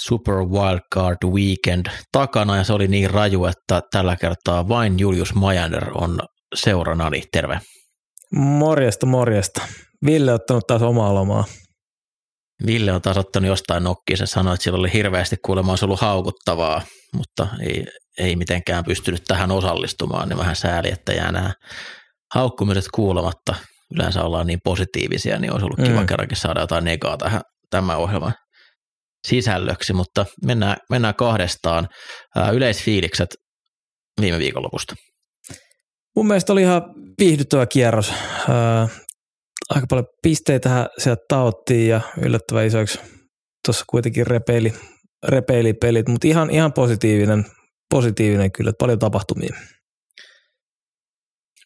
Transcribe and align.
Super 0.00 0.34
Wildcard 0.34 1.18
Weekend 1.24 1.86
takana 2.12 2.56
ja 2.56 2.64
se 2.64 2.72
oli 2.72 2.88
niin 2.88 3.10
raju, 3.10 3.44
että 3.44 3.80
tällä 3.90 4.16
kertaa 4.16 4.68
vain 4.68 4.98
Julius 4.98 5.34
Majander 5.34 5.90
on 5.94 6.18
seuranani. 6.54 7.22
Terve. 7.32 7.60
Morjesta, 8.34 9.06
morjesta. 9.06 9.62
Ville 10.06 10.30
on 10.30 10.34
ottanut 10.34 10.66
taas 10.66 10.82
omaa 10.82 11.14
lomaa. 11.14 11.44
Ville 12.66 12.92
on 12.92 13.02
taas 13.02 13.16
ottanut 13.16 13.48
jostain 13.48 13.84
nokkiin. 13.84 14.16
Se 14.16 14.26
sanoi, 14.26 14.54
että 14.54 14.64
sillä 14.64 14.78
oli 14.78 14.92
hirveästi 14.92 15.36
kuulemma 15.44 15.74
ollut 15.82 16.00
haukuttavaa, 16.00 16.82
mutta 17.16 17.46
ei, 17.60 17.84
ei 18.18 18.36
mitenkään 18.36 18.84
pystynyt 18.84 19.22
tähän 19.28 19.50
osallistumaan, 19.50 20.28
niin 20.28 20.38
vähän 20.38 20.56
sääli, 20.56 20.90
että 20.92 21.12
jää 21.12 21.32
nämä 21.32 21.52
haukkumiset 22.34 22.84
kuulematta. 22.94 23.54
Yleensä 23.94 24.22
ollaan 24.22 24.46
niin 24.46 24.58
positiivisia, 24.64 25.38
niin 25.38 25.52
olisi 25.52 25.64
ollut 25.64 25.88
kiva 25.88 26.00
mm. 26.00 26.06
kerrankin 26.06 26.36
saada 26.36 26.60
jotain 26.60 26.84
negaa 26.84 27.16
tähän 27.16 27.40
tämän 27.70 27.98
ohjelman 27.98 28.34
sisällöksi, 29.26 29.92
mutta 29.92 30.26
mennään, 30.44 30.76
mennään 30.90 31.14
kahdestaan. 31.14 31.88
Yleisfiilikset 32.52 33.28
viime 34.20 34.38
viikonlopusta. 34.38 34.94
Mun 36.16 36.26
mielestä 36.26 36.52
oli 36.52 36.62
ihan 36.62 36.82
viihdyttävä 37.18 37.66
kierros. 37.66 38.12
aika 39.70 39.86
paljon 39.88 40.06
pisteitä 40.22 40.88
sieltä 40.98 41.22
taottiin 41.28 41.88
ja 41.88 42.00
yllättävän 42.22 42.66
isoiksi 42.66 42.98
tuossa 43.64 43.84
kuitenkin 43.90 44.26
repeili, 44.26 44.72
repeili 45.28 45.72
pelit, 45.72 46.08
mutta 46.08 46.28
ihan, 46.28 46.50
ihan 46.50 46.72
positiivinen, 46.72 47.44
positiivinen 47.90 48.52
kyllä, 48.52 48.72
paljon 48.78 48.98
tapahtumia. 48.98 49.56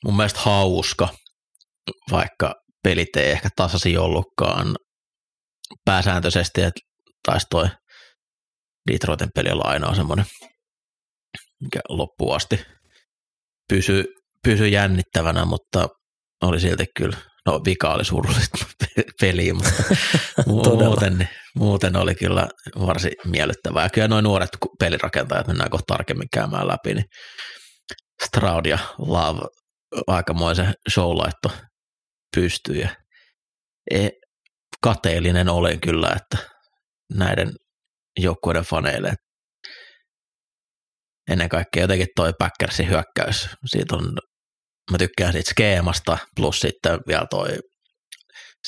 Mun 0.05 0.17
mielestä 0.17 0.41
hauska, 0.41 1.09
vaikka 2.11 2.55
pelit 2.83 3.17
ei 3.17 3.31
ehkä 3.31 3.49
tasasi 3.57 3.97
ollutkaan 3.97 4.77
pääsääntöisesti, 5.85 6.63
että 6.63 6.81
taisi 7.27 7.47
toi 7.51 7.67
Detroitin 8.93 9.29
peli 9.35 9.51
olla 9.51 9.65
ainoa 9.67 9.95
semmoinen, 9.95 10.27
mikä 11.61 11.81
loppuun 11.89 12.37
asti 12.37 12.67
pysy, 13.69 14.05
pysy 14.45 14.69
jännittävänä, 14.69 15.45
mutta 15.45 15.89
oli 16.43 16.61
silti 16.61 16.85
kyllä, 16.97 17.17
no 17.47 17.61
vika 17.65 17.95
oli 17.95 18.05
surullista 18.05 18.67
peliä, 19.21 19.55
mutta 19.55 19.73
muuten, 20.47 21.29
muuten 21.55 21.97
oli 21.97 22.15
kyllä 22.15 22.49
varsin 22.87 23.13
miellyttävää. 23.25 23.83
Ja 23.83 23.91
kyllä 23.91 24.09
noin 24.09 24.23
nuoret 24.23 24.51
pelirakentajat 24.81 25.47
mennään 25.47 25.71
kohta 25.71 25.95
tarkemmin 25.95 26.29
käymään 26.33 26.69
läpi, 26.69 26.95
niin 26.95 27.07
Stroud 28.27 28.67
ja 28.67 28.79
Love 28.99 29.41
aikamoisen 30.07 30.75
show 30.93 31.17
laitto 31.17 31.51
pystyy 32.37 32.77
ja 32.77 32.89
e, 33.91 34.09
kateellinen 34.83 35.49
olen 35.49 35.81
kyllä, 35.81 36.17
että 36.17 36.56
näiden 37.15 37.53
joukkueiden 38.19 38.65
faneille. 38.65 39.15
Ennen 41.31 41.49
kaikkea 41.49 41.83
jotenkin 41.83 42.09
toi 42.17 42.33
Packersin 42.39 42.89
hyökkäys, 42.89 43.49
siitä 43.67 43.97
on, 43.97 44.19
mä 44.91 44.99
tykkään 44.99 45.33
siitä 45.33 45.51
skeemasta, 45.51 46.19
plus 46.37 46.61
sitten 46.61 47.01
vielä 47.09 47.27
toi 47.31 47.59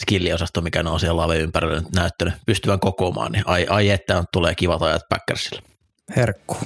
skilliosasto, 0.01 0.61
mikä 0.61 0.83
ne 0.83 0.91
on 0.91 1.01
siellä 1.01 1.23
lave 1.23 1.39
ympärillä 1.39 1.81
nyt 1.81 1.93
näyttänyt 1.95 2.35
pystyvän 2.47 2.81
kokoamaan, 2.81 3.33
niin 3.33 3.45
ai, 3.47 3.67
ai 3.71 3.91
että 3.91 4.19
on, 4.19 4.25
tulee 4.33 4.55
kivat 4.55 4.83
ajat 4.83 5.03
Packersille. 5.09 5.63
Herkku. 6.17 6.57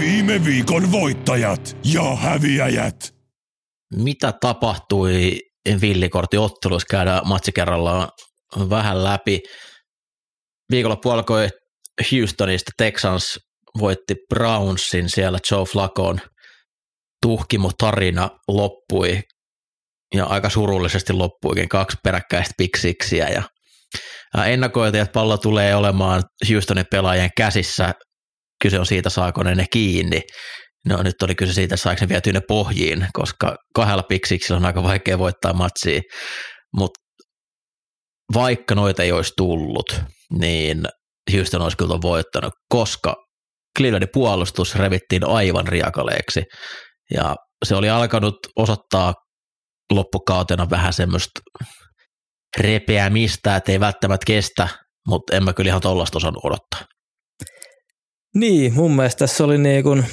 Viime 0.00 0.44
viikon 0.44 0.92
voittajat 0.92 1.76
ja 1.84 2.16
häviäjät. 2.16 3.14
Mitä 3.94 4.32
tapahtui 4.40 5.40
villikorttiotteluissa 5.80 6.86
käydään 6.90 7.20
matsi 7.24 7.52
kerrallaan 7.52 8.08
vähän 8.70 9.04
läpi. 9.04 9.40
Viikonloppu 10.70 11.10
alkoi 11.10 11.48
Houstonista, 12.12 12.70
Texans 12.76 13.38
voitti 13.78 14.14
Brownsin, 14.28 15.10
siellä 15.10 15.38
Joe 15.50 15.64
Flacon 15.64 16.20
tuhkimo 17.22 17.70
tarina 17.78 18.30
loppui 18.48 19.20
ja 20.14 20.24
aika 20.24 20.50
surullisesti 20.50 21.12
loppuikin 21.12 21.68
kaksi 21.68 21.96
peräkkäistä 22.04 22.54
piksiksiä 22.58 23.28
ja 23.28 23.42
ennakoitiin, 24.46 25.02
että 25.02 25.12
pallo 25.12 25.38
tulee 25.38 25.74
olemaan 25.74 26.22
Houstonin 26.52 26.86
pelaajien 26.90 27.30
käsissä. 27.36 27.92
Kyse 28.62 28.78
on 28.78 28.86
siitä, 28.86 29.10
saako 29.10 29.42
ne 29.42 29.54
ne 29.54 29.66
kiinni. 29.70 30.22
No 30.88 31.02
nyt 31.02 31.22
oli 31.22 31.34
kyse 31.34 31.52
siitä, 31.52 31.76
saiko 31.76 32.00
ne 32.00 32.08
vietyä 32.08 32.32
ne 32.32 32.40
pohjiin, 32.48 33.06
koska 33.12 33.56
kahdella 33.74 34.02
piksiksillä 34.02 34.58
on 34.58 34.64
aika 34.64 34.82
vaikea 34.82 35.18
voittaa 35.18 35.52
matsia, 35.52 36.00
mutta 36.76 37.00
vaikka 38.34 38.74
noita 38.74 39.02
ei 39.02 39.12
olisi 39.12 39.32
tullut, 39.36 40.00
niin 40.38 40.84
Houston 41.32 41.62
olisi 41.62 41.76
kyllä 41.76 41.98
voittanut, 42.02 42.52
koska 42.68 43.14
Clevelandin 43.78 44.08
puolustus 44.12 44.74
revittiin 44.74 45.26
aivan 45.26 45.68
riakaleeksi 45.68 46.42
ja 47.14 47.36
se 47.64 47.74
oli 47.74 47.90
alkanut 47.90 48.34
osoittaa 48.56 49.14
loppukautena 49.92 50.70
vähän 50.70 50.92
semmoista 50.92 51.40
repeämistä, 52.58 53.56
että 53.56 53.72
ei 53.72 53.80
välttämättä 53.80 54.24
kestä, 54.26 54.68
mutta 55.08 55.36
en 55.36 55.44
mä 55.44 55.52
kyllä 55.52 55.68
ihan 55.68 55.80
tollasta 55.80 56.18
osannut 56.18 56.44
odottaa. 56.44 56.80
Niin, 58.34 58.74
mun 58.74 58.96
mielestä 58.96 59.18
tässä 59.18 59.44
oli 59.44 59.58
niin 59.58 59.82
kuin 59.82 60.06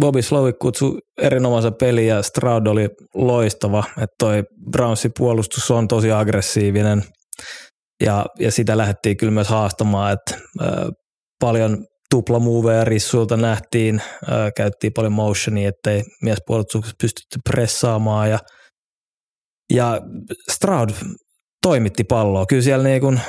Bobby 0.00 0.22
Slowick 0.22 0.58
kutsui 0.58 0.98
erinomaisen 1.18 1.74
peli 1.74 2.06
ja 2.06 2.22
Stroud 2.22 2.66
oli 2.66 2.88
loistava, 3.14 3.84
että 3.96 4.14
toi 4.18 4.42
Brownsin 4.70 5.10
puolustus 5.18 5.70
on 5.70 5.88
tosi 5.88 6.12
aggressiivinen 6.12 7.02
ja, 8.02 8.26
ja 8.38 8.52
sitä 8.52 8.76
lähdettiin 8.76 9.16
kyllä 9.16 9.32
myös 9.32 9.48
haastamaan, 9.48 10.12
että 10.12 10.34
äh, 10.62 10.88
paljon 11.40 11.86
tuplamuoveja 12.10 12.84
rissuilta 12.84 13.36
nähtiin, 13.36 14.02
äh, 14.32 14.52
käyttiin 14.56 14.92
paljon 14.92 15.12
motionia, 15.12 15.68
ettei 15.68 16.02
miespuolustuksessa 16.22 16.96
pystytty 17.00 17.38
pressaamaan 17.50 18.30
ja, 18.30 18.38
ja 19.72 20.00
Stroud 20.50 20.90
toimitti 21.62 22.04
palloa. 22.04 22.46
Kyllä 22.46 22.62
siellä 22.62 22.84
niin 22.84 23.00
kun, 23.00 23.20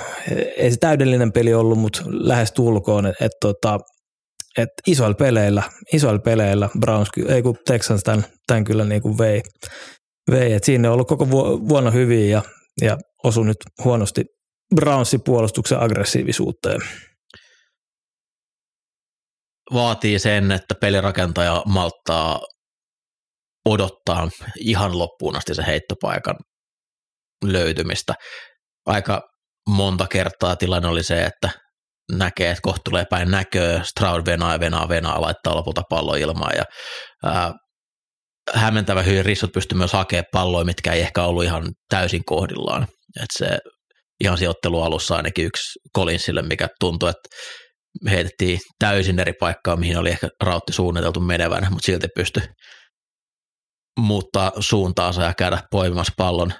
ei 0.58 0.72
se 0.72 0.78
täydellinen 0.78 1.32
peli 1.32 1.54
ollut, 1.54 1.80
mutta 1.80 2.02
lähes 2.06 2.52
tulkoon, 2.52 3.06
että 3.06 3.26
et, 3.26 3.32
tota, 3.42 3.80
et 4.58 4.70
isoilla 4.88 5.16
peleillä, 5.16 5.64
isoilla 5.94 6.20
peleillä 6.20 6.70
Browns, 6.80 7.10
ei 7.28 7.42
kun 7.42 7.58
Texans 7.66 8.04
tämän, 8.04 8.26
tämän 8.48 8.64
kyllä 8.64 8.84
niin 8.84 9.02
kuin 9.02 9.18
vei. 9.18 9.42
vei. 10.32 10.54
Et 10.54 10.64
siinä 10.64 10.88
on 10.88 10.94
ollut 10.94 11.08
koko 11.08 11.30
vuonna 11.70 11.92
hyvin 11.92 12.30
ja, 12.30 12.42
ja 12.82 12.98
osu 13.24 13.44
nyt 13.44 13.58
huonosti 13.84 14.26
Brownsin 14.76 15.22
puolustuksen 15.26 15.80
aggressiivisuuteen. 15.80 16.82
Vaatii 19.74 20.20
sen, 20.20 20.52
että 20.52 20.76
pelirakentaja 20.82 21.64
malttaa 21.66 22.40
odottaa 23.70 24.30
ihan 24.60 25.00
loppuun 25.00 25.36
asti 25.36 25.56
se 25.56 25.64
heittopaikan 25.68 26.36
löytymistä. 27.44 28.14
Aika 28.86 29.22
monta 29.70 30.08
kertaa 30.08 30.56
tilanne 30.56 30.88
oli 30.88 31.04
se, 31.04 31.24
että 31.24 31.50
näkee, 32.12 32.50
että 32.50 32.62
kohta 32.62 32.82
tulee 32.86 33.06
päin 33.10 33.32
näköä, 33.32 33.84
Stroud 33.84 34.26
venaa 34.26 34.60
venaa 34.60 34.90
venaa, 34.90 35.22
laittaa 35.22 35.56
lopulta 35.56 35.82
pallon 35.90 36.18
ilmaan 36.18 36.56
ja 36.58 36.64
ää, 37.24 37.54
hämmentävä 38.54 39.02
hyvin 39.02 39.26
rissut 39.26 39.52
pystyy 39.52 39.78
myös 39.78 39.94
hakemaan 39.94 40.26
palloja, 40.32 40.66
mitkä 40.66 40.94
ei 40.94 41.02
ehkä 41.02 41.24
ollut 41.24 41.44
ihan 41.44 41.72
täysin 41.90 42.26
kohdillaan. 42.26 42.84
Et 43.24 43.30
se 43.38 43.58
ihan 44.24 44.38
sijoittelu 44.38 44.82
alussa 44.82 45.16
ainakin 45.16 45.46
yksi 45.46 45.80
Collinsille, 45.98 46.42
mikä 46.42 46.68
tuntui, 46.80 47.10
että 47.10 47.30
heitettiin 48.10 48.60
täysin 48.80 49.20
eri 49.20 49.34
paikkaa, 49.40 49.76
mihin 49.76 49.98
oli 49.98 50.10
ehkä 50.10 50.28
rautti 50.44 50.74
suunniteltu 50.74 51.20
menevän, 51.20 51.68
mutta 51.70 51.86
silti 51.86 52.08
pystyi 52.16 52.44
muuttaa 54.00 54.52
suuntaansa 54.60 55.24
ja 55.24 55.34
käydä 55.34 55.60
poimimassa 55.72 56.14
pallon 56.18 56.54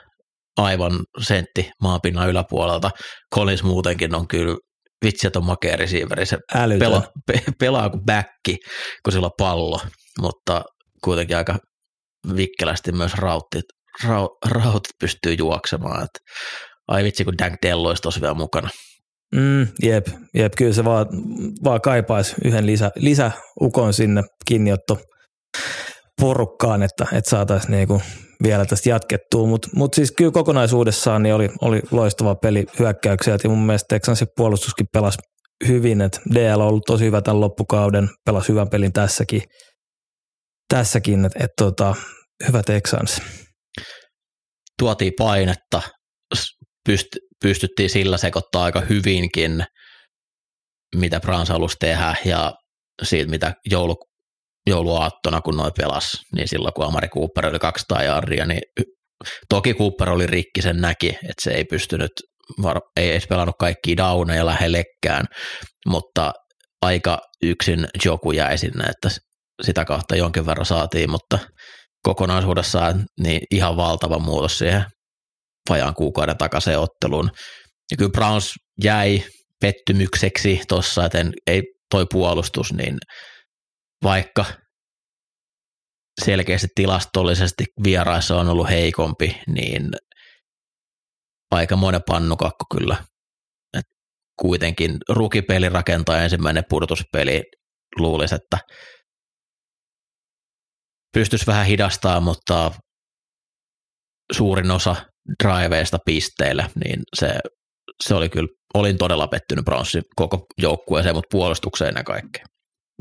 aivan 0.58 1.00
sentti 1.22 1.72
maapinnan 1.82 2.30
yläpuolelta. 2.30 2.92
Collins 3.36 3.64
muutenkin 3.64 4.16
on 4.16 4.28
kyllä 4.28 4.58
vitsi, 5.04 5.28
että 5.28 5.40
on 5.40 5.46
makea 5.46 5.76
receiveri, 5.76 6.26
se 6.26 6.38
pelaa, 6.80 7.08
pe, 7.28 7.44
pelaa 7.60 7.90
kuin 7.90 8.06
backi, 8.06 8.58
kun 9.04 9.14
sillä 9.14 9.26
on 9.26 9.32
pallo, 9.38 9.80
mutta 10.22 10.64
kuitenkin 11.04 11.38
aika 11.38 11.58
vikkelästi 12.36 12.92
myös 12.92 13.14
rauttit, 13.14 13.66
rau, 14.08 14.30
rautit 14.46 14.94
pystyy 15.00 15.34
juoksemaan, 15.34 16.04
että 16.04 16.20
ai 16.88 17.04
vitsi, 17.04 17.26
kun 17.26 17.38
Dank 17.38 17.56
Dello 17.62 17.88
olisi 17.88 18.02
tosi 18.02 18.22
vielä 18.22 18.34
mukana. 18.34 18.70
Mm, 19.36 19.68
jep, 19.84 20.08
jep, 20.34 20.54
kyllä 20.58 20.74
se 20.74 20.86
vaan, 20.86 21.06
vaan 21.64 21.82
kaipaisi 21.82 22.36
yhden 22.46 22.66
lisä, 22.66 22.92
lisäukon 22.96 23.94
sinne 23.94 24.22
kiinniotto 24.46 24.98
porukkaan, 26.24 26.84
että, 26.84 27.06
että 27.14 27.30
saataisiin 27.30 27.72
niinku 27.72 28.02
vielä 28.44 28.66
tästä 28.66 28.90
jatkettua, 28.90 29.48
mutta 29.48 29.68
mut 29.76 29.94
siis 29.94 30.12
kyllä 30.12 30.32
kokonaisuudessaan 30.32 31.24
niin 31.24 31.36
oli, 31.36 31.50
oli 31.62 31.82
loistava 31.92 32.36
peli 32.36 32.66
hyökkäyksiä 32.80 33.38
ja 33.44 33.50
mun 33.50 33.66
mielestä 33.66 33.86
Texansin 33.90 34.28
puolustuskin 34.38 34.88
pelasi 34.94 35.18
hyvin, 35.68 36.02
että 36.02 36.20
DL 36.34 36.60
on 36.60 36.68
ollut 36.68 36.84
tosi 36.88 37.06
hyvä 37.06 37.22
tämän 37.22 37.42
loppukauden, 37.42 38.10
pelasi 38.26 38.50
hyvän 38.50 38.70
pelin 38.70 38.94
tässäkin, 38.94 39.42
tässäkin 40.74 41.26
että 41.26 41.44
et, 41.44 41.52
tota, 41.58 41.96
hyvä 42.48 42.64
Texans. 42.64 43.22
Tuotiin 44.80 45.14
painetta, 45.18 45.82
pyst- 46.90 47.20
pystyttiin 47.44 47.90
sillä 47.90 48.18
sekoittaa 48.18 48.64
aika 48.64 48.82
hyvinkin, 48.82 49.66
mitä 50.96 51.20
Browns 51.20 51.50
halusi 51.50 51.78
tehdä 51.80 52.16
ja 52.26 52.54
siitä, 53.04 53.30
mitä 53.30 53.54
joulu, 53.72 53.96
jouluaattona, 54.68 55.42
kun 55.42 55.58
noin 55.58 55.72
pelas, 55.78 56.12
niin 56.36 56.48
silloin 56.48 56.74
kun 56.74 56.86
Amari 56.86 57.08
Cooper 57.08 57.46
oli 57.46 57.60
200 57.60 58.04
jardia, 58.04 58.46
niin 58.46 58.62
toki 59.50 59.74
Cooper 59.74 60.10
oli 60.10 60.28
rikki, 60.28 60.62
sen 60.62 60.82
näki, 60.82 61.10
että 61.10 61.44
se 61.44 61.52
ei 61.52 61.64
pystynyt, 61.64 62.12
ei 62.98 63.12
edes 63.12 63.28
pelannut 63.28 63.56
kaikkia 63.60 63.98
downeja 63.98 64.46
lähellekään, 64.46 65.26
mutta 65.88 66.32
aika 66.82 67.20
yksin 67.44 67.88
joku 68.06 68.32
jäi 68.32 68.58
sinne, 68.58 68.84
että 68.84 69.10
sitä 69.62 69.86
kautta 69.86 70.16
jonkin 70.16 70.46
verran 70.46 70.66
saatiin, 70.66 71.12
mutta 71.12 71.40
kokonaisuudessaan 72.04 73.06
niin 73.20 73.42
ihan 73.52 73.78
valtava 73.78 74.20
muutos 74.20 74.58
siihen 74.58 74.84
vajaan 75.70 75.94
kuukauden 75.94 76.38
takaisin 76.38 76.78
otteluun. 76.78 77.32
Ja 77.92 77.98
kyllä 77.98 78.12
Browns 78.12 78.54
jäi 78.84 79.24
pettymykseksi 79.62 80.62
tuossa, 80.68 81.06
että 81.06 81.26
ei 81.48 81.62
toi 81.92 82.06
puolustus, 82.12 82.74
niin 82.74 82.98
vaikka 84.04 84.46
selkeästi 86.26 86.68
tilastollisesti 86.76 87.66
vieraissa 87.84 88.40
on 88.40 88.50
ollut 88.50 88.70
heikompi, 88.70 89.42
niin 89.48 89.90
aika 91.52 91.76
monen 91.76 92.02
pannukakko 92.08 92.66
kyllä. 92.76 93.04
Et 93.78 93.86
kuitenkin 94.40 94.98
rukipeli 95.10 95.70
rakentaa 95.70 96.22
ensimmäinen 96.22 96.64
pudotuspeli, 96.70 97.44
luulisi, 98.00 98.36
että 98.36 98.58
pystyisi 101.14 101.48
vähän 101.48 101.66
hidastaa, 101.66 102.20
mutta 102.20 102.72
suurin 104.32 104.72
osa 104.72 104.96
driveista 105.44 105.98
pisteille, 106.06 106.66
niin 106.86 107.02
se, 107.16 107.40
se 108.08 108.16
oli 108.16 108.30
kyllä, 108.30 108.48
olin 108.74 108.98
todella 108.98 109.28
pettynyt 109.28 109.66
Brownsin 109.66 110.04
koko 110.16 110.46
joukkueeseen, 110.62 111.16
mutta 111.16 111.28
puolustukseen 111.32 111.90
ennen 111.90 112.04
kaikkea. 112.04 112.46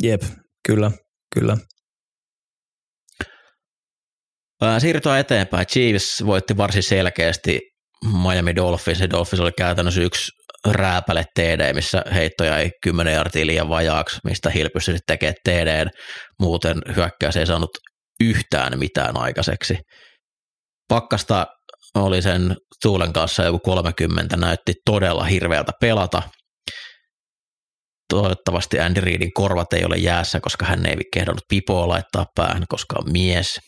Jep, 0.02 0.22
kyllä, 0.66 0.90
kyllä. 1.34 1.56
Siirrytään 4.78 5.20
eteenpäin. 5.20 5.66
Chiefs 5.66 6.26
voitti 6.26 6.56
varsin 6.56 6.82
selkeästi 6.82 7.60
Miami 8.22 8.56
Dolphins. 8.56 9.00
Ja 9.00 9.10
Dolphins 9.10 9.40
oli 9.40 9.52
käytännössä 9.58 10.00
yksi 10.00 10.32
rääpäle 10.70 11.24
TD, 11.34 11.74
missä 11.74 12.02
heittoja 12.14 12.58
ei 12.58 12.70
10 12.82 13.14
jartia 13.14 13.46
liian 13.46 13.68
vajaaksi, 13.68 14.20
mistä 14.24 14.50
Hill 14.50 14.68
pystyi 14.74 14.98
tekemään 15.06 15.34
TD. 15.44 15.86
Muuten 16.40 16.78
hyökkäys 16.96 17.36
ei 17.36 17.46
saanut 17.46 17.70
yhtään 18.20 18.78
mitään 18.78 19.16
aikaiseksi. 19.16 19.78
Pakkasta 20.88 21.46
oli 21.94 22.22
sen 22.22 22.56
tuulen 22.82 23.12
kanssa 23.12 23.44
joku 23.44 23.58
30, 23.58 24.36
näytti 24.36 24.74
todella 24.86 25.24
hirveältä 25.24 25.72
pelata. 25.80 26.22
Toivottavasti 28.12 28.80
Andy 28.80 29.00
Reidin 29.00 29.32
korvat 29.34 29.72
ei 29.72 29.84
ole 29.84 29.96
jäässä, 29.96 30.40
koska 30.40 30.66
hän 30.66 30.86
ei 30.86 30.96
kehdannut 31.12 31.44
pipoa 31.48 31.88
laittaa 31.88 32.26
päähän, 32.34 32.64
koska 32.68 32.96
on 32.98 33.12
mies. 33.12 33.58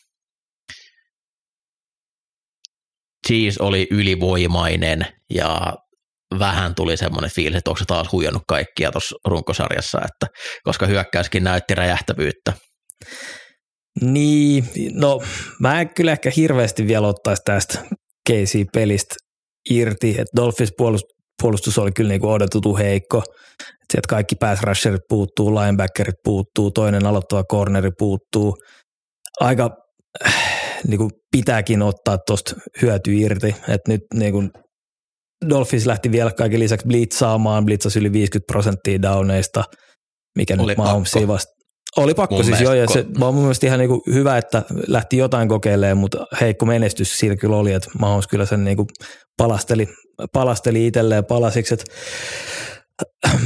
Cheese 3.29 3.63
oli 3.63 3.89
ylivoimainen 3.91 5.07
ja 5.35 5.75
vähän 6.39 6.75
tuli 6.75 6.97
semmoinen 6.97 7.31
fiilis, 7.31 7.59
että 7.59 7.71
onko 7.71 7.79
se 7.79 7.85
taas 7.85 8.13
huijannut 8.13 8.43
kaikkia 8.49 8.93
tuossa 8.93 9.17
runkosarjassa, 9.25 9.99
että, 9.99 10.27
koska 10.63 10.87
hyökkäyskin 10.87 11.45
näytti 11.45 11.75
räjähtävyyttä. 11.75 12.53
Niin, 14.01 14.65
no 14.93 15.23
mä 15.61 15.81
en 15.81 15.95
kyllä 15.95 16.13
ehkä 16.13 16.31
hirveästi 16.37 16.87
vielä 16.87 17.07
ottaisi 17.07 17.43
tästä 17.45 17.79
Casey-pelistä 18.31 19.15
irti, 19.71 20.11
että 20.11 20.37
Dolphins 20.37 20.73
puolustus 21.43 21.79
oli 21.79 21.93
kyllä 21.93 22.09
niinku 22.09 22.31
odotettu 22.31 22.77
heikko. 22.77 23.23
Sieltä 23.93 24.09
kaikki 24.09 24.35
pass 24.35 24.63
rusherit 24.63 25.01
puuttuu, 25.09 25.55
linebackerit 25.55 26.15
puuttuu, 26.25 26.71
toinen 26.71 27.07
aloittava 27.07 27.45
corneri 27.45 27.91
puuttuu. 27.99 28.57
Aika 29.41 29.71
äh, 30.27 30.35
niinku 30.87 31.11
pitääkin 31.31 31.83
ottaa 31.83 32.19
tuosta 32.27 32.55
hyöty 32.83 33.15
irti. 33.15 33.57
että 33.69 33.93
nyt 33.93 34.01
niinku 34.15 34.45
Dolphins 35.49 35.87
lähti 35.87 36.13
vielä 36.13 36.31
kaiken 36.33 36.61
lisäksi 36.61 36.87
blitzaamaan, 36.87 37.65
blitzasi 37.65 37.99
yli 37.99 38.13
50 38.13 38.53
prosenttia 38.53 39.03
downeista, 39.03 39.65
mikä 40.39 40.55
oli 40.59 40.67
nyt 40.67 40.79
Mahomesia 40.79 41.29
vasta 41.29 41.55
oli 41.97 42.15
pakko 42.15 42.35
mun 42.35 42.45
siis 42.45 42.61
joo, 42.61 42.75
ja 42.75 42.87
se 42.87 43.07
on 43.21 43.35
mun 43.35 43.43
mielestä 43.43 43.67
ihan 43.67 43.79
niinku 43.79 44.03
hyvä, 44.13 44.39
että 44.39 44.63
lähti 44.89 45.17
jotain 45.17 45.49
kokeilemaan, 45.49 45.99
mutta 45.99 46.27
heikko 46.41 46.67
menestys 46.67 47.19
siinä 47.19 47.37
kyllä 47.37 47.57
oli, 47.57 47.73
että 47.73 47.91
Mahomes 47.99 48.27
kyllä 48.27 48.47
sen 48.47 48.65
niinku 48.65 48.87
palasteli, 49.37 49.89
palasteli 50.33 50.87
itselleen 50.87 51.25
palasiksi, 51.25 51.75
että 51.75 51.85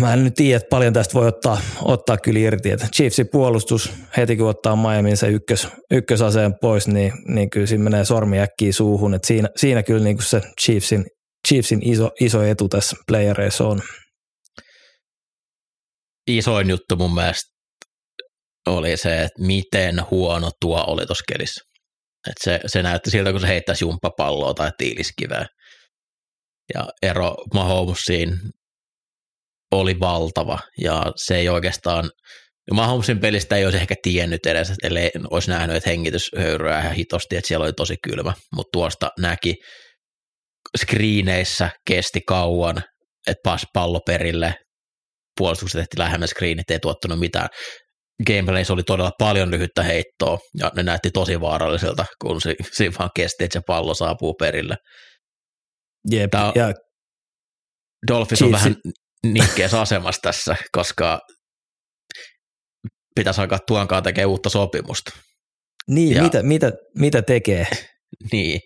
mä 0.00 0.12
en 0.12 0.24
nyt 0.24 0.34
tiedä, 0.34 0.56
että 0.56 0.68
paljon 0.70 0.92
tästä 0.92 1.14
voi 1.14 1.28
ottaa, 1.28 1.60
ottaa 1.82 2.16
kyllä 2.16 2.38
irti, 2.38 2.70
että 2.70 2.88
Chiefsin 2.96 3.28
puolustus 3.32 3.92
heti 4.16 4.36
kun 4.36 4.48
ottaa 4.48 4.76
Miamin 4.76 5.16
se 5.16 5.28
ykkös, 5.28 5.68
ykkösaseen 5.90 6.54
pois, 6.60 6.88
niin, 6.88 7.12
niin 7.26 7.50
kyllä 7.50 7.66
siinä 7.66 7.84
menee 7.84 8.04
sormi 8.04 8.40
äkkiä 8.40 8.72
suuhun, 8.72 9.14
että 9.14 9.26
siinä, 9.26 9.48
siinä 9.56 9.82
kyllä 9.82 10.04
niin 10.04 10.16
kuin 10.16 10.26
se 10.26 10.40
Chiefsin, 10.62 11.06
Chiefsin 11.48 11.88
iso, 11.88 12.10
iso 12.20 12.42
etu 12.42 12.68
tässä 12.68 12.96
playereissa 13.06 13.68
on. 13.68 13.82
Isoin 16.30 16.70
juttu 16.70 16.96
mun 16.96 17.14
mielestä 17.14 17.50
oli 18.66 18.96
se, 18.96 19.22
että 19.22 19.42
miten 19.42 20.10
huono 20.10 20.50
tuo 20.60 20.84
oli 20.86 21.06
tuossa 21.06 21.24
kelissä. 21.32 21.64
Et 22.30 22.34
se, 22.40 22.60
se 22.66 22.82
näytti 22.82 23.10
siltä, 23.10 23.32
kun 23.32 23.40
se 23.40 23.48
heittäisi 23.48 23.84
jumppapalloa 23.84 24.54
tai 24.54 24.70
tiiliskiveä. 24.78 25.46
Ja 26.74 26.88
ero 27.02 27.34
Mahomesiin 27.54 28.38
oli 29.72 30.00
valtava, 30.00 30.58
ja 30.82 31.12
se 31.16 31.36
ei 31.36 31.48
oikeastaan, 31.48 32.10
Mahomesin 32.72 33.20
pelistä 33.20 33.56
ei 33.56 33.64
olisi 33.64 33.78
ehkä 33.78 33.94
tiennyt 34.02 34.46
edes, 34.46 34.72
ellei 34.82 35.10
olisi 35.30 35.50
nähnyt, 35.50 35.76
että 35.76 35.90
hengitys 35.90 36.30
höyryää 36.36 36.84
ja 36.84 36.90
hitosti, 36.90 37.36
että 37.36 37.48
siellä 37.48 37.64
oli 37.64 37.72
tosi 37.72 37.96
kylmä, 38.02 38.32
mutta 38.56 38.70
tuosta 38.72 39.10
näki, 39.20 39.54
screeneissä 40.78 41.70
kesti 41.86 42.20
kauan, 42.26 42.82
että 43.26 43.40
pas 43.44 43.66
pallo 43.74 44.00
perille, 44.06 44.54
puolustukset 45.38 45.78
tehtiin 45.78 46.04
lähemmän 46.04 46.28
screenit, 46.28 46.70
ei 46.70 46.78
tuottanut 46.78 47.18
mitään. 47.18 47.48
Gameplayssä 48.26 48.72
oli 48.72 48.82
todella 48.82 49.12
paljon 49.18 49.50
lyhyttä 49.50 49.82
heittoa, 49.82 50.38
ja 50.58 50.72
ne 50.76 50.82
näytti 50.82 51.10
tosi 51.10 51.40
vaaralliselta, 51.40 52.06
kun 52.22 52.40
se, 52.40 52.54
se 52.72 52.90
vaan 52.98 53.10
kesti, 53.16 53.44
että 53.44 53.58
se 53.58 53.62
pallo 53.66 53.94
saapuu 53.94 54.34
perille. 54.34 54.76
Jep, 56.10 56.30
Tämä, 56.30 56.52
ja 56.54 56.72
Dolphins 58.08 58.42
on 58.42 58.52
vähän 58.52 58.74
nikkeessä 59.26 59.80
asemassa 59.80 60.20
tässä, 60.22 60.56
koska 60.72 61.20
pitäisi 63.14 63.40
alkaa 63.40 63.58
tuonkaan 63.66 64.02
tekemään 64.02 64.30
uutta 64.30 64.48
sopimusta. 64.48 65.10
Niin, 65.88 66.16
ja, 66.16 66.22
mitä, 66.22 66.42
mitä, 66.42 66.72
mitä 66.98 67.22
tekee? 67.22 67.66
niin. 68.32 68.60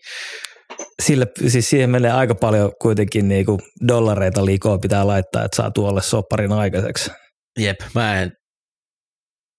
Sille, 1.03 1.27
siis 1.49 1.71
siihen 1.71 1.91
menee 1.91 2.11
aika 2.11 2.35
paljon 2.35 2.73
kuitenkin 2.83 3.29
niinku 3.29 3.59
dollareita 3.89 4.45
liikoa 4.45 4.79
pitää 4.79 5.07
laittaa, 5.07 5.45
että 5.45 5.57
saa 5.57 5.71
tuolle 5.71 6.03
sopparin 6.03 6.53
aikaiseksi. 6.53 7.11
Jep, 7.59 7.81
mä 7.95 8.23
en 8.23 8.33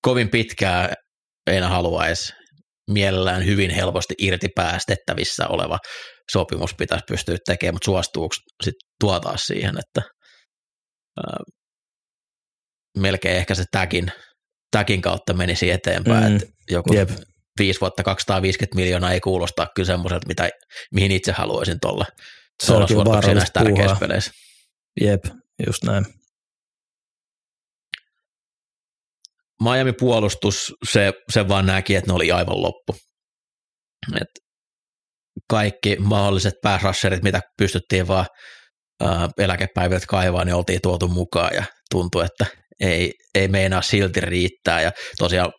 kovin 0.02 0.30
pitkää 0.30 0.94
en 1.48 1.64
haluaisi 1.64 2.34
mielellään 2.92 3.46
hyvin 3.46 3.70
helposti 3.72 4.14
irti 4.18 4.48
päästettävissä 4.56 5.48
oleva 5.48 5.80
sopimus 6.32 6.74
pitäisi 6.74 7.04
pystyä 7.08 7.38
tekemään, 7.46 7.76
mutta 7.76 7.86
suostuuko 7.86 8.36
sitten 8.64 8.90
tuotaa 9.00 9.38
siihen, 9.38 9.76
että 9.78 10.10
melkein 12.98 13.38
ehkä 13.38 13.56
se 13.56 13.64
tagin, 13.72 14.12
tagin 14.72 15.02
kautta 15.02 15.34
menisi 15.34 15.72
eteenpäin, 15.72 16.32
mm, 16.32 16.36
että 16.36 16.48
joku 16.72 16.94
jep. 16.94 17.10
viisi 17.60 17.82
vuotta 17.82 18.04
250 18.04 18.76
miljoonaa 18.76 19.12
ei 19.12 19.20
kuulostaa 19.20 19.68
kyllä 19.76 19.88
semmoiselta, 19.88 20.28
mitä, 20.28 20.50
mihin 20.92 21.12
itse 21.12 21.32
haluaisin 21.32 21.80
tuolla 21.82 22.06
se 22.64 22.74
on 22.74 22.88
kyllä 22.88 23.46
tärkeissä 23.54 23.98
peleissä. 24.00 24.32
Jep, 25.02 25.24
just 25.66 25.84
näin. 25.84 26.06
Miami 29.64 29.94
puolustus, 29.94 30.74
se, 30.92 31.14
se 31.32 31.48
vaan 31.48 31.66
näki, 31.66 31.96
että 31.96 32.10
ne 32.12 32.16
oli 32.16 32.32
aivan 32.32 32.62
loppu. 32.62 32.96
Et 34.22 34.30
kaikki 35.50 35.96
mahdolliset 36.00 36.54
pääsrasserit, 36.62 37.24
mitä 37.24 37.42
pystyttiin 37.58 38.08
vaan 38.08 38.26
eläkepäivät 39.38 40.06
kaivaa, 40.06 40.46
niin 40.46 40.56
oltiin 40.56 40.80
tuotu 40.84 41.08
mukaan 41.08 41.56
ja 41.56 41.64
tuntui, 41.92 42.26
että 42.26 42.46
ei, 42.80 43.14
ei 43.36 43.48
meinaa 43.48 43.82
silti 43.82 44.22
riittää. 44.22 44.82
Ja 44.82 44.92
tosiaan 45.18 45.52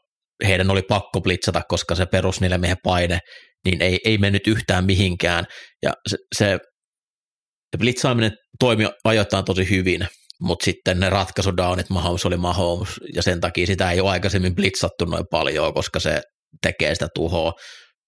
heidän 0.47 0.71
oli 0.71 0.83
pakko 0.83 1.21
blitzata, 1.21 1.63
koska 1.69 1.95
se 1.95 2.07
perus 2.07 2.41
niille 2.41 2.59
miehen 2.59 2.77
paine, 2.83 3.19
niin 3.65 3.83
ei, 3.83 3.99
ei 4.05 4.19
mennyt 4.19 4.47
yhtään 4.47 4.85
mihinkään. 4.85 5.45
Ja 5.83 5.93
se, 6.09 6.17
se, 6.39 6.59
se 7.75 7.79
blitzaaminen 7.79 8.33
toimi 8.59 8.89
ajoittain 9.05 9.45
tosi 9.45 9.71
hyvin, 9.71 10.07
mutta 10.41 10.65
sitten 10.65 11.01
ne 11.01 11.11
ratkaisudownit 11.11 11.91
Mahomes 11.91 12.27
oli 12.27 12.37
Mahomes, 12.37 12.89
ja 13.15 13.23
sen 13.23 13.41
takia 13.41 13.67
sitä 13.67 13.91
ei 13.91 14.01
ole 14.01 14.11
aikaisemmin 14.11 14.55
blitzattu 14.55 15.05
noin 15.05 15.25
paljon, 15.31 15.75
koska 15.75 16.01
se 16.01 16.23
tekee 16.63 16.95
sitä 16.95 17.09
tuhoa, 17.15 17.53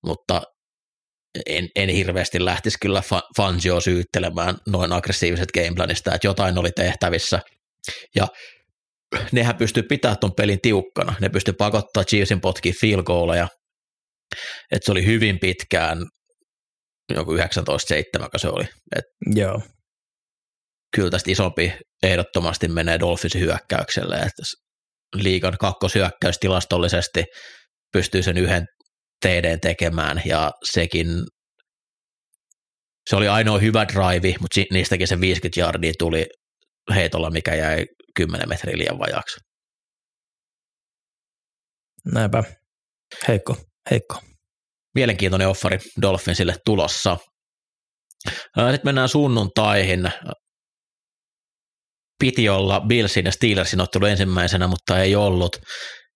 mutta 0.07 0.43
en, 1.47 1.69
en 1.77 1.89
hirveästi 1.89 2.45
lähtisi 2.45 2.79
kyllä 2.83 3.03
Fangio 3.37 3.81
syyttelemään 3.81 4.57
noin 4.69 4.93
aggressiiviset 4.93 5.53
gameplanista, 5.53 6.15
että 6.15 6.27
jotain 6.27 6.59
oli 6.59 6.71
tehtävissä, 6.77 7.41
ja 8.15 8.27
nehän 9.33 9.57
pystyy 9.57 9.83
pitämään 9.83 10.19
tuon 10.19 10.35
pelin 10.37 10.61
tiukkana, 10.63 11.15
ne 11.21 11.29
pystyy 11.29 11.55
pakottaa 11.59 12.05
Chiefsin 12.05 12.41
potkiin 12.41 12.75
field 12.81 13.03
goaleja, 13.03 13.49
että 14.73 14.87
se 14.87 14.93
oli 14.93 15.07
hyvin 15.07 15.39
pitkään 15.41 15.99
joku 17.15 17.37
19-7, 17.37 17.39
se 18.37 18.49
oli. 18.49 18.65
Et 18.97 19.05
Joo. 19.35 19.63
Kyllä 20.97 21.11
tästä 21.11 21.31
isompi 21.31 21.73
ehdottomasti 22.03 22.69
menee 22.69 23.01
Dolphinsin 23.01 23.41
hyökkäykselle, 23.41 24.17
että 24.17 24.43
liigan 25.15 25.59
kakkoshyökkäys 25.59 26.39
tilastollisesti 26.39 27.25
pystyy 27.93 28.23
sen 28.23 28.37
yhden 28.37 28.67
TD 29.21 29.59
tekemään 29.63 30.23
ja 30.25 30.51
sekin 30.65 31.07
se 33.11 33.17
oli 33.17 33.29
ainoa 33.29 33.59
hyvä 33.59 33.87
drive, 33.89 34.35
mutta 34.41 34.61
niistäkin 34.73 35.09
se 35.09 35.21
50 35.21 35.61
jardia 35.61 35.93
tuli 35.99 36.27
heitolla, 36.95 37.31
mikä 37.31 37.55
jäi 37.55 37.85
10 38.17 38.49
metriä 38.49 38.79
liian 38.79 38.99
vajaksi. 38.99 39.41
Näinpä. 42.13 42.43
Heikko, 43.29 43.57
heikko. 43.91 44.21
Mielenkiintoinen 44.95 45.49
offari 45.49 45.79
Dolphinsille 46.03 46.55
tulossa. 46.65 47.17
Sitten 48.37 48.81
mennään 48.85 49.09
sunnuntaihin. 49.09 50.13
Piti 52.19 52.49
olla 52.49 52.81
Billsin 52.81 53.25
ja 53.25 53.33
Steelersin 53.33 53.81
ottelu 53.81 54.07
ensimmäisenä, 54.07 54.67
mutta 54.67 54.99
ei 54.99 55.17
ollut. 55.17 55.57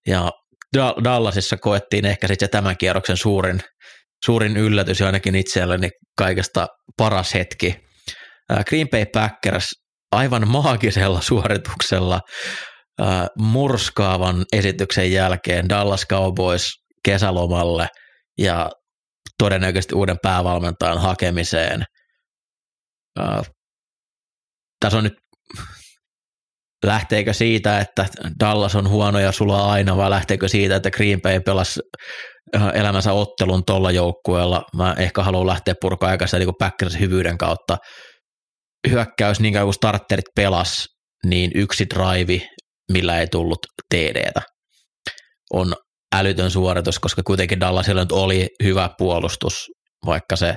Ja 0.06 0.30
Dallasissa 0.76 1.56
koettiin 1.56 2.06
ehkä 2.06 2.28
sitten 2.28 2.50
tämän 2.50 2.76
kierroksen 2.76 3.16
suurin, 3.16 3.60
suurin 4.24 4.56
yllätys 4.56 5.00
ja 5.00 5.06
ainakin 5.06 5.34
itselleni 5.34 5.90
kaikesta 6.18 6.66
paras 6.96 7.34
hetki. 7.34 7.76
Green 8.68 8.88
Bay 8.88 9.06
Packers 9.06 9.70
aivan 10.12 10.48
maagisella 10.48 11.20
suorituksella 11.28 12.20
murskaavan 13.38 14.44
esityksen 14.52 15.12
jälkeen 15.12 15.68
Dallas 15.68 16.06
Cowboys 16.06 16.72
kesälomalle 17.04 17.88
ja 18.38 18.70
todennäköisesti 19.38 19.94
uuden 19.94 20.16
päävalmentajan 20.22 21.00
hakemiseen. 21.00 21.84
Tässä 24.80 24.98
on 24.98 25.04
nyt 25.04 25.14
lähteekö 26.84 27.32
siitä, 27.32 27.78
että 27.78 28.06
Dallas 28.40 28.74
on 28.74 28.88
huono 28.88 29.18
ja 29.18 29.32
sulla 29.32 29.72
aina, 29.72 29.96
vai 29.96 30.10
lähteekö 30.10 30.48
siitä, 30.48 30.76
että 30.76 30.90
Green 30.90 31.20
Bay 31.22 31.40
pelasi 31.40 31.80
elämänsä 32.74 33.12
ottelun 33.12 33.62
tuolla 33.66 33.90
joukkueella. 33.90 34.62
Mä 34.76 34.94
ehkä 34.98 35.22
haluan 35.22 35.46
lähteä 35.46 35.74
purkaa 35.80 36.10
aikaisen 36.10 36.40
niin 36.40 36.54
Packers 36.58 37.00
hyvyyden 37.00 37.38
kautta. 37.38 37.76
Hyökkäys, 38.90 39.40
niin 39.40 39.54
kuin 39.54 39.74
starterit 39.74 40.24
pelas, 40.36 40.86
niin 41.26 41.50
yksi 41.54 41.86
drive, 41.94 42.46
millä 42.92 43.20
ei 43.20 43.26
tullut 43.26 43.58
TDtä, 43.94 44.42
on 45.52 45.74
älytön 46.16 46.50
suoritus, 46.50 46.98
koska 46.98 47.22
kuitenkin 47.22 47.60
Dallasilla 47.60 48.00
nyt 48.00 48.12
oli 48.12 48.48
hyvä 48.62 48.90
puolustus, 48.98 49.54
vaikka 50.06 50.36
se 50.36 50.54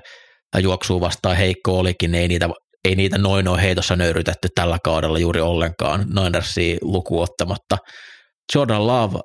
juoksuu 0.60 1.02
vastaan 1.02 1.38
heikko 1.38 1.80
olikin, 1.80 2.12
niin 2.12 2.22
ei 2.22 2.28
niitä 2.28 2.50
ei 2.86 2.96
niitä 2.96 3.18
noin 3.18 3.48
ole 3.48 3.62
heitossa 3.62 3.96
nöyrytetty 3.96 4.48
tällä 4.56 4.78
kaudella 4.84 5.20
juuri 5.20 5.42
ollenkaan, 5.42 6.06
Ninersia 6.10 6.78
lukuottamatta. 6.82 7.78
Jordan 8.56 8.88
Love, 8.88 9.20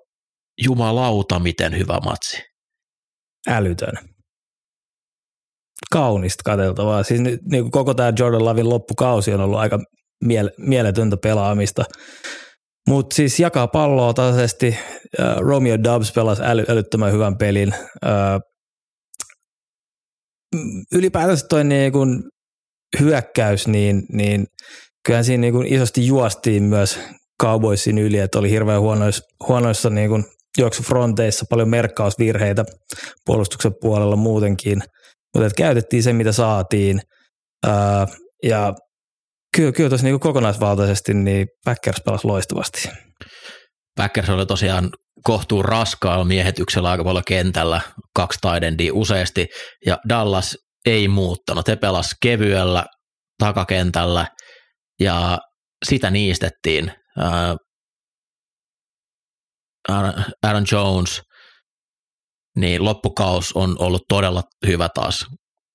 jumalauta, 0.65 1.39
miten 1.39 1.79
hyvä 1.79 1.99
matsi. 2.05 2.43
Älytön. 3.49 3.95
Kaunista 5.93 6.43
katseltavaa. 6.45 7.03
Siis 7.03 7.21
nyt, 7.21 7.41
niin 7.51 7.71
koko 7.71 7.95
tämä 7.95 8.13
Jordan 8.19 8.45
Lavin 8.45 8.69
loppukausi 8.69 9.33
on 9.35 9.41
ollut 9.41 9.59
aika 9.59 9.79
miele- 10.25 10.55
mieletöntä 10.59 11.17
pelaamista. 11.23 11.85
Mutta 12.89 13.15
siis 13.15 13.41
jakaa 13.41 13.69
palloa 13.69 14.15
tasaisesti. 14.15 14.79
Romeo 15.39 15.79
Dubs 15.85 16.13
pelasi 16.13 16.43
äly- 16.43 16.71
älyttömän 16.73 17.13
hyvän 17.13 17.39
pelin. 17.39 17.75
Uh, 18.05 18.41
ylipäätänsä 20.95 21.47
toi 21.49 21.65
niin 21.65 21.93
kun 21.93 22.23
hyökkäys, 23.01 23.69
niin, 23.69 24.03
niin 24.13 24.47
kyllähän 25.07 25.25
siinä 25.25 25.41
niin 25.41 25.55
kuin 25.55 25.75
isosti 25.75 26.07
juostiin 26.07 26.63
myös 26.63 27.01
Cowboysin 27.43 27.99
yli, 27.99 28.19
että 28.19 28.39
oli 28.39 28.51
hirveän 28.51 28.81
huonoissa, 28.81 29.23
huonoissa 29.49 29.91
niin 29.91 30.11
kuin 30.11 30.25
juoksufronteissa, 30.59 31.45
paljon 31.51 31.69
merkkausvirheitä 31.69 32.65
puolustuksen 33.27 33.73
puolella 33.81 34.17
muutenkin, 34.17 34.83
mutta 35.35 35.55
käytettiin 35.57 36.03
se, 36.03 36.13
mitä 36.13 36.33
saatiin. 36.33 37.01
Ää, 37.67 38.07
ja 38.43 38.75
kyllä, 39.57 39.73
kyllä 39.73 39.89
tuossa 39.89 40.07
niin 40.07 40.21
kokonaisvaltaisesti 40.21 41.15
niin 41.15 41.47
Packers 41.65 42.01
pelasi 42.05 42.27
loistavasti. 42.27 42.89
Packers 43.97 44.29
oli 44.31 44.47
tosiaan 44.47 44.91
kohtuun 45.25 45.65
raskaalla 45.65 46.25
miehityksellä 46.25 46.91
aika 46.91 47.05
paljon 47.05 47.25
kentällä, 47.27 47.81
kaksi 48.17 48.39
taidendia 48.43 48.95
useasti, 48.95 49.47
ja 49.87 49.99
Dallas 50.09 50.57
ei 50.87 51.09
muuttanut. 51.09 51.69
He 51.69 51.77
pelas 51.77 52.15
kevyellä 52.23 52.85
takakentällä 53.39 54.27
ja 55.01 55.39
sitä 55.87 56.11
niistettiin. 56.11 56.93
Aaron 60.43 60.67
Jones, 60.73 61.23
niin 62.57 62.85
loppukaus 62.85 63.53
on 63.53 63.77
ollut 63.79 64.03
todella 64.09 64.43
hyvä 64.67 64.89
taas. 64.95 65.27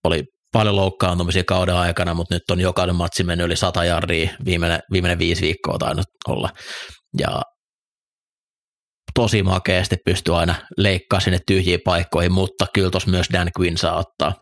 Oli 0.03 0.23
paljon 0.53 0.75
loukkaantumisia 0.75 1.43
kauden 1.43 1.75
aikana, 1.75 2.13
mutta 2.13 2.35
nyt 2.35 2.43
on 2.51 2.59
jokainen 2.59 2.95
matsi 2.95 3.23
mennyt 3.23 3.45
yli 3.45 3.55
100 3.55 3.85
jardia, 3.85 4.29
viimeinen, 4.45 4.79
viimeinen 4.91 5.19
viisi 5.19 5.41
viikkoa 5.41 5.77
tainnut 5.77 6.05
olla. 6.27 6.49
Ja 7.19 7.41
tosi 9.13 9.43
makeasti 9.43 9.95
pystyy 10.05 10.39
aina 10.39 10.55
leikkaamaan 10.77 11.23
sinne 11.23 11.39
tyhjiin 11.47 11.79
paikkoihin, 11.85 12.31
mutta 12.31 12.65
kyllä 12.73 12.89
tuossa 12.89 13.09
myös 13.09 13.27
Dan 13.33 13.49
Quinn 13.59 13.77
saa 13.77 13.97
ottaa 13.97 14.33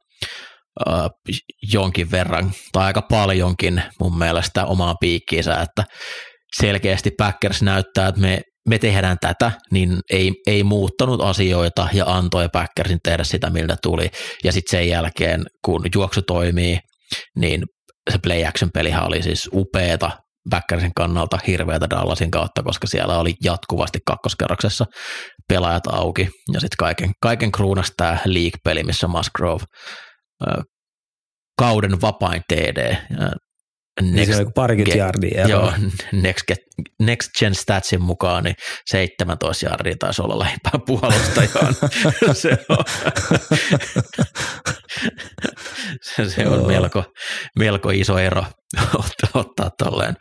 jonkin 1.73 2.11
verran 2.11 2.51
tai 2.71 2.85
aika 2.85 3.01
paljonkin 3.01 3.83
mun 3.99 4.17
mielestä 4.17 4.65
omaan 4.65 4.95
piikkiinsä, 4.99 5.61
että 5.61 5.83
selkeästi 6.59 7.11
Packers 7.17 7.61
näyttää, 7.61 8.07
että 8.07 8.21
me, 8.21 8.41
me 8.69 8.79
tehdään 8.79 9.17
tätä, 9.21 9.51
niin 9.71 9.99
ei, 10.11 10.31
ei 10.47 10.63
muuttanut 10.63 11.21
asioita 11.21 11.87
ja 11.93 12.05
antoi 12.07 12.49
Packersin 12.49 12.99
tehdä 13.03 13.23
sitä, 13.23 13.49
miltä 13.49 13.75
tuli. 13.83 14.09
Ja 14.43 14.51
sitten 14.51 14.79
sen 14.79 14.89
jälkeen, 14.89 15.43
kun 15.65 15.85
juoksu 15.95 16.21
toimii, 16.21 16.79
niin 17.35 17.63
se 18.11 18.17
play 18.23 18.45
action 18.45 18.71
pelihän 18.73 19.07
oli 19.07 19.21
siis 19.21 19.49
upeeta 19.53 20.11
Packersin 20.49 20.91
kannalta 20.95 21.39
hirveätä 21.47 21.89
Dallasin 21.89 22.31
kautta, 22.31 22.63
koska 22.63 22.87
siellä 22.87 23.19
oli 23.19 23.33
jatkuvasti 23.43 23.99
kakkoskerroksessa 24.05 24.85
pelaajat 25.47 25.87
auki. 25.87 26.29
Ja 26.53 26.59
sitten 26.59 26.77
kaiken, 26.79 27.11
kaiken 27.21 27.51
kruunas 27.51 27.91
tämä 27.97 28.17
League-peli, 28.25 28.83
missä 28.83 29.07
Musgrove 29.07 29.63
kauden 31.57 32.01
vapain 32.01 32.41
TD. 32.47 32.95
Next, 34.01 34.15
niin 34.15 34.27
se 34.27 34.45
on 34.45 34.53
parikymmentä 34.53 34.97
jardia. 34.97 35.47
Joo, 35.47 35.73
next, 36.11 36.47
get, 36.47 36.59
next 37.01 37.29
Gen 37.39 37.55
Statsin 37.55 38.01
mukaan 38.01 38.43
niin 38.43 38.55
17 38.91 39.65
jardia 39.65 39.95
taisi 39.99 40.21
olla 40.21 40.39
lähimpään 40.39 40.81
puolustajaan. 40.85 41.75
se 42.33 42.57
on, 42.69 42.85
se, 46.01 46.29
se 46.29 46.47
on 46.47 46.67
melko, 46.67 47.03
melko 47.59 47.89
iso 47.89 48.17
ero 48.17 48.43
ottaa, 48.93 49.29
ottaa 49.33 49.69
tolleen. 49.77 50.15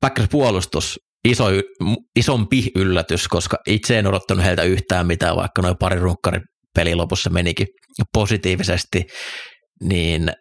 Packers 0.00 0.28
puolustus, 0.28 1.00
iso, 1.28 1.44
isompi 2.16 2.70
yllätys, 2.76 3.28
koska 3.28 3.56
itse 3.66 3.98
en 3.98 4.06
odottanut 4.06 4.44
heiltä 4.44 4.62
yhtään 4.62 5.06
mitään, 5.06 5.36
vaikka 5.36 5.62
noin 5.62 5.76
pari 5.78 6.00
runkkari 6.00 6.40
peli 6.74 6.94
lopussa 6.94 7.30
menikin 7.30 7.66
positiivisesti, 8.12 9.04
niin 9.82 10.32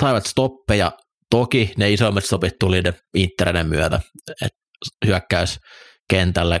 saivat 0.00 0.26
stoppeja. 0.26 0.92
Toki 1.30 1.72
ne 1.76 1.92
isoimmat 1.92 2.24
stopit 2.24 2.52
tuli 2.60 2.80
ne 2.80 2.92
Internen 3.14 3.68
myötä, 3.68 4.00
että 4.42 4.58
hyökkäys, 5.06 5.58
kentälle 6.10 6.60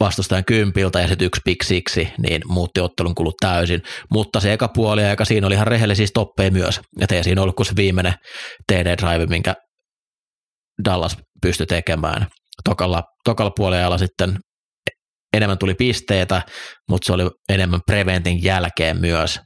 vastustajan 0.00 0.44
kympiltä 0.44 1.00
ja 1.00 1.08
sitten 1.08 1.26
yksi 1.26 1.40
piksiksi, 1.44 2.08
niin 2.18 2.42
muutti 2.46 2.80
ottelun 2.80 3.14
kulut 3.14 3.34
täysin. 3.40 3.82
Mutta 4.12 4.40
se 4.40 4.52
eka 4.52 4.68
puoli 4.68 5.04
aika 5.04 5.24
siinä 5.24 5.46
oli 5.46 5.54
ihan 5.54 5.66
rehellisiä 5.66 6.06
stoppeja 6.06 6.50
myös. 6.50 6.80
Ja 7.00 7.06
ei 7.10 7.24
siinä 7.24 7.42
ollut 7.42 7.56
kuin 7.56 7.66
se 7.66 7.76
viimeinen 7.76 8.14
TD-drive, 8.72 9.26
minkä 9.26 9.54
Dallas 10.84 11.16
pystyi 11.42 11.66
tekemään. 11.66 12.26
Tokalla, 12.64 13.02
tokalla 13.24 13.52
puolella 13.56 13.98
sitten 13.98 14.38
enemmän 15.36 15.58
tuli 15.58 15.74
pisteitä, 15.74 16.42
mutta 16.90 17.06
se 17.06 17.12
oli 17.12 17.30
enemmän 17.48 17.80
preventin 17.86 18.44
jälkeen 18.44 19.00
myös. 19.00 19.40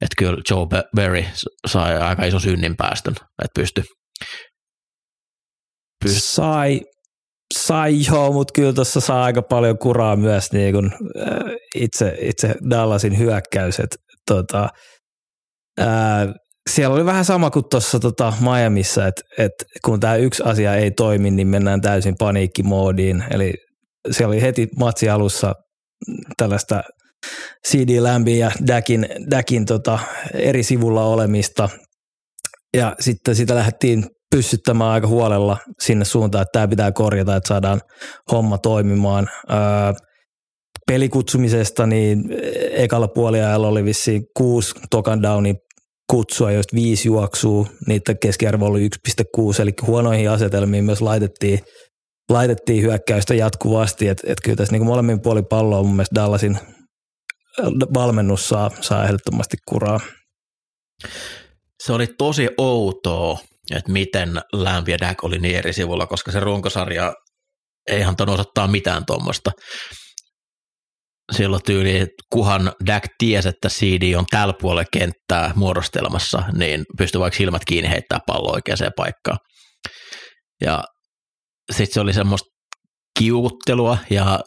Että 0.00 0.14
kyllä 0.18 0.42
Joe 0.50 0.66
Berry 0.96 1.24
sai 1.66 2.00
aika 2.00 2.24
iso 2.24 2.38
synnin 2.38 2.76
päästön, 2.76 3.14
että 3.14 3.60
pystyi. 3.60 3.84
Pysty. 6.04 6.20
Sai, 6.20 6.80
sai 7.54 7.94
joo, 8.06 8.32
mutta 8.32 8.52
kyllä 8.52 8.72
tuossa 8.72 9.00
saa 9.00 9.24
aika 9.24 9.42
paljon 9.42 9.78
kuraa 9.78 10.16
myös 10.16 10.52
niin 10.52 10.74
kun, 10.74 10.92
äh, 11.20 11.54
itse, 11.74 12.16
itse 12.20 12.54
Dallasin 12.70 13.18
hyökkäys. 13.18 13.80
Et, 13.80 13.96
tota, 14.26 14.68
äh, 15.80 16.34
siellä 16.70 16.94
oli 16.94 17.04
vähän 17.04 17.24
sama 17.24 17.50
kuin 17.50 17.64
tuossa 17.70 18.00
tota 18.00 18.32
Miamiissa, 18.40 19.06
että 19.06 19.22
et 19.38 19.52
kun 19.84 20.00
tämä 20.00 20.16
yksi 20.16 20.42
asia 20.46 20.74
ei 20.74 20.90
toimi, 20.90 21.30
niin 21.30 21.48
mennään 21.48 21.80
täysin 21.80 22.14
paniikkimoodiin. 22.18 23.24
Eli 23.30 23.54
siellä 24.10 24.32
oli 24.32 24.42
heti 24.42 24.68
matsi 24.78 25.08
alussa 25.08 25.54
tällaista 26.36 26.82
CD 27.68 28.00
Lambin 28.00 28.38
ja 28.38 28.50
Dakin, 28.66 29.08
Dakin 29.30 29.64
tota 29.64 29.98
eri 30.34 30.62
sivulla 30.62 31.04
olemista. 31.04 31.68
Ja 32.76 32.96
sitten 33.00 33.36
sitä 33.36 33.54
lähdettiin 33.54 34.04
pyssyttämään 34.30 34.90
aika 34.90 35.06
huolella 35.06 35.56
sinne 35.80 36.04
suuntaan, 36.04 36.42
että 36.42 36.52
tämä 36.52 36.68
pitää 36.68 36.92
korjata, 36.92 37.36
että 37.36 37.48
saadaan 37.48 37.80
homma 38.32 38.58
toimimaan. 38.58 39.28
Öö, 39.50 39.58
pelikutsumisesta, 40.88 41.86
niin 41.86 42.24
ekalla 42.70 43.08
puoliajalla 43.08 43.68
oli 43.68 43.84
vissiin 43.84 44.22
kuusi 44.36 44.74
tokan 44.90 45.22
downin 45.22 45.56
kutsua, 46.10 46.52
joista 46.52 46.76
viisi 46.76 47.08
juoksuu, 47.08 47.68
niitä 47.86 48.14
keskiarvo 48.14 48.66
oli 48.66 48.88
1,6, 48.88 49.62
eli 49.62 49.72
huonoihin 49.86 50.30
asetelmiin 50.30 50.84
myös 50.84 51.02
laitettiin, 51.02 51.60
laitettiin 52.28 52.82
hyökkäystä 52.82 53.34
jatkuvasti, 53.34 54.08
että 54.08 54.32
et 54.32 54.40
kyllä 54.44 54.56
tässä 54.56 54.72
niin 54.72 54.86
molemmin 54.86 55.20
puoli 55.20 55.42
palloa 55.42 55.82
mun 55.82 55.96
mielestä 55.96 56.14
Dallasin 56.14 56.58
valmennus 57.94 58.48
saa, 58.48 58.70
saa 58.80 59.04
ehdottomasti 59.04 59.56
kuraa. 59.68 60.00
Se 61.82 61.92
oli 61.92 62.06
tosi 62.06 62.48
outoa, 62.58 63.38
että 63.76 63.92
miten 63.92 64.40
Lamp 64.52 64.88
ja 64.88 64.98
Dak 64.98 65.24
oli 65.24 65.38
niin 65.38 65.56
eri 65.56 65.72
sivulla, 65.72 66.06
koska 66.06 66.32
se 66.32 66.40
runkosarja 66.40 67.12
ei 67.86 68.02
antanut 68.02 68.34
osoittaa 68.34 68.68
mitään 68.68 69.06
tuommoista. 69.06 69.50
Silloin 71.32 71.62
tyyli, 71.66 72.06
kuhan 72.32 72.72
Dak 72.86 73.04
tiesi, 73.18 73.48
että 73.48 73.68
CD 73.68 74.14
on 74.14 74.26
tällä 74.30 74.54
puolella 74.60 74.88
kenttää 74.92 75.52
muodostelmassa, 75.56 76.42
niin 76.52 76.84
pystyy 76.98 77.20
vaikka 77.20 77.36
silmät 77.36 77.62
kiinni 77.64 77.90
heittää 77.90 78.18
pallo 78.26 78.52
oikeaan 78.52 78.92
paikkaan. 78.96 79.38
Ja 80.64 80.84
sitten 81.72 81.94
se 81.94 82.00
oli 82.00 82.12
semmoista 82.12 82.48
kiukuttelua 83.18 83.98
ja 84.10 84.40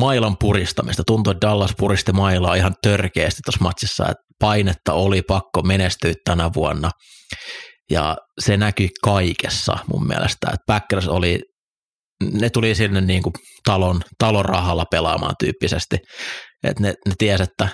mailan 0.00 0.36
puristamista. 0.40 1.02
Tuntui, 1.06 1.32
että 1.32 1.46
Dallas 1.46 1.74
puristi 1.78 2.12
mailaa 2.12 2.54
ihan 2.54 2.74
törkeästi 2.82 3.40
tuossa 3.44 3.64
matsissa, 3.64 4.04
että 4.04 4.24
painetta 4.40 4.92
oli 4.92 5.22
pakko 5.22 5.62
menestyä 5.62 6.12
tänä 6.24 6.50
vuonna. 6.54 6.90
Ja 7.90 8.16
se 8.40 8.56
näkyi 8.56 8.88
kaikessa 9.02 9.78
mun 9.92 10.06
mielestä, 10.06 10.46
että 10.46 10.64
Packers 10.66 11.08
oli, 11.08 11.38
ne 12.32 12.50
tuli 12.50 12.74
sinne 12.74 13.00
niin 13.00 13.22
kuin 13.22 13.32
talon, 13.64 14.00
talon 14.18 14.44
rahalla 14.44 14.84
pelaamaan 14.90 15.34
tyyppisesti. 15.38 15.98
Että 16.64 16.82
ne, 16.82 16.94
ne 17.08 17.14
tiesi, 17.18 17.42
että 17.42 17.68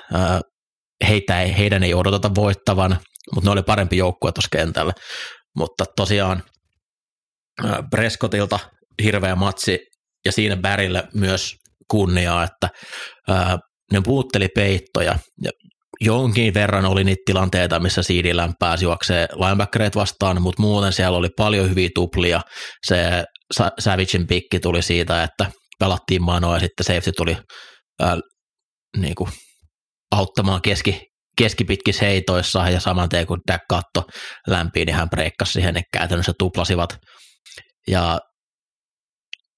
heitä 1.08 1.42
ei, 1.42 1.58
heidän 1.58 1.82
ei 1.82 1.94
odoteta 1.94 2.34
voittavan, 2.34 3.00
mutta 3.34 3.48
ne 3.48 3.52
oli 3.52 3.62
parempi 3.62 3.96
joukkue 3.96 4.32
tuossa 4.32 4.48
kentällä. 4.52 4.92
Mutta 5.56 5.84
tosiaan 5.96 6.42
Prescottilta 7.90 8.58
hirveä 9.02 9.36
matsi 9.36 9.78
ja 10.24 10.32
siinä 10.32 10.56
Bärille 10.56 11.08
myös 11.14 11.54
kunniaa, 11.90 12.44
että 12.44 12.68
ne 13.92 14.00
puutteli 14.04 14.48
peittoja 14.54 15.18
ja 15.44 15.50
jonkin 16.00 16.54
verran 16.54 16.84
oli 16.84 17.04
niitä 17.04 17.22
tilanteita, 17.26 17.80
missä 17.80 18.02
Siidillään 18.02 18.54
pääsi 18.58 18.84
juoksee 18.84 19.28
linebackereet 19.34 19.96
vastaan, 19.96 20.42
mutta 20.42 20.62
muuten 20.62 20.92
siellä 20.92 21.18
oli 21.18 21.28
paljon 21.36 21.70
hyviä 21.70 21.88
tuplia. 21.94 22.40
Se 22.86 23.24
Savagein 23.78 24.26
pikki 24.26 24.60
tuli 24.60 24.82
siitä, 24.82 25.22
että 25.22 25.46
pelattiin 25.78 26.22
manoa 26.22 26.54
ja 26.56 26.60
sitten 26.60 26.84
safety 26.84 27.12
tuli 27.16 27.36
ää, 28.00 28.18
niin 28.96 29.14
kuin 29.14 29.30
auttamaan 30.10 30.62
keski, 30.62 31.00
keskipitkissä 31.38 32.04
heitoissa 32.04 32.68
ja 32.68 32.80
saman 32.80 33.08
tien 33.08 33.26
kun 33.26 33.40
Dak 33.52 33.62
katto 33.68 34.04
lämpiin, 34.46 34.86
niin 34.86 34.96
hän 34.96 35.10
breikkasi 35.10 35.52
siihen, 35.52 35.74
ne 35.74 35.82
käytännössä 35.92 36.32
tuplasivat. 36.38 36.98
Ja 37.88 38.20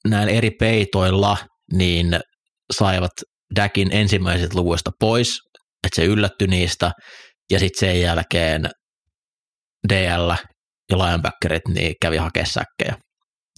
näillä 0.09 0.33
eri 0.33 0.51
peitoilla 0.51 1.37
niin 1.73 2.21
saivat 2.73 3.13
Dakin 3.57 3.89
ensimmäiset 3.93 4.55
luvuista 4.55 4.91
pois, 5.01 5.39
että 5.87 5.97
se 5.97 6.05
yllättyi 6.05 6.49
niistä, 6.49 6.93
ja 7.51 7.59
sitten 7.59 7.81
sen 7.81 8.01
jälkeen 8.01 8.71
DL 9.89 10.31
ja 10.91 10.99
linebackerit 10.99 11.69
niin 11.69 11.95
kävi 12.03 12.17
hakemaan 12.17 12.51
säkkejä. 12.53 12.97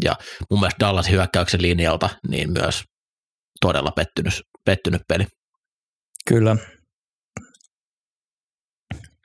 Ja 0.05 0.17
mun 0.51 0.61
mielestä 0.61 0.87
Dallas 0.87 1.11
hyökkäyksen 1.11 1.63
linjalta 1.63 2.11
niin 2.29 2.53
myös 2.53 2.83
todella 3.61 3.91
pettynyt, 3.97 4.35
pettynyt 4.65 5.03
peli. 5.09 5.25
Kyllä. 6.29 6.57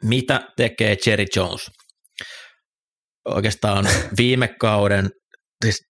Mitä 0.04 0.42
tekee 0.58 0.98
Jerry 1.06 1.26
Jones? 1.36 1.72
Oikeastaan 3.26 3.88
viime 4.18 4.48
kauden, 4.60 5.10
siis 5.66 5.82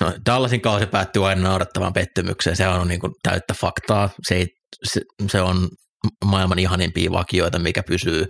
no 0.00 0.12
Dallasin 0.26 0.60
kausi 0.60 0.86
päättyy 0.86 1.28
aina 1.28 1.42
naurettavaan 1.42 1.92
pettymykseen, 1.92 2.56
se 2.56 2.68
on 2.68 2.88
niin 2.88 3.00
kuin 3.00 3.12
täyttä 3.22 3.54
faktaa, 3.54 4.10
se, 4.28 4.34
ei, 4.34 4.46
se, 4.84 5.00
se 5.30 5.40
on 5.40 5.68
maailman 6.24 6.58
ihanimpia 6.58 7.12
vakioita, 7.12 7.58
mikä 7.58 7.82
pysyy. 7.82 8.26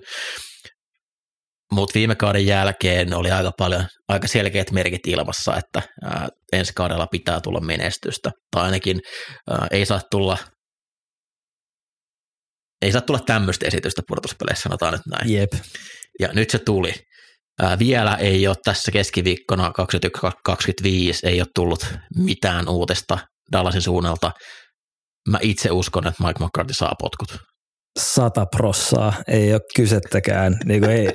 Mutta 1.72 1.94
viime 1.94 2.14
kauden 2.14 2.46
jälkeen 2.46 3.14
oli 3.14 3.30
aika 3.30 3.52
paljon, 3.58 3.86
aika 4.08 4.28
selkeät 4.28 4.70
merkit 4.70 5.06
ilmassa, 5.06 5.56
että 5.56 5.82
ää, 6.04 6.28
ensi 6.52 6.72
kaudella 6.76 7.06
pitää 7.06 7.40
tulla 7.40 7.60
menestystä. 7.60 8.30
Tai 8.50 8.62
ainakin 8.62 9.00
ää, 9.50 9.66
ei 9.70 9.86
saa 9.86 10.00
tulla 10.10 10.38
ei 12.82 12.92
saa 12.92 13.00
tulla 13.00 13.20
tämmöistä 13.26 13.66
esitystä 13.66 14.02
pudotuspeleissä, 14.08 14.62
sanotaan 14.62 14.92
nyt 14.92 15.02
näin. 15.06 15.32
Jep. 15.32 15.52
Ja 16.20 16.28
nyt 16.32 16.50
se 16.50 16.58
tuli. 16.58 16.92
Ää, 17.60 17.78
vielä 17.78 18.14
ei 18.14 18.46
ole 18.46 18.56
tässä 18.64 18.92
keskiviikkona 18.92 19.72
2025 19.72 21.26
ei 21.26 21.40
ole 21.40 21.48
tullut 21.54 21.86
mitään 22.16 22.68
uutista 22.68 23.18
Dallasin 23.52 23.82
suunnalta. 23.82 24.30
Mä 25.28 25.38
itse 25.42 25.70
uskon, 25.70 26.06
että 26.06 26.24
Mike 26.24 26.44
McCarthy 26.44 26.74
saa 26.74 26.94
potkut 27.00 27.38
sata 27.98 28.46
prossaa, 28.46 29.12
ei 29.28 29.52
ole 29.52 29.60
kysettäkään. 29.76 30.56
Niin 30.64 30.84
ei, 30.84 31.08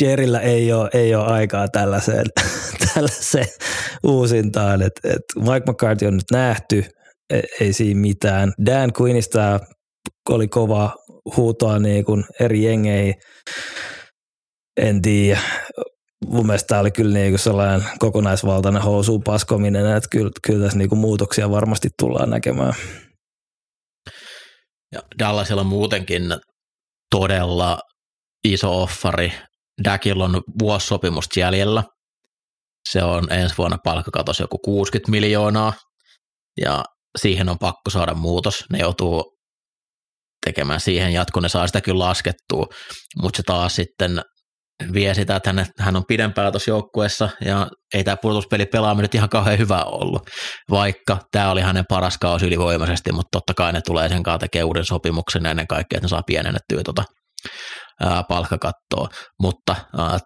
Jerillä 0.00 0.40
ei 0.40 0.72
ole, 0.72 0.90
ei 0.94 1.14
ole 1.14 1.26
aikaa 1.26 1.68
tällaiseen, 1.68 2.26
tällaiseen 2.94 3.48
uusintaan. 4.04 4.82
Et, 4.82 4.92
et 5.04 5.22
Mike 5.36 5.72
McCarthy 5.72 6.06
on 6.06 6.14
nyt 6.14 6.30
nähty, 6.32 6.84
ei, 7.30 7.42
ei 7.60 7.72
siinä 7.72 8.00
mitään. 8.00 8.52
Dan 8.66 8.92
Quinnista 9.00 9.60
oli 10.28 10.48
kova 10.48 10.94
huutoa 11.36 11.78
niin 11.78 12.04
kuin 12.04 12.24
eri 12.40 12.62
jengeihin. 12.64 13.14
En 14.76 15.02
tiedä. 15.02 15.40
Mun 16.26 16.46
mielestä 16.46 16.66
tämä 16.66 16.80
oli 16.80 16.90
kyllä 16.90 17.14
niin 17.14 17.32
kuin 17.32 17.38
sellainen 17.38 17.88
kokonaisvaltainen 17.98 18.82
housuun 18.82 19.22
paskominen, 19.22 19.96
että 19.96 20.08
kyllä, 20.10 20.30
kyllä 20.46 20.64
tässä 20.64 20.78
niin 20.78 20.88
kuin 20.88 20.98
muutoksia 20.98 21.50
varmasti 21.50 21.88
tullaan 21.98 22.30
näkemään. 22.30 22.74
Ja 24.92 25.02
Dallasilla 25.18 25.64
muutenkin 25.64 26.22
todella 27.10 27.78
iso 28.44 28.82
offari. 28.82 29.32
Dakilla 29.84 30.24
on 30.24 30.42
vuosisopimusta 30.58 31.40
jäljellä. 31.40 31.82
Se 32.90 33.02
on 33.02 33.32
ensi 33.32 33.54
vuonna 33.58 33.78
palkkakatos 33.84 34.40
joku 34.40 34.58
60 34.58 35.10
miljoonaa 35.10 35.72
ja 36.60 36.84
siihen 37.18 37.48
on 37.48 37.58
pakko 37.58 37.90
saada 37.90 38.14
muutos. 38.14 38.64
Ne 38.72 38.78
joutuu 38.78 39.24
tekemään 40.46 40.80
siihen 40.80 41.12
jatkon, 41.12 41.42
ne 41.42 41.48
saa 41.48 41.66
sitä 41.66 41.80
kyllä 41.80 42.04
laskettua, 42.04 42.66
mutta 43.22 43.36
se 43.36 43.42
taas 43.42 43.76
sitten 43.76 44.22
vie 44.92 45.14
sitä, 45.14 45.36
että 45.36 45.54
hän, 45.78 45.96
on 45.96 46.04
pidempään 46.08 46.52
tuossa 46.52 46.70
joukkueessa 46.70 47.28
ja 47.44 47.68
ei 47.94 48.04
tämä 48.04 48.16
pudotuspeli 48.16 48.66
pelaaminen 48.66 49.04
nyt 49.04 49.14
ihan 49.14 49.28
kauhean 49.28 49.58
hyvä 49.58 49.82
ollut, 49.82 50.30
vaikka 50.70 51.18
tämä 51.32 51.50
oli 51.50 51.60
hänen 51.60 51.84
paras 51.88 52.18
kausi 52.18 52.46
ylivoimaisesti, 52.46 53.12
mutta 53.12 53.28
totta 53.38 53.54
kai 53.54 53.72
ne 53.72 53.80
tulee 53.80 54.08
sen 54.08 54.22
kanssa 54.22 54.38
tekemään 54.38 54.66
uuden 54.66 54.84
sopimuksen 54.84 55.46
ennen 55.46 55.66
kaikkea, 55.66 55.96
että 55.96 56.04
ne 56.04 56.08
saa 56.08 56.22
pienennettyä 56.26 56.82
tuota, 56.84 57.04
palkkakattoa, 58.28 59.08
mutta 59.42 59.76
ää, 59.98 60.18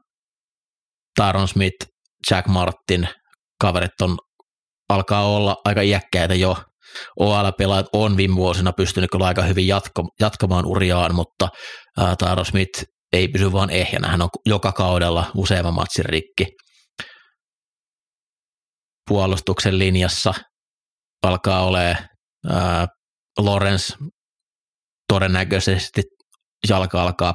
Taron 1.17 1.49
Smith, 1.49 1.87
Jack 2.31 2.49
Martin, 2.49 3.09
kaverit 3.61 4.01
on 4.03 4.19
alkaa 4.89 5.27
olla 5.27 5.57
aika 5.65 5.81
iäkkäitä 5.81 6.35
jo. 6.35 6.57
OL-pelaajat 7.21 7.87
on 7.93 8.17
viime 8.17 8.37
vuosina 8.37 8.73
pystynyt 8.73 9.11
kyllä 9.11 9.27
aika 9.27 9.43
hyvin 9.43 9.67
jatko, 9.67 10.05
jatkamaan 10.21 10.67
uriaan, 10.67 11.15
mutta 11.15 11.49
ää, 11.99 12.17
Taaro 12.17 12.45
Smith 12.45 12.85
ei 13.13 13.29
pysy 13.29 13.53
vaan 13.53 13.71
ehjänä. 13.71 14.09
Hän 14.09 14.23
on 14.23 14.29
joka 14.47 14.73
kaudella 14.73 15.31
useamman 15.37 15.75
matsin 15.75 16.05
rikki. 16.05 16.47
Puolustuksen 19.09 19.79
linjassa 19.79 20.35
alkaa 21.23 21.65
olemaan 21.65 22.89
Lorenz 23.39 23.93
todennäköisesti 25.13 26.03
jalka 26.69 27.03
alkaa 27.03 27.35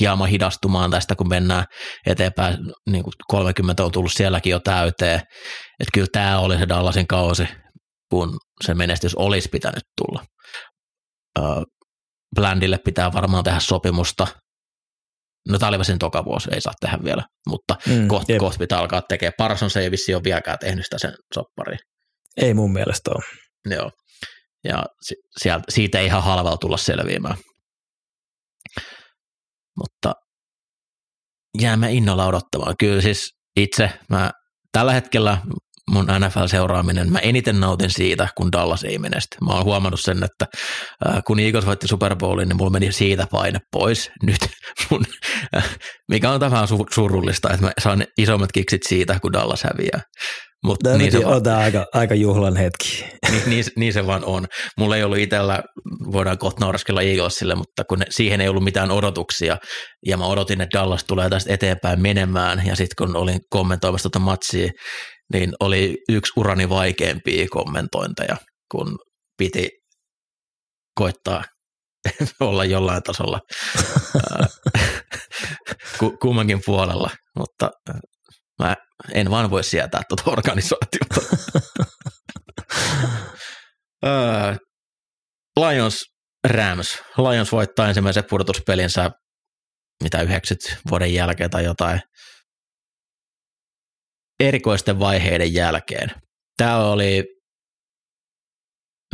hieman 0.00 0.28
hidastumaan 0.28 0.90
tästä, 0.90 1.14
kun 1.16 1.28
mennään 1.28 1.64
eteenpäin. 2.06 2.56
Niin 2.90 3.04
kuin 3.04 3.12
30 3.28 3.84
on 3.84 3.92
tullut 3.92 4.12
sielläkin 4.12 4.50
jo 4.50 4.60
täyteen. 4.60 5.20
Että 5.80 5.90
kyllä 5.94 6.08
tämä 6.12 6.38
oli 6.38 6.58
se 6.58 6.68
Dallasin 6.68 7.06
kausi, 7.06 7.48
kun 8.10 8.38
se 8.64 8.74
menestys 8.74 9.14
olisi 9.14 9.48
pitänyt 9.48 9.84
tulla. 9.96 10.24
Blandille 12.34 12.78
pitää 12.84 13.12
varmaan 13.12 13.44
tehdä 13.44 13.60
sopimusta. 13.60 14.26
No 15.48 15.58
tämä 15.58 15.68
oli 15.68 15.84
sen 15.84 15.98
toka 15.98 16.24
vuosi, 16.24 16.48
ei 16.52 16.60
saa 16.60 16.72
tehdä 16.80 16.98
vielä, 17.04 17.22
mutta 17.48 17.76
mm, 17.86 18.08
kohta 18.08 18.32
koht 18.38 18.58
pitää 18.58 18.78
alkaa 18.78 19.02
tekemään. 19.02 19.32
Parson 19.38 19.70
se 19.70 19.80
ei 19.80 19.90
vissi 19.90 20.14
ole 20.14 20.24
vieläkään 20.24 20.58
tehnyt 20.58 20.84
sitä 20.84 20.98
sen 20.98 21.14
soppariin. 21.34 21.78
Ei 22.36 22.54
mun 22.54 22.72
mielestä 22.72 23.10
ole. 23.10 23.24
Joo, 23.74 23.90
ja 24.64 24.84
sieltä, 25.38 25.64
siitä 25.68 25.98
ei 25.98 26.06
ihan 26.06 26.22
halvalla 26.22 26.56
tulla 26.56 26.76
selviämään. 26.76 27.36
Mutta 29.78 30.12
jäämme 31.60 31.92
innolla 31.92 32.26
odottamaan. 32.26 32.74
Kyllä 32.78 33.00
siis 33.00 33.30
itse 33.56 33.90
mä 34.08 34.30
tällä 34.72 34.92
hetkellä 34.92 35.38
mun 35.90 36.06
NFL-seuraaminen, 36.06 37.12
mä 37.12 37.18
eniten 37.18 37.60
nautin 37.60 37.90
siitä, 37.90 38.28
kun 38.36 38.52
Dallas 38.52 38.84
ei 38.84 38.98
menesty. 38.98 39.36
Mä 39.46 39.52
oon 39.52 39.64
huomannut 39.64 40.00
sen, 40.00 40.24
että 40.24 40.46
kun 41.26 41.40
Eagles 41.40 41.66
voitti 41.66 41.88
Super 41.88 42.16
Bowlin, 42.16 42.48
niin 42.48 42.56
mulla 42.56 42.70
meni 42.70 42.92
siitä 42.92 43.26
paine 43.30 43.58
pois. 43.72 44.10
Nyt 44.26 44.48
mun, 44.90 45.04
mikä 46.08 46.30
on 46.30 46.40
vähän 46.40 46.68
surullista, 46.90 47.50
että 47.50 47.66
mä 47.66 47.72
saan 47.82 48.04
isommat 48.18 48.52
kiksit 48.52 48.82
siitä, 48.88 49.18
kun 49.22 49.32
Dallas 49.32 49.62
häviää. 49.62 50.00
Mutta 50.64 50.96
niin 50.98 51.12
se 51.12 51.26
on 51.26 51.48
aika, 51.48 51.86
aika 51.94 52.14
juhlan 52.14 52.56
hetki. 52.56 53.04
Niin, 53.30 53.42
niin, 53.46 53.64
niin, 53.76 53.92
se 53.92 54.06
vaan 54.06 54.24
on. 54.24 54.46
Mulla 54.78 54.96
ei 54.96 55.04
ollut 55.04 55.18
itsellä, 55.18 55.62
voidaan 56.12 56.38
kohta 56.38 56.60
nauraskella 56.60 57.02
Eaglesille, 57.02 57.54
mutta 57.54 57.84
kun 57.84 57.98
ne, 57.98 58.06
siihen 58.10 58.40
ei 58.40 58.48
ollut 58.48 58.64
mitään 58.64 58.90
odotuksia, 58.90 59.56
ja 60.06 60.16
mä 60.16 60.26
odotin, 60.26 60.60
että 60.60 60.78
Dallas 60.78 61.04
tulee 61.04 61.30
tästä 61.30 61.54
eteenpäin 61.54 62.02
menemään, 62.02 62.62
ja 62.66 62.76
sitten 62.76 63.06
kun 63.06 63.16
olin 63.16 63.40
kommentoimassa 63.50 64.10
tuota 64.10 64.24
matsia, 64.24 64.70
niin 65.32 65.52
oli 65.60 65.96
yksi 66.08 66.32
urani 66.36 66.68
vaikeimpia 66.68 67.46
kommentointeja, 67.50 68.36
kun 68.70 68.98
piti 69.38 69.68
koittaa 70.98 71.44
olla 72.40 72.64
jollain 72.64 73.02
tasolla 73.02 73.40
kummankin 76.22 76.60
puolella, 76.66 77.10
mutta 77.38 77.70
Mä 78.60 78.76
en 79.12 79.30
vaan 79.30 79.50
voi 79.50 79.64
sietää 79.64 80.02
tuota 80.08 80.22
organisaatiota. 80.26 81.20
Lions 85.60 86.04
Rams. 86.48 87.02
Lions 87.18 87.52
voittaa 87.52 87.88
ensimmäisen 87.88 88.24
pudotuspelinsä 88.30 89.10
mitä 90.02 90.22
90 90.22 90.80
vuoden 90.90 91.14
jälkeen 91.14 91.50
tai 91.50 91.64
jotain 91.64 92.00
erikoisten 94.40 94.98
vaiheiden 94.98 95.54
jälkeen. 95.54 96.10
Tämä 96.56 96.84
oli 96.84 97.24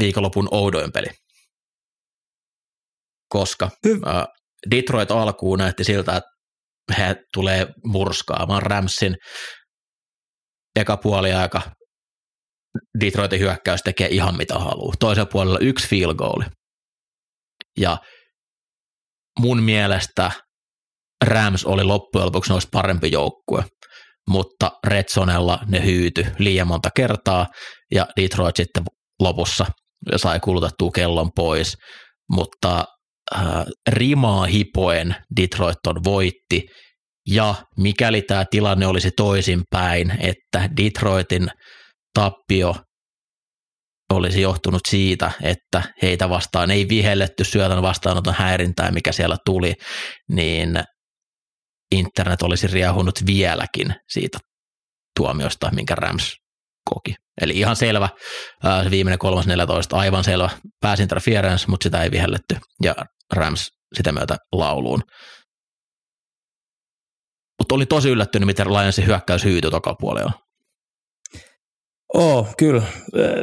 viikonlopun 0.01 0.49
oudoin 0.51 0.93
peli, 0.93 1.07
koska 3.29 3.71
Hy- 3.87 4.01
Detroit 4.71 5.11
alkuun 5.11 5.59
näytti 5.59 5.85
siltä, 5.85 6.17
että 6.17 6.31
he 6.99 7.17
tulee 7.35 7.67
murskaamaan 7.85 8.63
Ramsin 8.63 9.17
eka 10.77 10.97
puoli 10.97 11.33
aika 11.33 11.63
Detroitin 13.01 13.41
hyökkäys 13.41 13.83
tekee 13.83 14.09
ihan 14.09 14.37
mitä 14.37 14.59
haluaa. 14.59 14.95
Toisella 14.99 15.31
puolella 15.33 15.59
yksi 15.59 15.89
field 15.89 16.15
goal. 16.15 16.43
Ja 17.79 17.99
mun 19.41 19.63
mielestä 19.63 20.31
Rams 21.25 21.65
oli 21.65 21.85
loppujen 21.85 22.27
lopuksi 22.27 22.53
parempi 22.73 23.11
joukkue, 23.13 23.65
mutta 24.29 24.71
Redsonella 24.87 25.59
ne 25.67 25.85
hyyty 25.85 26.27
liian 26.39 26.67
monta 26.67 26.91
kertaa 26.97 27.47
ja 27.95 28.07
Detroit 28.21 28.57
sitten 28.57 28.83
lopussa 29.21 29.67
sai 30.17 30.41
kulutettua 30.41 30.91
kellon 30.91 31.31
pois, 31.37 31.77
mutta 32.31 32.85
äh, 33.37 33.65
rimaa 33.89 34.47
hipoen 34.47 35.17
Detroit 35.41 35.87
on 35.87 36.05
voitti 36.05 36.67
ja 37.29 37.55
mikäli 37.77 38.23
tämä 38.23 38.45
tilanne 38.51 38.87
olisi 38.87 39.11
toisinpäin, 39.17 40.13
että 40.21 40.71
Detroitin 40.77 41.49
tappio 42.15 42.75
olisi 44.13 44.41
johtunut 44.41 44.81
siitä, 44.89 45.31
että 45.43 45.83
heitä 46.03 46.29
vastaan 46.29 46.71
ei 46.71 46.89
vihelletty 46.89 47.45
syötön 47.45 47.83
vastaanoton 47.83 48.35
häirintää, 48.35 48.91
mikä 48.91 49.13
siellä 49.13 49.37
tuli, 49.45 49.75
niin 50.29 50.83
internet 51.93 52.43
olisi 52.43 52.67
riehunut 52.67 53.27
vieläkin 53.27 53.95
siitä 54.09 54.39
tuomiosta, 55.17 55.71
minkä 55.75 55.95
Rams 55.95 56.37
koki. 56.91 57.15
Eli 57.41 57.59
ihan 57.59 57.77
selvä, 57.77 58.09
se 58.85 58.91
viimeinen 58.91 59.19
3.14, 59.93 59.97
aivan 59.99 60.25
selvä 60.25 60.51
pääsinterference, 60.81 61.67
mutta 61.69 61.85
sitä 61.85 62.03
ei 62.03 62.11
vihelletty, 62.11 62.57
ja 62.83 62.95
Rams 63.33 63.71
sitä 63.95 64.13
myötä 64.13 64.37
lauluun. 64.53 65.03
Mutta 67.59 67.75
oli 67.75 67.87
tosi 67.87 68.09
yllättynyt, 68.09 68.47
miten 68.47 68.73
Lionsin 68.73 69.07
hyökkäys 69.07 69.45
hyytyi 69.45 69.71
takapuolella. 69.71 70.46
Oh, 72.15 72.49
kyllä. 72.59 72.83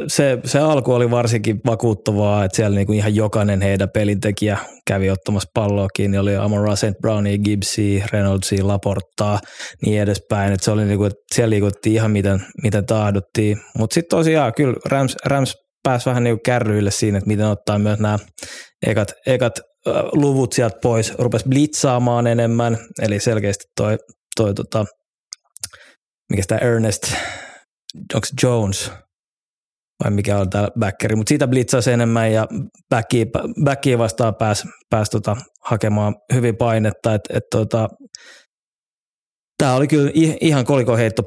Se, 0.06 0.38
se 0.44 0.58
alku 0.58 0.92
oli 0.92 1.10
varsinkin 1.10 1.60
vakuuttavaa, 1.66 2.44
että 2.44 2.56
siellä 2.56 2.76
niinku 2.76 2.92
ihan 2.92 3.14
jokainen 3.14 3.62
heidän 3.62 3.88
pelintekijä 3.94 4.58
kävi 4.86 5.10
ottamassa 5.10 5.50
palloa 5.54 5.88
kiinni. 5.94 6.18
Oli 6.18 6.36
Amon 6.36 6.76
St. 6.76 6.98
Brownia, 7.00 7.38
Gibbsia, 7.38 8.06
Reynoldsia, 8.12 8.66
Laportaa, 8.66 9.40
niin 9.86 10.02
edespäin. 10.02 10.52
Et 10.52 10.62
se 10.62 10.70
oli 10.70 10.84
niinku, 10.84 11.04
että 11.04 11.18
siellä 11.34 11.50
liikuttiin 11.50 11.94
ihan 11.94 12.10
miten, 12.10 12.40
miten 12.62 12.86
tahdottiin. 12.86 13.60
Mutta 13.78 13.94
sitten 13.94 14.18
tosiaan 14.18 14.52
kyllä 14.56 14.76
Rams, 14.86 15.16
Rams 15.24 15.54
pääsi 15.82 16.06
vähän 16.06 16.24
niinku 16.24 16.40
kärryille 16.44 16.90
siinä, 16.90 17.18
että 17.18 17.28
miten 17.28 17.46
ottaa 17.46 17.78
myös 17.78 17.98
nämä 17.98 18.18
ekat, 18.86 19.12
ekat 19.26 19.60
luvut 20.12 20.52
sieltä 20.52 20.78
pois, 20.82 21.14
rupesi 21.18 21.48
blitzaamaan 21.48 22.26
enemmän, 22.26 22.78
eli 23.02 23.20
selkeästi 23.20 23.64
toi, 23.76 23.96
toi 24.36 24.54
tota, 24.54 24.84
mikä 26.30 26.42
tämä 26.48 26.58
Ernest, 26.58 27.14
onko 28.14 28.26
Jones 28.42 28.92
vai 30.04 30.10
mikä 30.10 30.38
on 30.38 30.50
tämä 30.50 30.68
backeri, 30.78 31.16
mutta 31.16 31.28
siitä 31.28 31.48
blitzasi 31.48 31.90
enemmän 31.90 32.32
ja 32.32 32.46
backia, 33.64 33.98
vastaan 33.98 34.34
pääsi 34.34 34.68
pääs 34.90 35.10
tota, 35.10 35.36
hakemaan 35.64 36.16
hyvin 36.34 36.56
painetta, 36.56 37.14
että 37.14 37.36
et, 37.36 37.44
tota, 37.50 37.88
Tämä 39.58 39.74
oli 39.74 39.88
kyllä 39.88 40.10
ihan 40.40 40.64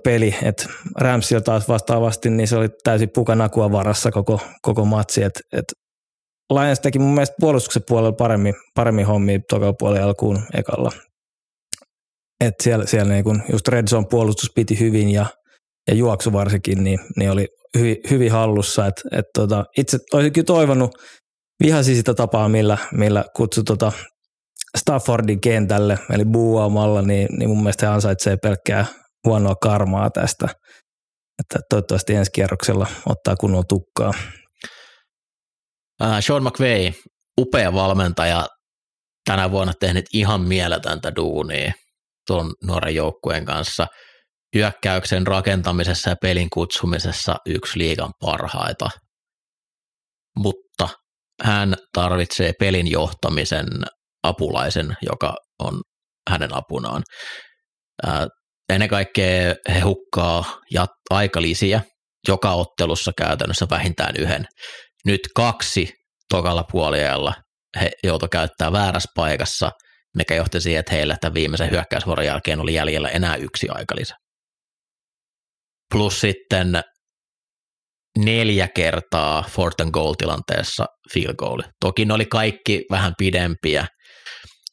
peli, 0.04 0.36
että 0.44 0.66
Ramsilla 0.98 1.42
taas 1.42 1.68
vastaavasti, 1.68 2.30
niin 2.30 2.48
se 2.48 2.58
oli 2.58 2.70
täysin 2.84 3.10
pukanakua 3.14 3.72
varassa 3.72 4.12
koko, 4.12 4.40
koko 4.62 4.86
matsi, 4.86 5.24
että 5.24 5.40
et 5.52 5.66
Lions 6.54 6.80
teki 6.80 7.00
mun 7.00 7.14
mielestä 7.14 7.36
puolustuksen 7.40 7.84
puolella 7.88 8.12
paremmin, 8.12 8.54
paremmin 8.76 9.06
hommia 9.06 9.40
tokalla 9.50 9.74
puolella 9.80 10.06
alkuun 10.06 10.44
ekalla. 10.54 10.92
Et 12.42 12.54
siellä, 12.64 12.86
siellä 12.86 13.14
niin 13.14 13.24
kun 13.24 13.44
just 13.52 13.68
Red 13.68 13.88
Zone 13.88 14.08
puolustus 14.10 14.52
piti 14.56 14.80
hyvin 14.80 15.10
ja, 15.10 15.26
ja 15.88 15.93
juoksu 15.93 16.34
varsinkin, 16.34 16.84
niin, 16.84 17.00
niin 17.15 17.32
oli 17.32 17.47
hyvin, 17.78 17.97
hyvin 18.10 18.32
hallussa. 18.32 18.86
Et, 18.86 19.02
et 19.12 19.26
tota, 19.34 19.65
itse 19.78 19.97
olisin 20.13 20.34
kyllä 20.34 20.45
toivonut, 20.45 20.91
vihasi 21.63 21.95
sitä 21.95 22.13
tapaa, 22.13 22.50
millä, 22.50 22.78
millä 22.91 23.23
kutsui 23.36 23.63
tota 23.63 23.91
Staffordin 24.78 25.41
kentälle, 25.41 26.00
eli 26.13 26.26
buuaamalla, 26.26 27.02
niin, 27.02 27.28
niin 27.38 27.50
mun 27.50 27.63
mielestä 27.63 27.86
he 27.86 27.93
ansaitsee 27.93 28.38
pelkkää 28.38 28.86
huonoa 29.26 29.56
karmaa 29.56 30.10
tästä. 30.10 30.47
Että 31.39 31.60
toivottavasti 31.69 32.13
ensi 32.13 32.32
kierroksella 32.32 32.88
ottaa 33.06 33.36
kunnolla 33.36 33.63
tukkaa. 33.69 34.12
Uh, 36.02 36.08
Sean 36.19 36.43
McVay, 36.43 36.91
upea 37.39 37.73
valmentaja, 37.73 38.47
tänä 39.26 39.52
vuonna 39.52 39.73
tehnyt 39.80 40.06
ihan 40.13 40.41
mieletöntä 40.41 41.15
duunia 41.15 41.71
tuon 42.28 42.54
nuoren 42.63 42.95
joukkueen 42.95 43.45
kanssa. 43.45 43.88
Hyökkäyksen 44.56 45.28
rakentamisessa 45.28 46.10
ja 46.10 46.16
pelin 46.22 46.50
kutsumisessa 46.50 47.36
yksi 47.46 47.80
liigan 47.80 48.12
parhaita. 48.22 48.90
Mutta 50.40 50.90
hän 51.44 51.76
tarvitsee 51.94 52.54
pelin 52.60 52.92
johtamisen 52.92 53.68
apulaisen, 54.24 54.98
joka 55.02 55.36
on 55.60 55.82
hänen 56.30 56.56
apunaan. 56.56 57.04
Ää, 58.08 58.28
ennen 58.70 58.90
kaikkea 58.90 59.56
he 59.74 59.80
hukkaa 59.80 60.60
jat- 60.74 61.02
aikalisiä 61.10 61.82
joka 62.28 62.52
ottelussa 62.52 63.12
käytännössä 63.18 63.68
vähintään 63.70 64.16
yhden. 64.16 64.46
Nyt 65.06 65.22
kaksi 65.36 65.94
tokalla 66.30 66.64
puoliajalla 66.72 67.34
he 67.82 67.92
joutui 68.04 68.30
käyttää 68.30 68.72
väärässä 68.72 69.10
paikassa, 69.16 69.72
mikä 70.18 70.36
johti 70.36 70.62
siihen, 70.62 70.80
että 70.80 70.96
heillä 70.96 71.18
tämän 71.22 71.34
viimeisen 71.34 71.72
hyökkäysvuoron 71.72 72.26
jälkeen 72.26 72.60
oli 72.60 72.74
jäljellä 72.74 73.10
enää 73.10 73.36
yksi 73.36 73.70
aikalisä. 73.70 74.16
Plus 75.91 76.21
sitten 76.21 76.82
neljä 78.17 78.67
kertaa 78.67 79.43
Forten 79.50 79.89
goal-tilanteessa 79.93 80.86
field 81.13 81.36
goal. 81.36 81.62
Toki 81.80 82.06
ne 82.06 82.13
oli 82.13 82.26
kaikki 82.26 82.86
vähän 82.91 83.13
pidempiä, 83.17 83.88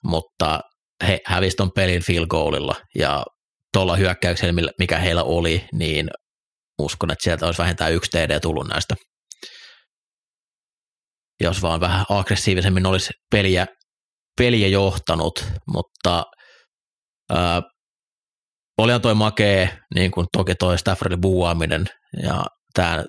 mutta 0.04 0.60
he 1.06 1.20
hävisivät 1.26 1.56
ton 1.56 1.70
pelin 1.74 2.02
field 2.02 2.26
goalilla 2.26 2.74
ja 2.94 3.24
tuolla 3.72 3.96
hyökkäyksellä, 3.96 4.70
mikä 4.78 4.98
heillä 4.98 5.22
oli, 5.22 5.64
niin 5.72 6.10
uskon, 6.78 7.10
että 7.10 7.24
sieltä 7.24 7.46
olisi 7.46 7.62
vähintään 7.62 7.92
yksi 7.92 8.10
TD 8.10 8.40
tullut 8.40 8.68
näistä. 8.68 8.94
Jos 11.40 11.62
vaan 11.62 11.80
vähän 11.80 12.04
aggressiivisemmin 12.08 12.86
olisi 12.86 13.12
peliä, 13.30 13.66
peliä 14.38 14.68
johtanut, 14.68 15.44
mutta 15.66 16.24
ää, 17.30 17.62
olihan 18.78 19.00
toi 19.00 19.14
makee, 19.14 19.78
niin 19.94 20.10
kuin 20.10 20.26
toki 20.32 20.54
toi 20.54 20.78
Staffordin 20.78 21.20
buuaaminen 21.20 21.84
ja 22.22 22.44
tämä 22.74 23.04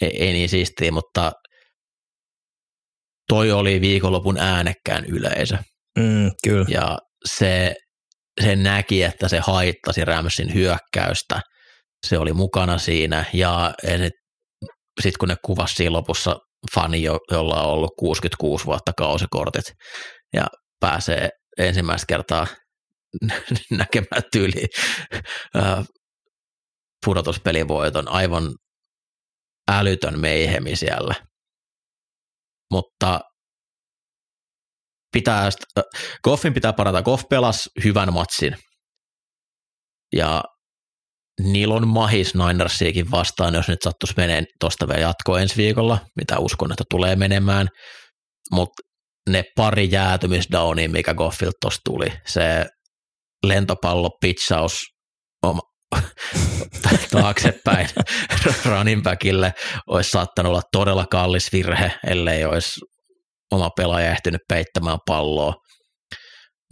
ei, 0.00 0.24
ei 0.24 0.32
niin 0.32 0.48
siistiä, 0.48 0.92
mutta 0.92 1.32
toi 3.28 3.52
oli 3.52 3.80
viikonlopun 3.80 4.38
äänekkään 4.38 5.04
yleisö. 5.04 5.56
Mm, 5.98 6.30
kyllä. 6.44 6.66
Ja 6.68 6.98
se, 7.28 7.74
se 8.40 8.56
näki, 8.56 9.02
että 9.02 9.28
se 9.28 9.40
haittasi 9.46 10.04
Ramsin 10.04 10.54
hyökkäystä. 10.54 11.40
Se 12.06 12.18
oli 12.18 12.32
mukana 12.32 12.78
siinä 12.78 13.24
ja 13.32 13.74
sitten 15.00 15.18
kun 15.20 15.28
ne 15.28 15.36
kuvasi 15.44 15.74
siinä 15.74 15.92
lopussa 15.92 16.36
fani, 16.74 17.02
jolla 17.02 17.62
on 17.62 17.70
ollut 17.70 17.90
66 17.98 18.66
vuotta 18.66 18.92
kausikortit 18.98 19.64
ja 20.34 20.46
pääsee 20.80 21.28
ensimmäistä 21.58 22.06
kertaa 22.08 22.46
näkemään 23.70 24.22
tyyli 24.32 24.66
pudotuspelivoiton, 27.04 28.08
aivan 28.08 28.54
älytön 29.70 30.20
meihemi 30.20 30.76
siellä. 30.76 31.14
Mutta 32.70 33.20
pitää, 35.12 35.50
Goffin 36.24 36.54
pitää 36.54 36.72
parantaa. 36.72 37.02
Goff 37.02 37.24
pelasi 37.30 37.70
hyvän 37.84 38.12
matsin. 38.12 38.56
Ja 40.16 40.42
niillä 41.40 41.74
on 41.74 41.88
mahis 41.88 42.34
Ninersiakin 42.34 43.10
vastaan, 43.10 43.54
jos 43.54 43.68
nyt 43.68 43.82
sattuisi 43.82 44.14
menee 44.16 44.42
tuosta 44.60 44.88
vielä 44.88 45.00
jatkoa 45.00 45.40
ensi 45.40 45.56
viikolla, 45.56 45.98
mitä 46.16 46.38
uskon, 46.38 46.72
että 46.72 46.84
tulee 46.90 47.16
menemään. 47.16 47.68
Mutta 48.52 48.82
ne 49.30 49.44
pari 49.56 49.88
jäätymisdownia, 49.90 50.88
mikä 50.88 51.14
Goffilta 51.14 51.56
tuossa 51.60 51.80
tuli, 51.84 52.06
se 52.26 52.66
lentopallo 53.48 54.10
pitchaus 54.20 54.82
taaksepäin 57.10 57.88
running 58.70 59.02
backille 59.02 59.52
olisi 59.86 60.10
saattanut 60.10 60.50
olla 60.50 60.62
todella 60.72 61.06
kallis 61.10 61.52
virhe, 61.52 61.92
ellei 62.06 62.44
olisi 62.44 62.80
oma 63.52 63.70
pelaaja 63.76 64.10
ehtinyt 64.10 64.40
peittämään 64.48 64.98
palloa. 65.06 65.54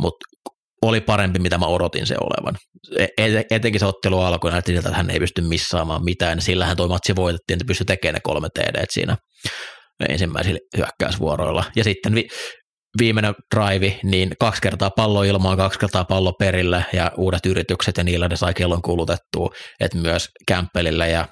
Mutta 0.02 0.24
oli 0.82 1.00
parempi, 1.00 1.38
mitä 1.38 1.58
mä 1.58 1.66
odotin 1.66 2.06
se 2.06 2.16
olevan. 2.20 2.56
E-, 2.98 3.24
e-, 3.24 3.44
etenkin 3.50 3.80
se 3.80 3.86
ottelu 3.86 4.20
alkoi 4.20 4.50
näytti 4.50 4.72
siltä, 4.72 4.88
että 4.88 4.96
hän 4.96 5.10
ei 5.10 5.20
pysty 5.20 5.42
missaamaan 5.42 6.04
mitään. 6.04 6.40
Sillähän 6.40 6.76
tuo 6.76 6.88
matsi 6.88 7.16
voitettiin, 7.16 7.54
että 7.54 7.64
pystyi 7.66 7.84
tekemään 7.84 8.14
ne 8.14 8.20
kolme 8.22 8.48
TD 8.54 8.84
siinä 8.90 9.16
ensimmäisillä 10.08 10.58
hyökkäysvuoroilla. 10.76 11.64
Ja 11.76 11.84
sitten 11.84 12.14
vi- 12.14 12.28
viimeinen 12.98 13.34
drive, 13.54 14.00
niin 14.02 14.32
kaksi 14.40 14.62
kertaa 14.62 14.90
pallo 14.90 15.22
ilmaan, 15.22 15.56
kaksi 15.56 15.78
kertaa 15.78 16.04
pallo 16.04 16.32
perille 16.32 16.86
ja 16.92 17.10
uudet 17.16 17.46
yritykset 17.46 17.96
ja 17.96 18.04
niillä 18.04 18.28
ne 18.28 18.36
sai 18.36 18.54
kellon 18.54 18.82
kulutettua, 18.82 19.50
että 19.80 19.98
myös 19.98 20.28
Campbellille 20.50 21.10
ja 21.10 21.28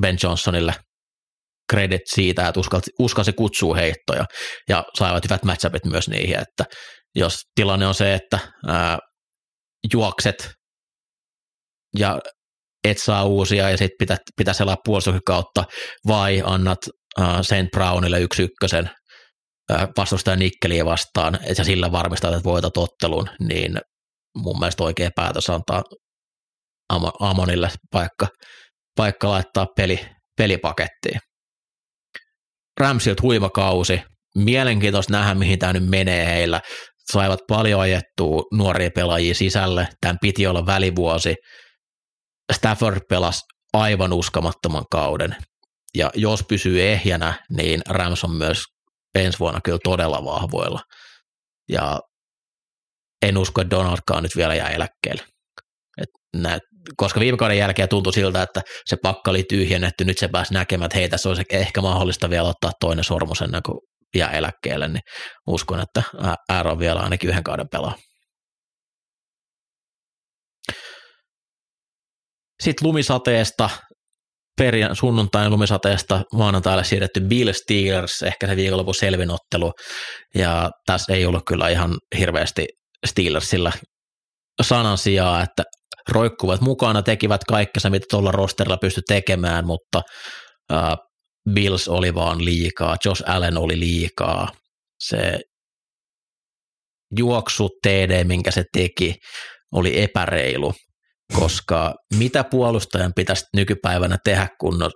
Ben 0.00 0.16
Johnsonille 0.22 0.74
credit 1.72 2.02
siitä, 2.14 2.48
että 2.48 2.60
uskalsi, 2.60 2.90
uskalsi 2.98 3.32
kutsua 3.32 3.74
heittoja 3.74 4.24
ja 4.68 4.84
saivat 4.98 5.24
hyvät 5.24 5.44
matchupit 5.44 5.84
myös 5.84 6.08
niihin, 6.08 6.38
että 6.38 6.64
jos 7.14 7.38
tilanne 7.54 7.86
on 7.86 7.94
se, 7.94 8.14
että 8.14 8.38
ää, 8.66 8.98
juokset 9.92 10.50
ja 11.98 12.18
et 12.84 12.98
saa 12.98 13.24
uusia 13.24 13.70
ja 13.70 13.76
sitten 13.76 13.96
pitää, 13.98 14.16
pitää 14.36 14.54
selaa 14.54 14.76
puolustuksen 14.84 15.22
kautta 15.26 15.64
vai 16.06 16.42
annat 16.44 16.78
St. 17.42 17.70
Brownille 17.72 18.20
yksi 18.20 18.42
ykkösen 18.42 18.90
vastustaja 19.96 20.36
Nikkeliä 20.36 20.84
vastaan, 20.84 21.38
ja 21.58 21.64
sillä 21.64 21.92
varmistaa, 21.92 22.30
että 22.30 22.44
voitat 22.44 22.76
ottelun, 22.76 23.28
niin 23.40 23.80
mun 24.36 24.58
mielestä 24.58 24.84
oikea 24.84 25.10
päätös 25.16 25.50
antaa 25.50 25.82
Amonille 27.20 27.70
paikka, 27.90 28.28
paikka 28.96 29.30
laittaa 29.30 29.66
peli, 29.76 30.00
pelipakettiin. 30.36 31.20
Ramsilta 32.80 33.22
huima 33.22 33.50
kausi. 33.50 34.02
Mielenkiintoista 34.36 35.12
nähdä, 35.12 35.34
mihin 35.34 35.58
tämä 35.58 35.72
nyt 35.72 35.88
menee 35.88 36.26
heillä. 36.26 36.60
Saivat 37.12 37.40
paljon 37.48 37.80
ajettua 37.80 38.42
nuoria 38.52 38.90
pelaajia 38.94 39.34
sisälle. 39.34 39.88
Tämän 40.00 40.16
piti 40.20 40.46
olla 40.46 40.66
välivuosi. 40.66 41.34
Stafford 42.52 43.00
pelasi 43.08 43.40
aivan 43.72 44.12
uskomattoman 44.12 44.84
kauden. 44.90 45.36
Ja 45.94 46.10
jos 46.14 46.44
pysyy 46.48 46.82
ehjänä, 46.82 47.34
niin 47.56 47.80
Rams 47.88 48.24
on 48.24 48.34
myös 48.34 48.62
ensi 49.14 49.38
vuonna 49.38 49.60
kyllä 49.64 49.78
todella 49.84 50.24
vahvoilla. 50.24 50.80
Ja 51.68 52.00
en 53.22 53.38
usko, 53.38 53.60
että 53.60 53.76
Donaldkaan 53.76 54.22
nyt 54.22 54.36
vielä 54.36 54.54
jää 54.54 54.68
eläkkeelle. 54.68 55.24
Et 55.98 56.08
näet, 56.36 56.62
koska 56.96 57.20
viime 57.20 57.38
kauden 57.38 57.58
jälkeen 57.58 57.88
tuntui 57.88 58.12
siltä, 58.12 58.42
että 58.42 58.62
se 58.86 58.96
pakka 59.02 59.30
oli 59.30 59.44
tyhjennetty, 59.48 60.04
nyt 60.04 60.18
se 60.18 60.28
pääsi 60.28 60.54
näkemään, 60.54 60.86
että 60.86 60.98
hei, 60.98 61.08
tässä 61.08 61.28
olisi 61.28 61.42
ehkä 61.52 61.80
mahdollista 61.80 62.30
vielä 62.30 62.48
ottaa 62.48 62.72
toinen 62.80 63.04
sormus 63.04 63.42
ennen 63.42 63.62
kuin 63.62 63.78
jää 64.16 64.30
eläkkeelle, 64.30 64.88
niin 64.88 65.02
uskon, 65.46 65.80
että 65.80 66.02
Aaron 66.48 66.78
vielä 66.78 67.00
ainakin 67.00 67.30
yhden 67.30 67.44
kauden 67.44 67.68
pelaa. 67.68 67.94
Sitten 72.62 72.88
lumisateesta 72.88 73.70
perjan, 74.58 74.96
sunnuntain 74.96 75.50
lumisateesta 75.50 76.22
maanantaille 76.32 76.84
siirretty 76.84 77.20
Bill 77.20 77.52
Steelers, 77.52 78.22
ehkä 78.22 78.46
se 78.46 78.56
viikonlopun 78.56 78.94
selvinottelu, 78.94 79.72
ja 80.34 80.70
tässä 80.86 81.12
ei 81.12 81.26
ollut 81.26 81.42
kyllä 81.48 81.68
ihan 81.68 81.96
hirveästi 82.18 82.66
Steelersillä 83.06 83.72
sanan 84.62 84.98
sijaa, 84.98 85.42
että 85.42 85.62
roikkuvat 86.08 86.60
mukana, 86.60 87.02
tekivät 87.02 87.44
kaikkensa, 87.44 87.90
mitä 87.90 88.06
tuolla 88.10 88.32
rosterilla 88.32 88.76
pystyi 88.76 89.02
tekemään, 89.08 89.66
mutta 89.66 90.02
uh, 90.72 91.08
Bills 91.54 91.88
oli 91.88 92.14
vaan 92.14 92.44
liikaa, 92.44 92.96
Josh 93.04 93.22
Allen 93.26 93.58
oli 93.58 93.78
liikaa, 93.80 94.48
se 95.00 95.40
juoksu 97.18 97.68
TD, 97.82 98.24
minkä 98.24 98.50
se 98.50 98.64
teki, 98.72 99.14
oli 99.72 100.02
epäreilu 100.02 100.74
koska 101.34 101.94
mitä 102.14 102.44
puolustajan 102.44 103.12
pitäisi 103.16 103.44
nykypäivänä 103.56 104.18
tehdä, 104.24 104.48
kun 104.60 104.90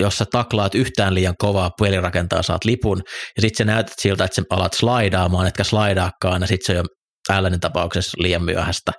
jos 0.00 0.18
sä 0.18 0.24
taklaat 0.32 0.74
yhtään 0.74 1.14
liian 1.14 1.34
kovaa 1.38 1.70
pelirakentaa, 1.80 2.42
saat 2.42 2.64
lipun, 2.64 3.02
ja 3.36 3.42
sitten 3.42 3.66
sä 3.66 3.72
näytät 3.72 3.98
siltä, 3.98 4.24
että 4.24 4.34
sä 4.34 4.42
alat 4.50 4.72
slaidaamaan, 4.72 5.46
etkä 5.46 5.64
slaidaakaan, 5.64 6.40
ja 6.40 6.46
sitten 6.46 6.66
se 6.66 6.72
on 6.72 6.76
jo 6.76 7.36
Allenin 7.36 7.60
tapauksessa 7.60 8.22
liian 8.22 8.44
myöhäistä, 8.44 8.92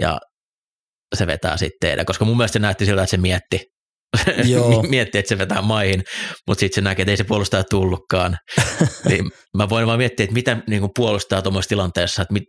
ja 0.00 0.18
se 1.14 1.26
vetää 1.26 1.56
sitten 1.56 1.88
teidän, 1.88 2.06
koska 2.06 2.24
mun 2.24 2.36
mielestä 2.36 2.52
se 2.52 2.58
näytti 2.58 2.86
siltä, 2.86 3.02
että 3.02 3.10
se 3.10 3.16
mietti, 3.16 3.60
Joo. 4.52 4.82
mietti, 4.90 5.18
että 5.18 5.28
se 5.28 5.38
vetää 5.38 5.62
maihin, 5.62 6.02
mutta 6.46 6.60
sitten 6.60 6.74
se 6.74 6.80
näkee, 6.80 7.02
että 7.02 7.10
ei 7.10 7.16
se 7.16 7.24
puolustaja 7.24 7.64
tullutkaan. 7.64 8.38
niin 9.08 9.30
mä 9.56 9.68
voin 9.68 9.86
vaan 9.86 9.98
miettiä, 9.98 10.24
että 10.24 10.34
mitä 10.34 10.56
niin 10.68 10.88
puolustaa 10.96 11.42
tuommoisessa 11.42 11.68
tilanteessa, 11.68 12.22
että 12.22 12.32
mit, 12.32 12.42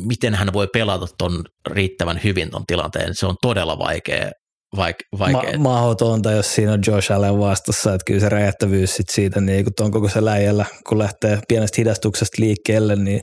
miten 0.00 0.34
hän 0.34 0.52
voi 0.52 0.66
pelata 0.72 1.06
ton 1.18 1.44
riittävän 1.70 2.20
hyvin 2.24 2.50
ton 2.50 2.66
tilanteen. 2.66 3.14
Se 3.14 3.26
on 3.26 3.36
todella 3.42 3.78
vaikea. 3.78 4.30
Vaike- 4.76 5.18
vaikea. 5.18 5.58
Ma- 5.58 5.70
mahdotonta, 5.70 6.32
jos 6.32 6.54
siinä 6.54 6.72
on 6.72 6.80
Josh 6.86 7.12
Allen 7.12 7.38
vastassa, 7.38 7.94
että 7.94 8.04
kyllä 8.06 8.20
se 8.20 8.28
räjähtävyys 8.28 8.96
sit 8.96 9.08
siitä, 9.08 9.40
niin 9.40 9.64
kun 9.64 9.72
tuon 9.76 9.90
koko 9.90 10.08
se 10.08 10.24
läijällä, 10.24 10.64
kun 10.88 10.98
lähtee 10.98 11.38
pienestä 11.48 11.74
hidastuksesta 11.78 12.36
liikkeelle, 12.42 12.96
niin 12.96 13.20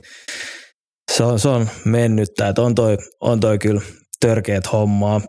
se 1.12 1.24
on, 1.24 1.38
se 1.38 1.48
on 1.48 1.68
mennyttä, 1.84 2.48
että 2.48 2.62
on 2.62 2.74
toi, 2.74 2.98
on 3.20 3.40
toi 3.40 3.58
kyllä 3.58 3.80
törkeät 4.20 4.72
hommaa. 4.72 5.20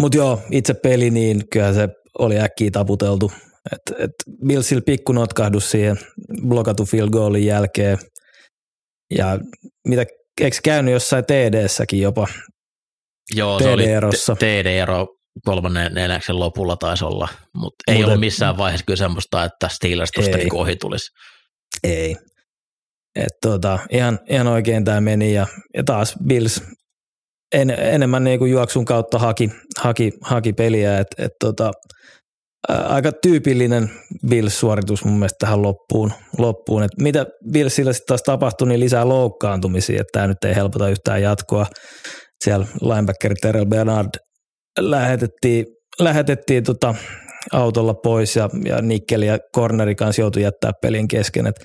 Mutta 0.00 0.16
joo, 0.18 0.42
itse 0.50 0.74
peli, 0.74 1.10
niin 1.10 1.48
kyllä 1.52 1.72
se 1.72 1.88
oli 2.18 2.40
äkkiä 2.40 2.70
taputeltu. 2.70 3.32
Et, 3.72 4.00
et 4.00 4.10
Billsillä 4.46 4.82
pikku 4.86 5.12
notkahdus 5.12 5.70
siihen 5.70 5.98
blokatu 6.48 6.84
field 6.84 7.10
goalin 7.10 7.46
jälkeen. 7.46 7.98
Ja 9.14 9.38
mitä 9.88 10.06
eikö 10.40 10.56
käynyt 10.64 10.92
jossain 10.92 11.24
TD-säkin 11.24 12.00
jopa 12.00 12.26
Joo, 13.34 13.58
se 13.58 13.68
oli 13.68 13.82
TD-erossa. 13.82 14.36
TD-ero 14.36 15.06
kolmannen 15.44 15.94
neljäksen 15.94 16.38
lopulla 16.38 16.76
taisi 16.76 17.04
olla, 17.04 17.28
mutta 17.54 17.92
ei 17.92 17.96
Mut 17.96 18.04
ollut 18.04 18.20
missään 18.20 18.56
vaiheessa 18.56 18.84
kyllä 18.84 18.96
semmoista, 18.96 19.44
että 19.44 19.68
Steelers 19.68 20.10
tuosta 20.10 20.36
Ei. 20.36 20.44
niin 20.44 20.54
ohi 20.54 20.76
tulisi. 20.76 21.10
Ei. 21.84 22.16
Et 23.16 23.32
tota, 23.42 23.78
ihan, 23.90 24.18
ihan 24.30 24.46
oikein 24.46 24.84
tämä 24.84 25.00
meni 25.00 25.34
ja, 25.34 25.46
ja 25.76 25.84
taas 25.84 26.14
Bills 26.26 26.62
en, 27.52 27.70
enemmän 27.70 28.24
niinku 28.24 28.44
juoksun 28.44 28.84
kautta 28.84 29.18
haki, 29.18 29.50
haki, 29.78 30.12
haki 30.20 30.52
peliä. 30.52 30.98
Et, 30.98 31.08
et 31.18 31.32
tota, 31.40 31.70
aika 32.68 33.12
tyypillinen 33.22 33.90
Bills-suoritus 34.30 35.04
mun 35.04 35.18
mielestä 35.18 35.36
tähän 35.40 35.62
loppuun. 35.62 36.12
loppuun. 36.38 36.82
Et 36.82 36.90
mitä 37.00 37.26
Billsillä 37.52 37.92
sitten 37.92 38.06
taas 38.06 38.22
tapahtui, 38.22 38.68
niin 38.68 38.80
lisää 38.80 39.08
loukkaantumisia, 39.08 40.00
että 40.00 40.10
tämä 40.12 40.26
nyt 40.26 40.44
ei 40.44 40.54
helpota 40.54 40.88
yhtään 40.88 41.22
jatkoa. 41.22 41.66
Siellä 42.44 42.66
linebacker 42.80 43.34
Terrell 43.40 43.66
Bernard 43.66 44.08
lähetettiin, 44.78 45.66
lähetettiin 46.00 46.64
tota 46.64 46.94
autolla 47.52 47.94
pois 47.94 48.36
ja, 48.36 48.48
ja 48.64 48.82
Nikkeli 48.82 49.26
ja 49.26 49.38
Corneri 49.56 49.94
kanssa 49.94 50.22
joutui 50.22 50.42
jättää 50.42 50.72
pelin 50.82 51.08
kesken. 51.08 51.46
Et, 51.46 51.56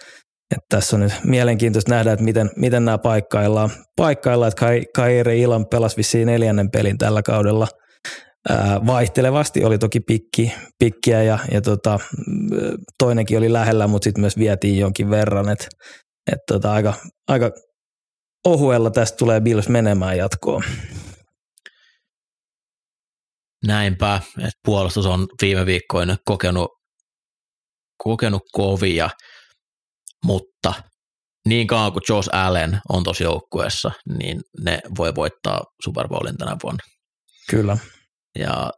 et 0.51 0.59
tässä 0.69 0.95
on 0.95 0.99
nyt 0.99 1.13
mielenkiintoista 1.23 1.91
nähdä, 1.91 2.11
että 2.11 2.25
miten, 2.25 2.49
miten 2.55 2.85
nämä 2.85 2.97
paikkaillaan. 2.97 3.69
Paikkaillaan, 3.97 4.47
että 4.47 4.59
Kai, 4.59 4.81
Kairi 4.95 5.41
Ilan 5.41 5.65
pelasi 5.71 5.97
vissiin 5.97 6.25
neljännen 6.25 6.71
pelin 6.71 6.97
tällä 6.97 7.21
kaudella. 7.21 7.67
Ää, 8.49 8.85
vaihtelevasti 8.85 9.63
oli 9.63 9.77
toki 9.77 9.99
pikki, 9.99 10.53
pikkiä 10.79 11.23
ja, 11.23 11.39
ja 11.51 11.61
tota, 11.61 11.99
toinenkin 12.97 13.37
oli 13.37 13.53
lähellä, 13.53 13.87
mutta 13.87 14.03
sitten 14.03 14.21
myös 14.21 14.37
vietiin 14.37 14.77
jonkin 14.77 15.09
verran. 15.09 15.49
Et, 15.49 15.67
et 16.31 16.39
tota, 16.47 16.71
aika, 16.71 16.93
aika 17.27 17.51
ohuella 18.47 18.91
tästä 18.91 19.17
tulee 19.17 19.41
Bills 19.41 19.69
menemään 19.69 20.17
jatkoon. 20.17 20.63
Näinpä, 23.67 24.21
että 24.37 24.59
puolustus 24.65 25.05
on 25.05 25.27
viime 25.41 25.65
viikkoina 25.65 26.17
kokenut, 26.25 26.71
kokenut 28.03 28.41
kovia, 28.51 29.09
mutta 30.25 30.73
niin 31.47 31.67
kauan 31.67 31.93
kuin 31.93 32.03
Josh 32.09 32.29
Allen 32.31 32.79
on 32.89 33.03
tuossa 33.03 33.23
joukkueessa, 33.23 33.91
niin 34.17 34.41
ne 34.59 34.79
voi 34.97 35.15
voittaa 35.15 35.61
Super 35.83 36.07
Bowlin 36.07 36.37
tänä 36.37 36.55
vuonna. 36.63 36.83
Kyllä. 37.49 37.77
Ja 38.39 38.71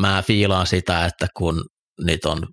mä 0.00 0.22
fiilaan 0.26 0.66
sitä, 0.66 1.06
että 1.06 1.26
kun 1.36 1.64
nyt 2.06 2.24
on 2.24 2.46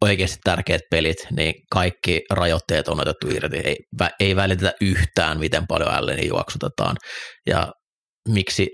oikeasti 0.00 0.36
tärkeät 0.44 0.80
pelit, 0.90 1.16
niin 1.30 1.54
kaikki 1.70 2.22
rajoitteet 2.30 2.88
on 2.88 3.00
otettu 3.00 3.28
irti. 3.30 3.56
Ei, 3.56 3.76
vä- 4.02 4.14
ei 4.20 4.36
välitetä 4.36 4.74
yhtään, 4.80 5.38
miten 5.38 5.66
paljon 5.66 5.90
Allenin 5.90 6.28
juoksutetaan. 6.28 6.96
Ja 7.46 7.72
miksi, 8.28 8.68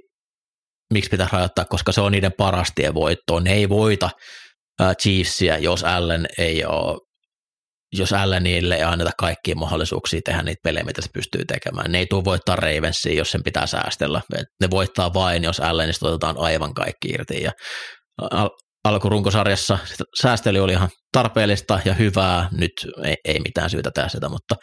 miksi 0.93 1.11
pitäisi 1.11 1.33
rajoittaa, 1.33 1.65
koska 1.65 1.93
se 1.93 2.01
on 2.01 2.13
niiden 2.13 2.33
paras 2.39 2.69
tie 2.75 2.95
voittoon. 2.95 3.45
Ne 3.45 3.53
ei 3.53 3.69
voita 3.69 4.11
ää, 4.81 4.95
Chiefsia, 4.95 5.59
jos 5.59 5.85
Allen 5.85 6.27
ei 6.39 6.65
ole 6.65 6.99
jos 7.93 8.13
Allenille 8.13 8.75
ei 8.75 8.83
anneta 8.83 9.11
kaikkia 9.19 9.55
mahdollisuuksia 9.55 10.21
tehdä 10.25 10.43
niitä 10.43 10.61
pelejä, 10.65 10.85
mitä 10.85 11.03
se 11.03 11.09
pystyy 11.15 11.45
tekemään. 11.45 11.93
Ne 11.93 11.99
ei 11.99 12.07
tule 12.07 12.25
voittaa 12.25 12.57
Ravensia, 12.57 13.15
jos 13.15 13.31
sen 13.31 13.43
pitää 13.43 13.67
säästellä. 13.67 14.21
Ne 14.61 14.71
voittaa 14.71 15.15
vain, 15.15 15.45
jos 15.45 15.61
Allenista 15.61 16.09
otetaan 16.09 16.37
aivan 16.39 16.75
kaikki 16.75 17.09
irti. 17.09 17.43
Ja 17.43 17.53
al- 18.31 18.51
alkurunkosarjassa 18.85 19.79
säästely 20.23 20.59
oli 20.59 20.73
ihan 20.73 20.89
tarpeellista 21.13 21.81
ja 21.85 21.95
hyvää. 21.95 22.49
Nyt 22.53 22.73
ei, 23.05 23.17
ei 23.25 23.41
mitään 23.41 23.71
syytä 23.71 23.91
tehdä 23.91 24.09
sitä, 24.09 24.29
mutta 24.29 24.55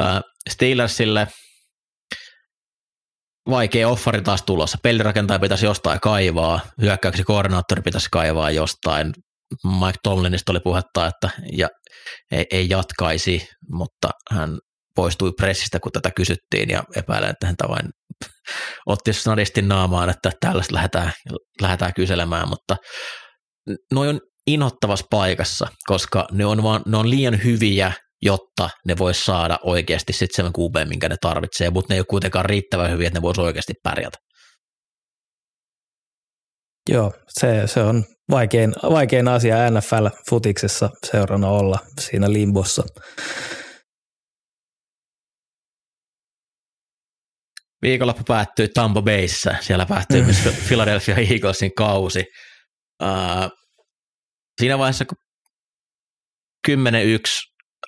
äh, 0.00 0.20
Steelersille 0.50 1.28
vaikea 3.50 3.88
offari 3.88 4.22
taas 4.22 4.42
tulossa. 4.42 4.78
Pelirakentaja 4.82 5.38
pitäisi 5.38 5.66
jostain 5.66 6.00
kaivaa, 6.00 6.60
hyökkäyksi 6.80 7.24
koordinaattori 7.24 7.82
pitäisi 7.82 8.08
kaivaa 8.12 8.50
jostain. 8.50 9.12
Mike 9.64 9.98
Tomlinista 10.02 10.52
oli 10.52 10.60
puhetta, 10.60 11.06
että 11.06 11.30
ja, 11.52 11.68
ei, 12.32 12.46
ei 12.50 12.68
jatkaisi, 12.68 13.48
mutta 13.72 14.10
hän 14.30 14.58
poistui 14.96 15.32
pressistä, 15.36 15.80
kun 15.80 15.92
tätä 15.92 16.10
kysyttiin 16.16 16.70
ja 16.70 16.84
epäilen, 16.96 17.30
että 17.30 17.46
häntä 17.46 17.68
vain 17.68 17.88
otti 18.86 19.12
snadisti 19.12 19.62
naamaan, 19.62 20.10
että 20.10 20.30
tällaista 20.40 20.74
lähdetään, 20.74 21.12
lähdetään 21.60 21.94
kyselemään, 21.94 22.48
mutta 22.48 22.76
noin 23.92 24.10
on 24.10 24.20
inhottavassa 24.46 25.06
paikassa, 25.10 25.66
koska 25.86 26.26
ne 26.32 26.46
on, 26.46 26.62
vaan, 26.62 26.82
ne 26.86 26.96
on 26.96 27.10
liian 27.10 27.44
hyviä, 27.44 27.92
jotta 28.22 28.70
ne 28.86 28.98
vois 28.98 29.24
saada 29.24 29.58
oikeasti 29.62 30.12
sitten 30.12 30.44
sen 30.44 30.52
QB, 30.52 30.88
minkä 30.88 31.08
ne 31.08 31.16
tarvitsee, 31.20 31.70
mutta 31.70 31.92
ne 31.92 31.96
ei 31.96 32.00
ole 32.00 32.06
kuitenkaan 32.10 32.44
riittävän 32.44 32.90
hyviä, 32.90 33.06
että 33.06 33.18
ne 33.18 33.22
vois 33.22 33.38
oikeasti 33.38 33.72
pärjätä. 33.82 34.18
Joo, 36.88 37.12
se, 37.28 37.62
se 37.66 37.82
on 37.82 38.04
vaikein, 38.30 38.72
vaikein 38.82 39.28
asia 39.28 39.56
NFL-futiksessa 39.70 40.90
seurana 41.06 41.48
olla 41.48 41.78
siinä 42.00 42.32
limbossa. 42.32 42.82
Viikonloppu 47.82 48.22
päättyi 48.28 48.68
Tampa 48.68 49.02
Bayssä, 49.02 49.56
siellä 49.60 49.86
päättyi 49.86 50.20
Mm. 50.20 50.24
myös 50.24 50.38
Philadelphia 50.66 51.16
Eaglesin 51.16 51.70
kausi. 51.76 52.24
Uh, 53.02 53.50
siinä 54.60 54.78
vaiheessa, 54.78 55.04
kun 55.04 55.16
10-1 56.68 56.72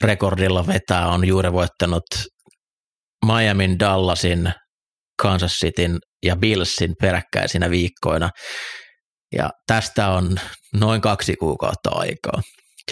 rekordilla 0.04 0.66
vetää, 0.66 1.08
on 1.08 1.26
juuri 1.26 1.52
voittanut 1.52 2.04
Miamin, 3.26 3.78
Dallasin, 3.78 4.52
Kansas 5.22 5.52
Cityn 5.52 5.98
ja 6.22 6.36
Billsin 6.36 6.94
peräkkäisinä 7.00 7.70
viikkoina. 7.70 8.30
Ja 9.32 9.50
tästä 9.66 10.08
on 10.08 10.36
noin 10.74 11.00
kaksi 11.00 11.36
kuukautta 11.36 11.90
aikaa. 11.90 12.42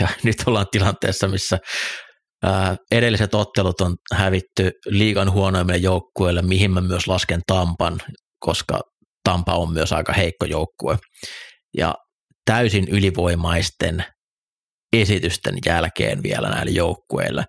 Ja 0.01 0.09
nyt 0.25 0.37
ollaan 0.47 0.67
tilanteessa, 0.71 1.29
missä 1.29 1.59
edelliset 2.91 3.35
ottelut 3.35 3.81
on 3.81 3.97
hävitty 4.15 4.71
liigan 4.87 5.33
huonoimmille 5.33 5.79
joukkueille, 5.79 6.43
mihin 6.43 6.71
mä 6.71 6.81
myös 6.81 7.07
lasken 7.07 7.41
Tampan, 7.47 8.01
koska 8.41 8.81
Tampa 9.25 9.55
on 9.55 9.73
myös 9.73 9.93
aika 9.93 10.13
heikko 10.13 10.45
joukkue. 10.45 10.99
Ja 11.77 11.95
täysin 12.45 12.89
ylivoimaisten 12.89 14.05
esitysten 14.93 15.55
jälkeen 15.67 16.23
vielä 16.23 16.49
näille 16.49 16.73
joukkueille. 16.73 17.45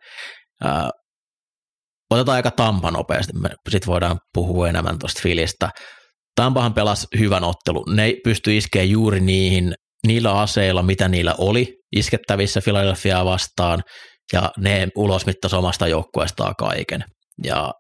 Otetaan 2.10 2.36
aika 2.36 2.52
Tampa 2.52 2.92
nopeasti, 2.92 3.34
sitten 3.70 3.88
voidaan 3.88 4.20
puhua 4.34 4.70
enemmän 4.70 5.00
tuosta 5.00 5.22
Filistä. 5.24 5.70
Tampahan 6.36 6.74
pelasi 6.74 7.08
hyvän 7.20 7.44
ottelun. 7.44 7.96
Ne 7.96 8.14
pystyi 8.24 8.58
iskeä 8.58 8.84
juuri 8.84 9.20
niihin, 9.20 9.74
niillä 10.08 10.40
aseilla, 10.40 10.84
mitä 10.84 11.08
niillä 11.08 11.36
oli 11.38 11.76
iskettävissä 11.96 12.62
Philadelphiaa 12.64 13.26
vastaan, 13.26 13.84
ja 14.34 14.52
ne 14.58 14.88
ulosmittasi 14.96 15.56
omasta 15.56 15.88
joukkueestaan 15.88 16.56
kaiken. 16.60 17.04
Ja 17.44 17.72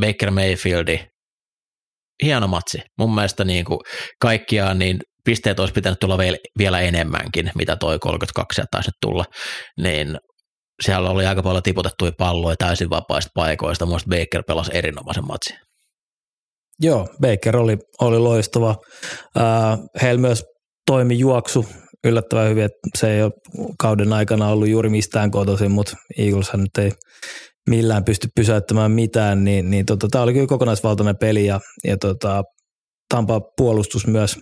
Baker 0.00 0.30
Mayfieldi, 0.30 1.00
hieno 2.22 2.48
matsi. 2.48 2.78
Mun 2.98 3.14
mielestä 3.14 3.44
niin 3.44 3.64
kuin 3.64 3.80
kaikkiaan 4.20 4.78
niin 4.78 4.98
pisteet 5.24 5.60
olisi 5.60 5.74
pitänyt 5.74 5.98
tulla 5.98 6.18
vielä, 6.58 6.80
enemmänkin, 6.80 7.50
mitä 7.54 7.76
toi 7.76 7.98
32 7.98 8.62
taisi 8.70 8.90
tulla, 9.00 9.24
niin 9.80 10.18
siellä 10.82 11.10
oli 11.10 11.26
aika 11.26 11.42
paljon 11.42 11.62
tiputettuja 11.62 12.12
palloja 12.18 12.56
täysin 12.56 12.90
vapaista 12.90 13.30
paikoista. 13.34 13.86
Mun 13.86 14.00
Baker 14.08 14.42
pelasi 14.46 14.70
erinomaisen 14.74 15.26
matsin. 15.26 15.71
Joo, 16.82 17.08
Baker 17.20 17.56
oli, 17.56 17.78
oli 18.00 18.18
loistava. 18.18 18.76
Heillä 20.02 20.20
myös 20.20 20.44
toimi 20.86 21.18
juoksu 21.18 21.66
yllättävän 22.04 22.48
hyvin, 22.48 22.64
että 22.64 22.78
se 22.98 23.14
ei 23.14 23.22
ole 23.22 23.32
kauden 23.78 24.12
aikana 24.12 24.48
ollut 24.48 24.68
juuri 24.68 24.88
mistään 24.88 25.30
kotoisin, 25.30 25.70
mutta 25.70 25.96
Eagleshan 26.18 26.60
nyt 26.60 26.78
ei 26.78 26.92
millään 27.70 28.04
pysty 28.04 28.28
pysäyttämään 28.36 28.90
mitään, 28.90 29.44
niin, 29.44 29.70
niin 29.70 29.86
tota, 29.86 30.08
tämä 30.10 30.24
oli 30.24 30.32
kyllä 30.32 30.46
kokonaisvaltainen 30.46 31.16
peli 31.20 31.46
ja, 31.46 31.60
ja 31.84 31.96
tota, 31.96 32.42
Tampa 33.14 33.40
puolustus 33.56 34.06
myös 34.06 34.36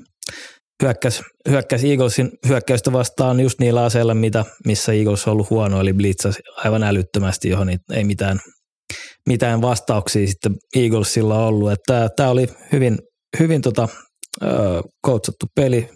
hyökkäsi, 0.83 1.23
hyökkäsi 1.49 1.91
Eaglesin 1.91 2.31
hyökkäystä 2.49 2.93
vastaan 2.93 3.41
just 3.41 3.61
niillä 3.61 3.85
aseilla, 3.85 4.15
mitä, 4.15 4.45
missä 4.67 4.93
Eagles 4.93 5.27
on 5.27 5.33
ollut 5.33 5.51
huono, 5.51 5.81
eli 5.81 5.93
blitzasi 5.93 6.41
aivan 6.57 6.83
älyttömästi, 6.83 7.49
johon 7.49 7.71
ei 7.93 8.05
mitään, 8.05 8.41
mitään 9.29 9.63
vastauksia 9.63 10.27
sitten 10.27 10.55
Eaglesilla 10.77 11.47
ollut. 11.47 11.73
Tämä 12.17 12.31
oli 12.31 12.47
hyvin, 12.73 12.99
hyvin 13.39 13.63
tota, 13.63 13.89
coachattu 15.07 15.47
peli, 15.55 15.91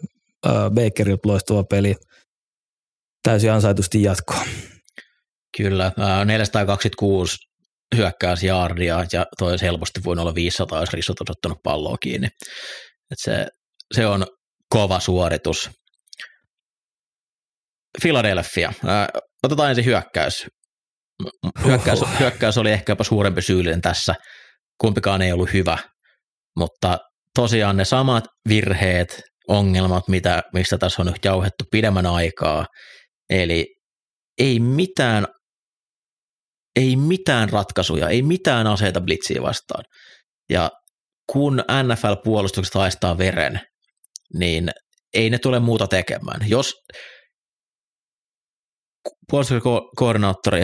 Bakerilta 0.75 1.29
loistava 1.29 1.65
peli, 1.65 1.95
täysin 3.23 3.53
ansaitusti 3.53 4.03
jatkoa. 4.03 4.45
Kyllä, 5.57 5.93
426 6.25 7.37
hyökkäysjaardia 7.97 9.05
ja 9.13 9.27
toi 9.39 9.57
helposti 9.63 10.01
voinut 10.05 10.23
olla 10.23 10.35
500, 10.35 10.81
jos 10.81 10.93
Rissot 10.93 11.21
olisi 11.21 11.33
ottanut 11.33 11.59
palloa 11.63 11.97
kiinni. 11.99 12.27
Et 13.11 13.19
se, 13.19 13.47
se 13.95 14.07
on 14.07 14.27
kova 14.69 15.01
suoritus. 15.01 15.71
Philadelphia. 18.03 18.73
Otetaan 19.43 19.69
ensin 19.69 19.85
hyökkäys. 19.85 20.47
Hyökkäys, 21.65 22.01
hyökkäys 22.21 22.59
oli 22.59 22.73
ehkä 22.73 22.93
jopa 22.93 23.05
suurempi 23.05 23.43
syyllinen 23.43 23.81
tässä. 23.81 24.15
Kumpikaan 24.81 25.23
ei 25.23 25.33
ollut 25.33 25.53
hyvä. 25.53 25.79
Mutta 26.59 26.99
tosiaan 27.35 27.77
ne 27.77 27.85
samat 27.85 28.25
virheet, 28.49 29.23
ongelmat, 29.49 30.09
mitä, 30.09 30.43
mistä 30.53 30.79
tässä 30.79 31.03
on 31.03 31.07
nyt 31.07 31.25
jauhettu 31.25 31.65
pidemmän 31.71 32.07
aikaa, 32.07 32.67
eli 33.31 33.67
ei 34.39 34.61
mitään, 34.61 35.27
ei 36.77 36.97
mitään 36.97 37.51
ratkaisuja, 37.51 38.09
ei 38.09 38.23
mitään 38.23 38.67
aseita 38.67 39.01
blitsiä 39.01 39.43
vastaan. 39.43 39.85
Ja 40.51 40.71
kun 41.33 41.65
NFL-puolustukset 41.83 42.75
haistaa 42.75 43.19
veren, 43.19 43.61
niin 44.39 44.71
ei 45.15 45.31
ne 45.31 45.39
tule 45.39 45.61
muuta 45.61 45.87
tekemään. 45.87 46.41
Jos 46.49 46.73
puolustuskoordinaattori 49.31 50.61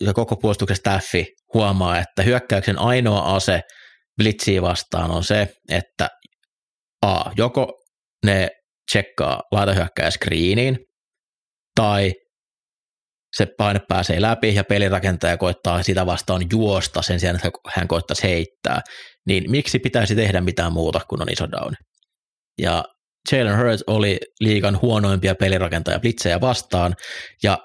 ja 0.00 0.14
koko 0.14 0.36
puolustuksen 0.36 0.76
staffi 0.76 1.26
huomaa, 1.54 1.98
että 1.98 2.22
hyökkäyksen 2.22 2.78
ainoa 2.78 3.34
ase 3.34 3.60
blitsiä 4.16 4.62
vastaan 4.62 5.10
on 5.10 5.24
se, 5.24 5.48
että 5.68 6.08
A, 7.06 7.30
joko 7.36 7.72
ne 8.26 8.48
tsekkaa 8.90 9.42
laitahyökkäjä 9.52 10.10
screeniin, 10.10 10.78
tai 11.76 12.12
se 13.36 13.46
paine 13.58 13.80
pääsee 13.88 14.20
läpi 14.20 14.54
ja 14.54 14.64
pelirakentaja 14.64 15.36
koittaa 15.36 15.82
sitä 15.82 16.06
vastaan 16.06 16.42
juosta 16.52 17.02
sen 17.02 17.20
sijaan, 17.20 17.36
että 17.36 17.50
hän 17.68 17.88
koittaisi 17.88 18.22
heittää, 18.22 18.80
niin 19.26 19.50
miksi 19.50 19.78
pitäisi 19.78 20.14
tehdä 20.14 20.40
mitään 20.40 20.72
muuta 20.72 21.00
kuin 21.08 21.22
on 21.22 21.28
iso 21.32 21.50
down? 21.50 21.74
Ja 22.58 22.84
Jalen 23.32 23.58
Hurts 23.58 23.84
oli 23.86 24.18
liigan 24.40 24.80
huonoimpia 24.82 25.34
pelirakentajia 25.34 26.00
blitzejä 26.00 26.40
vastaan, 26.40 26.94
ja 27.42 27.58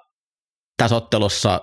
tässä 0.78 0.96
ottelussa 0.96 1.60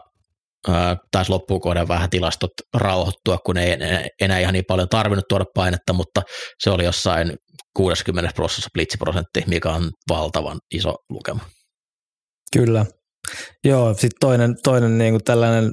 taisi 1.13 1.31
loppuun 1.31 1.61
vähän 1.89 2.11
tilastot 2.11 2.51
rauhoittua, 2.75 3.39
kun 3.47 3.59
ei 3.59 3.77
enää 4.21 4.39
ihan 4.39 4.53
niin 4.53 4.65
paljon 4.69 4.89
tarvinnut 4.89 5.25
tuoda 5.29 5.45
painetta, 5.55 5.93
mutta 5.93 6.23
se 6.59 6.71
oli 6.71 6.85
jossain 6.85 7.37
60 7.77 8.31
prosentissa 8.35 8.71
blitsiprosentti, 8.75 9.45
mikä 9.47 9.71
on 9.71 9.91
valtavan 10.09 10.59
iso 10.75 10.95
lukema. 11.11 11.41
Kyllä. 12.53 12.87
Joo, 13.65 13.95
sitten 13.95 14.11
toinen, 14.21 14.55
toinen 14.63 14.99
niin 14.99 15.13
kuin 15.13 15.25
tällainen 15.25 15.73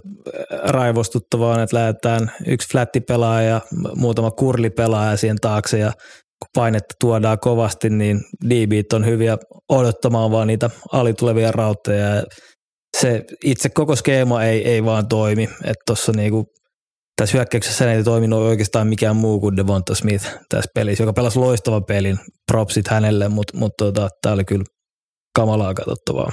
raivostuttava 0.64 1.54
on, 1.54 1.60
että 1.60 1.78
lähdetään 1.78 2.32
yksi 2.48 2.68
flättipelaaja 2.72 3.50
ja 3.50 3.62
muutama 3.96 4.32
kurlipelaaja 4.32 5.18
siihen 5.18 5.38
taakse 5.42 5.80
ja 5.80 5.92
kun 6.40 6.50
painetta 6.56 6.96
tuodaan 7.00 7.40
kovasti, 7.40 7.90
niin 7.90 8.22
DBit 8.50 8.94
on 8.94 9.06
hyviä 9.06 9.38
odottamaan 9.70 10.32
vaan 10.32 10.48
niitä 10.48 10.70
alitulevia 10.94 11.52
rautteja 11.52 12.06
ja 12.06 12.24
se 13.02 13.24
itse 13.44 13.70
koko 13.70 13.96
skeema 13.96 14.44
ei, 14.44 14.68
ei 14.68 14.86
vaan 14.86 15.08
toimi, 15.08 15.44
että 15.44 15.84
tuossa 15.86 16.12
niinku, 16.12 16.46
tässä 17.16 17.38
hyökkäyksessä 17.38 17.94
ei 17.94 18.04
toiminut 18.04 18.40
oikeastaan 18.40 18.88
mikään 18.88 19.16
muu 19.16 19.40
kuin 19.40 19.58
Devonta 19.58 19.96
Smith 19.96 20.26
tässä 20.50 20.72
pelissä, 20.76 21.04
joka 21.04 21.14
pelasi 21.14 21.40
loistavan 21.40 21.86
pelin, 21.86 22.20
propsit 22.52 22.88
hänelle, 22.88 23.28
mutta 23.30 23.58
mut 23.58 23.72
tota, 23.78 24.10
tämä 24.22 24.34
oli 24.34 24.46
kyllä 24.46 24.64
kamalaa 25.36 25.74
katsottavaa. 25.74 26.32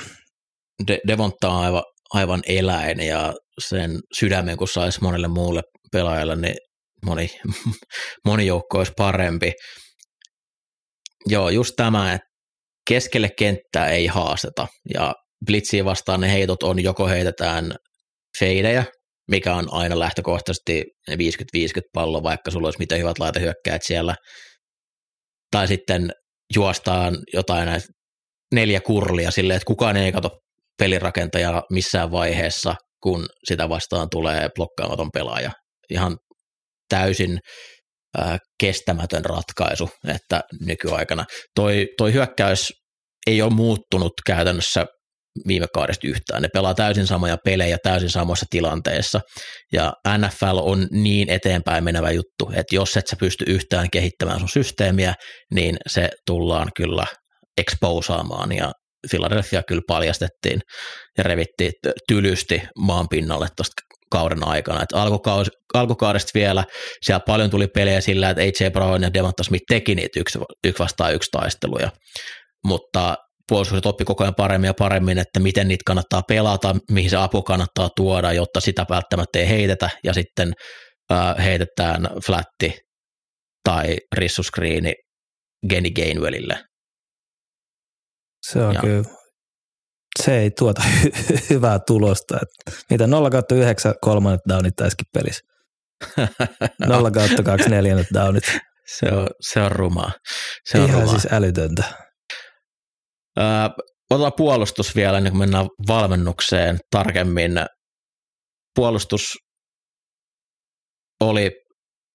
De- 0.87 1.01
Devonta 1.09 1.49
on 1.51 1.65
aivan, 1.65 1.83
aivan 2.15 2.43
eläin 2.47 3.01
ja 3.01 3.35
sen 3.69 4.01
sydämen, 4.19 4.57
kun 4.57 4.69
saisi 4.69 5.03
monelle 5.03 5.29
muulle 5.29 5.63
pelaajalle, 5.93 6.37
niin 6.37 6.57
moni, 7.07 7.31
moni 8.27 8.47
joukko 8.47 8.79
olisi 8.79 8.93
parempi. 8.97 9.53
Joo, 11.27 11.51
just 11.51 11.73
tämä, 11.77 12.13
että 12.13 12.27
keskelle 12.89 13.31
kenttää 13.39 13.89
ei 13.89 14.07
haasteta 14.07 14.67
ja 14.95 15.15
Blitsiin 15.47 15.85
vastaan 15.85 16.21
ne 16.21 16.33
heitot 16.33 16.63
on, 16.63 16.83
joko 16.83 17.09
heitetään 17.09 17.75
feidejä, 18.39 18.85
mikä 19.31 19.55
on 19.55 19.67
aina 19.71 19.99
lähtökohtaisesti 19.99 20.85
50-50 21.11 21.15
pallo, 21.93 22.23
vaikka 22.23 22.51
sulla 22.51 22.67
olisi 22.67 22.79
miten 22.79 22.99
hyvät 22.99 23.19
laitehyökkäät 23.19 23.83
siellä, 23.85 24.15
tai 25.51 25.69
sitten 25.69 26.11
juostaan 26.55 27.19
jotain 27.33 27.67
näitä 27.67 27.87
neljä 28.55 28.81
kurlia 28.81 29.31
silleen, 29.31 29.57
että 29.57 29.67
kukaan 29.67 29.97
ei 29.97 30.13
kato 30.13 30.31
pelirakentaja 30.79 31.63
missään 31.73 32.11
vaiheessa, 32.11 32.75
kun 33.03 33.27
sitä 33.45 33.69
vastaan 33.69 34.09
tulee 34.11 34.49
blokkaamaton 34.55 35.11
pelaaja. 35.13 35.51
Ihan 35.91 36.17
täysin 36.89 37.39
äh, 38.19 38.39
kestämätön 38.61 39.25
ratkaisu, 39.25 39.89
että 40.09 40.41
nykyaikana. 40.61 41.25
Toi, 41.55 41.87
toi 41.99 42.13
hyökkäys 42.13 42.73
ei 43.27 43.43
ole 43.43 43.53
muuttunut 43.53 44.13
käytännössä 44.27 44.87
viime 45.47 45.67
kaudesta 45.75 46.07
yhtään. 46.07 46.43
Ne 46.43 46.49
pelaa 46.49 46.75
täysin 46.75 47.07
samoja 47.07 47.37
pelejä 47.45 47.79
täysin 47.83 48.11
samassa 48.11 48.47
tilanteessa. 48.51 49.21
Ja 49.73 49.93
NFL 50.19 50.59
on 50.59 50.89
niin 50.91 51.31
eteenpäin 51.31 51.85
menevä 51.85 52.11
juttu, 52.11 52.51
että 52.55 52.75
jos 52.75 52.97
et 52.97 53.07
sä 53.07 53.17
pysty 53.21 53.45
yhtään 53.49 53.91
kehittämään 53.91 54.39
sun 54.39 54.49
systeemiä, 54.49 55.15
niin 55.55 55.77
se 55.87 56.09
tullaan 56.27 56.69
kyllä 56.77 57.07
exposaamaan 57.57 58.53
ja 58.53 58.73
Philadelphia 59.11 59.63
kyllä 59.63 59.83
paljastettiin 59.89 60.61
ja 61.19 61.25
revittiin 61.25 61.73
tylysti 62.09 62.63
maan 62.79 63.09
pinnalle 63.09 63.47
tuosta 63.57 63.83
kauden 64.11 64.49
aikana. 64.49 64.83
Et 64.83 64.93
alkukaus, 64.93 65.51
alkukaudesta 65.75 66.31
vielä 66.35 66.65
siellä 67.03 67.21
paljon 67.27 67.51
tuli 67.51 67.67
pelejä 67.67 68.01
sillä, 68.01 68.31
että 68.31 68.43
AJ 68.43 68.71
Brown 68.71 69.03
ja 69.03 69.15
Devonta 69.15 69.43
Smith 69.43 69.65
teki 69.69 69.95
niitä 69.95 70.21
yksi, 70.21 70.39
yksi 70.65 70.83
vastaan 70.83 71.15
yksi 71.15 71.31
taisteluja, 71.31 71.91
mutta 72.67 73.17
puolustukset 73.49 73.87
oppi 73.87 74.05
koko 74.05 74.25
ajan 74.25 74.35
paremmin 74.35 74.69
ja 74.69 74.75
paremmin, 74.75 75.19
että 75.19 75.41
miten 75.41 75.69
niitä 75.69 75.83
kannattaa 75.87 76.23
pelata, 76.29 76.77
mihin 76.91 77.11
se 77.11 77.17
apu 77.17 77.43
kannattaa 77.43 77.91
tuoda, 77.97 78.33
jotta 78.33 78.61
sitä 78.61 78.87
välttämättä 78.91 79.39
ei 79.39 79.49
heitetä 79.49 79.91
ja 80.05 80.15
sitten 80.15 80.53
äh, 81.13 81.45
heitetään 81.45 82.09
flatti 82.27 82.79
tai 83.65 83.97
rissuskriini 84.15 84.93
Geni 85.69 85.91
Gainwellille. 85.91 86.59
Se 88.51 88.59
on 88.63 88.75
ja. 88.75 88.81
kyllä, 88.81 89.05
se 90.23 90.39
ei 90.39 90.51
tuota 90.51 90.83
hy- 90.83 91.47
hyvää 91.51 91.79
tulosta. 91.87 92.37
Että 92.37 92.81
mitä 92.91 93.07
0 93.07 93.31
kautta 93.31 93.55
9 93.55 93.95
kolmannet 94.01 94.41
downit 94.49 94.77
tässäkin 94.77 95.07
pelissä. 95.15 95.41
0 96.87 97.11
kautta 97.11 97.43
2 97.43 97.69
neljännet 97.71 98.07
downit. 98.15 98.45
Se 98.87 99.07
on, 99.13 99.27
se 99.41 99.61
on 99.61 99.73
rumaa. 99.73 100.13
Se 100.71 100.79
on 100.79 100.89
Ihan 100.89 101.03
rumaa. 101.03 101.19
siis 101.19 101.33
älytöntä. 101.33 102.06
Öö, 103.39 103.47
otetaan 104.11 104.33
puolustus 104.37 104.97
vielä, 104.97 105.19
ennen 105.19 105.33
kuin 105.33 105.39
mennään 105.41 105.67
valmennukseen 105.89 106.79
tarkemmin. 106.91 107.53
Puolustus 108.75 109.23
oli 111.21 111.51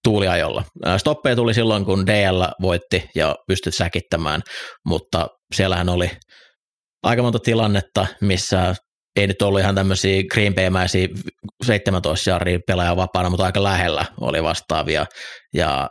tuuliajolla. 0.03 0.63
Stoppeja 0.97 1.35
tuli 1.35 1.53
silloin, 1.53 1.85
kun 1.85 2.07
DL 2.07 2.43
voitti 2.61 3.09
ja 3.15 3.35
pystyi 3.47 3.71
säkittämään, 3.71 4.41
mutta 4.85 5.27
siellähän 5.55 5.89
oli 5.89 6.11
aika 7.03 7.21
monta 7.23 7.39
tilannetta, 7.39 8.07
missä 8.21 8.75
ei 9.15 9.27
nyt 9.27 9.41
ollut 9.41 9.59
ihan 9.59 9.75
tämmöisiä 9.75 10.23
Green 10.31 10.55
Bay-mäisiä 10.55 11.07
17 11.65 12.29
jarria 12.29 12.59
pelaajaa 12.67 12.95
vapaana, 12.95 13.29
mutta 13.29 13.45
aika 13.45 13.63
lähellä 13.63 14.05
oli 14.21 14.43
vastaavia. 14.43 15.05
Ja 15.53 15.89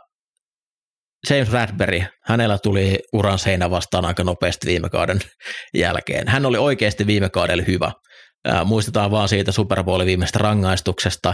James 1.29 1.51
Radberry, 1.51 2.01
hänellä 2.23 2.57
tuli 2.63 2.99
uran 3.13 3.39
seinä 3.39 3.69
vastaan 3.69 4.05
aika 4.05 4.23
nopeasti 4.23 4.67
viime 4.67 4.89
kauden 4.89 5.19
jälkeen. 5.73 6.27
Hän 6.27 6.45
oli 6.45 6.57
oikeasti 6.57 7.07
viime 7.07 7.29
kaudella 7.29 7.63
hyvä. 7.67 7.91
muistetaan 8.65 9.11
vaan 9.11 9.29
siitä 9.29 9.51
Super 9.51 9.83
Bowlin 9.83 10.07
viimeistä 10.07 10.39
rangaistuksesta, 10.39 11.33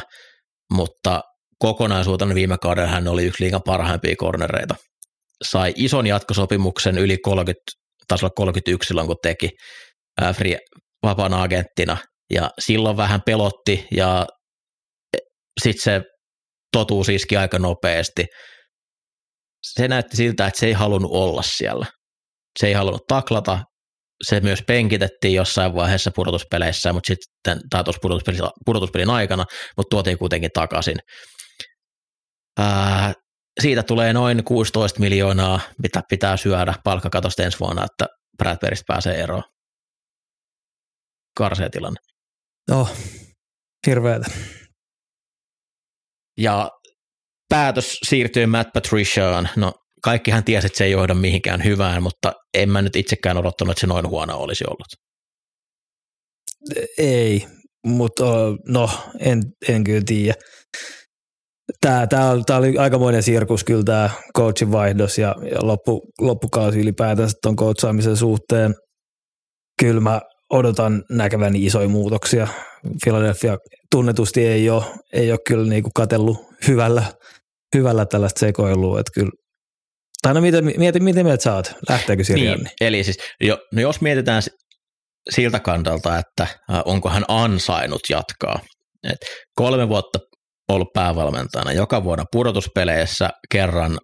mutta 0.73 1.21
kokonaisuutena 1.59 2.35
viime 2.35 2.57
kaudella 2.57 2.89
hän 2.89 3.07
oli 3.07 3.25
yksi 3.25 3.43
liigan 3.43 3.61
parhaimpia 3.65 4.15
kornereita. 4.17 4.75
Sai 5.43 5.73
ison 5.75 6.07
jatkosopimuksen 6.07 6.97
yli 6.97 7.17
30, 7.17 7.61
tasolla 8.07 8.33
31 8.35 8.87
silloin, 8.87 9.07
kun 9.07 9.15
teki 9.21 9.49
free, 10.33 10.57
vapaana 11.03 11.41
agenttina. 11.41 11.97
Ja 12.33 12.49
silloin 12.59 12.97
vähän 12.97 13.21
pelotti 13.25 13.87
ja 13.91 14.25
e, 15.13 15.17
sitten 15.63 15.83
se 15.83 16.01
totuus 16.71 17.09
iski 17.09 17.37
aika 17.37 17.59
nopeasti– 17.59 18.25
se 19.61 19.87
näytti 19.87 20.17
siltä, 20.17 20.47
että 20.47 20.59
se 20.59 20.65
ei 20.65 20.73
halunnut 20.73 21.11
olla 21.11 21.41
siellä. 21.41 21.85
Se 22.59 22.67
ei 22.67 22.73
halunnut 22.73 23.07
taklata, 23.07 23.59
se 24.23 24.39
myös 24.39 24.63
penkitettiin 24.67 25.33
jossain 25.33 25.73
vaiheessa 25.73 26.11
pudotuspeleissä, 26.15 26.93
mutta 26.93 27.07
sitten, 27.07 27.59
tai 27.69 27.83
tuossa 27.83 27.99
pudotuspelin, 28.01 28.41
pudotuspelin 28.65 29.09
aikana, 29.09 29.45
mutta 29.77 29.89
tuotiin 29.89 30.17
kuitenkin 30.17 30.51
takaisin. 30.53 30.97
Ää, 32.59 33.13
siitä 33.61 33.83
tulee 33.83 34.13
noin 34.13 34.43
16 34.43 34.99
miljoonaa, 34.99 35.59
mitä 35.83 36.01
pitää 36.09 36.37
syödä 36.37 36.73
palkkakatosta 36.83 37.43
ensi 37.43 37.59
vuonna, 37.59 37.85
että 37.85 38.07
Bradburysta 38.37 38.83
pääsee 38.87 39.23
eroon. 39.23 39.43
Karsea 41.37 41.69
tilanne. 41.69 41.99
Oh, 42.71 42.91
hirveätä. 43.87 44.31
Ja 46.37 46.69
päätös 47.49 47.97
siirtyä 48.05 48.47
Matt 48.47 48.73
Patriciaan, 48.73 49.49
no 49.55 49.73
kaikkihan 50.03 50.43
tiesi, 50.43 50.67
että 50.67 50.77
se 50.77 50.85
ei 50.85 50.91
johda 50.91 51.13
mihinkään 51.13 51.63
hyvään, 51.63 52.03
mutta 52.03 52.33
en 52.53 52.69
mä 52.69 52.81
nyt 52.81 52.95
itsekään 52.95 53.37
odottanut, 53.37 53.71
että 53.71 53.81
se 53.81 53.87
noin 53.87 54.09
huono 54.09 54.37
olisi 54.37 54.63
ollut. 54.67 54.87
Ei, 56.97 57.45
mutta 57.85 58.23
no, 58.67 58.89
en, 59.19 59.41
en 59.67 59.83
kyllä 59.83 60.01
tiedä. 60.05 60.33
Tämä, 61.81 62.07
tämä, 62.07 62.29
oli, 62.29 62.43
tämä 62.45 62.59
oli 62.59 62.77
aikamoinen 62.77 63.23
sirkus 63.23 63.63
kyllä 63.63 63.83
tämä 63.83 64.09
coachin 64.37 64.71
vaihdos 64.71 65.17
ja, 65.17 65.35
ja 65.51 65.57
loppu, 65.61 66.01
loppukausi 66.21 66.79
ylipäätänsä 66.79 67.37
tuon 67.43 67.55
coachaamisen 67.55 68.17
suhteen. 68.17 68.75
Kyllä 69.79 70.01
mä 70.01 70.21
odotan 70.49 71.03
näkeväni 71.09 71.65
isoja 71.65 71.89
muutoksia. 71.89 72.47
Philadelphia 73.03 73.57
tunnetusti 73.91 74.47
ei 74.47 74.69
ole, 74.69 74.83
ei 75.13 75.31
ole 75.31 75.39
kyllä 75.47 75.69
niinku 75.69 75.89
katellut 75.95 76.46
hyvällä, 76.67 77.03
hyvällä 77.75 78.05
tällaista 78.05 78.39
sekoilua, 78.39 78.99
että 78.99 79.11
kyllä 79.13 79.31
tai 80.21 80.33
no 80.33 80.41
miten, 80.41 80.65
mieti, 80.77 80.99
miten 80.99 81.25
mieltä 81.25 81.43
sä 81.43 81.55
oot? 81.55 81.73
Lähteekö 81.89 82.23
Sirianni? 82.23 82.63
Niin, 82.63 82.73
eli 82.81 83.03
siis, 83.03 83.17
jo, 83.41 83.57
no 83.73 83.81
jos 83.81 84.01
mietitään 84.01 84.41
siltä 85.29 85.59
kantalta, 85.59 86.17
että 86.17 86.43
äh, 86.43 86.81
onko 86.85 87.09
hän 87.09 87.23
ansainnut 87.27 88.01
jatkaa. 88.09 88.59
Et 89.03 89.17
kolme 89.55 89.89
vuotta 89.89 90.19
ollut 90.69 90.87
päävalmentajana, 90.93 91.71
joka 91.71 92.03
vuonna 92.03 92.25
pudotuspeleissä 92.31 93.29
kerran 93.51 93.97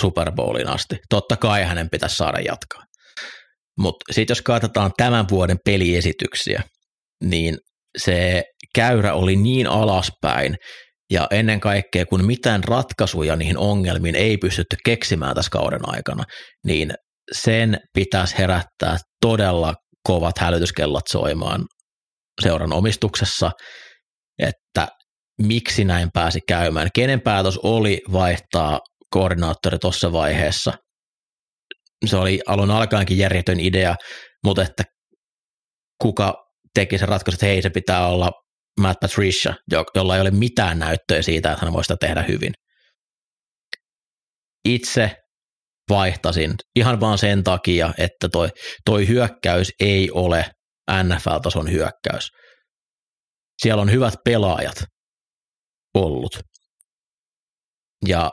Super 0.00 0.32
Bowlin 0.32 0.68
asti. 0.68 0.96
Totta 1.08 1.36
kai 1.36 1.64
hänen 1.64 1.90
pitäisi 1.90 2.16
saada 2.16 2.38
jatkaa. 2.38 2.82
Mutta 3.78 4.12
sitten 4.12 4.32
jos 4.32 4.42
katsotaan 4.42 4.92
tämän 4.96 5.26
vuoden 5.30 5.58
peliesityksiä, 5.64 6.62
niin 7.24 7.58
se 7.98 8.42
käyrä 8.74 9.14
oli 9.14 9.36
niin 9.36 9.66
alaspäin, 9.66 10.56
ja 11.10 11.26
ennen 11.30 11.60
kaikkea, 11.60 12.06
kun 12.06 12.26
mitään 12.26 12.64
ratkaisuja 12.64 13.36
niihin 13.36 13.58
ongelmiin 13.58 14.14
ei 14.14 14.38
pystytty 14.38 14.76
keksimään 14.84 15.34
tässä 15.34 15.50
kauden 15.50 15.80
aikana, 15.82 16.24
niin 16.64 16.94
sen 17.32 17.78
pitäisi 17.94 18.38
herättää 18.38 18.96
todella 19.20 19.74
kovat 20.06 20.38
hälytyskellot 20.38 21.04
soimaan 21.10 21.64
seuran 22.42 22.72
omistuksessa, 22.72 23.50
että 24.38 24.88
miksi 25.42 25.84
näin 25.84 26.08
pääsi 26.14 26.40
käymään. 26.48 26.88
Kenen 26.94 27.20
päätös 27.20 27.58
oli 27.62 28.00
vaihtaa 28.12 28.80
koordinaattori 29.10 29.78
tuossa 29.78 30.12
vaiheessa? 30.12 30.72
Se 32.06 32.16
oli 32.16 32.40
alun 32.46 32.70
alkaenkin 32.70 33.18
järjetön 33.18 33.60
idea, 33.60 33.94
mutta 34.44 34.62
että 34.62 34.84
kuka 36.02 36.34
teki 36.74 36.98
sen 36.98 37.08
ratkaisun, 37.08 37.36
että 37.36 37.46
hei 37.46 37.62
se 37.62 37.70
pitää 37.70 38.06
olla 38.06 38.30
Matt 38.80 39.00
Patricia, 39.00 39.54
jolla 39.94 40.14
ei 40.14 40.20
ole 40.20 40.30
mitään 40.30 40.78
näyttöä 40.78 41.22
siitä, 41.22 41.52
että 41.52 41.64
hän 41.64 41.72
voi 41.72 41.84
sitä 41.84 41.96
tehdä 42.00 42.22
hyvin. 42.22 42.52
Itse 44.64 45.16
vaihtasin 45.88 46.54
ihan 46.76 47.00
vaan 47.00 47.18
sen 47.18 47.44
takia, 47.44 47.94
että 47.98 48.28
toi, 48.28 48.48
toi 48.84 49.08
hyökkäys 49.08 49.72
ei 49.80 50.10
ole 50.10 50.44
NFL-tason 51.02 51.72
hyökkäys. 51.72 52.30
Siellä 53.62 53.82
on 53.82 53.90
hyvät 53.90 54.14
pelaajat 54.24 54.84
ollut. 55.94 56.38
Ja 58.06 58.30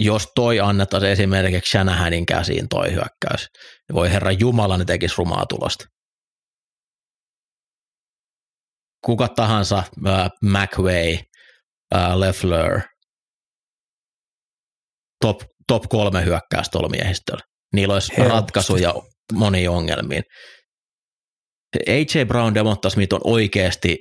jos 0.00 0.28
toi 0.34 0.60
annettaisiin 0.60 1.12
esimerkiksi 1.12 1.70
Shanahanin 1.70 2.26
käsiin 2.26 2.68
toi 2.68 2.92
hyökkäys, 2.92 3.48
niin 3.88 3.94
voi 3.94 4.12
herra 4.12 4.32
Jumala, 4.32 4.78
ne 4.78 4.84
tekisi 4.84 5.14
rumaa 5.18 5.46
tulosta. 5.46 5.84
Kuka 9.06 9.28
tahansa, 9.28 9.78
äh, 9.78 10.30
McWay, 10.42 11.18
äh, 11.94 12.18
Leffler, 12.18 12.80
top 15.20 15.42
top 15.66 15.82
kolme 15.88 16.24
hyökkäys 16.24 16.70
tuolla 16.70 16.88
miehistöllä. 16.88 17.42
Niillä 17.74 17.94
olisi 17.94 18.12
Helposti. 18.16 18.34
ratkaisuja 18.34 18.94
moniin 19.32 19.70
ongelmiin. 19.70 20.22
AJ 21.88 22.24
Brown, 22.26 22.54
Devonta 22.54 22.90
Smith 22.90 23.14
on 23.14 23.20
oikeasti 23.24 23.96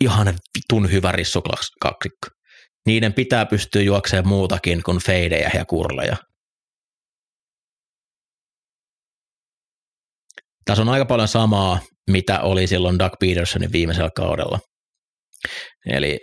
ihan 0.00 0.26
vitun 0.26 0.90
hyvä 0.92 1.12
rissukaksikko. 1.12 2.28
Niiden 2.86 3.12
pitää 3.12 3.46
pystyä 3.46 3.82
juoksemaan 3.82 4.28
muutakin 4.28 4.82
kuin 4.82 4.98
feidejä 5.04 5.50
ja 5.54 5.64
kurleja. 5.64 6.16
Tässä 10.64 10.82
on 10.82 10.88
aika 10.88 11.04
paljon 11.04 11.28
samaa, 11.28 11.80
mitä 12.10 12.40
oli 12.40 12.66
silloin 12.66 12.98
Doug 12.98 13.12
Petersonin 13.20 13.72
viimeisellä 13.72 14.10
kaudella. 14.16 14.58
Eli 15.86 16.20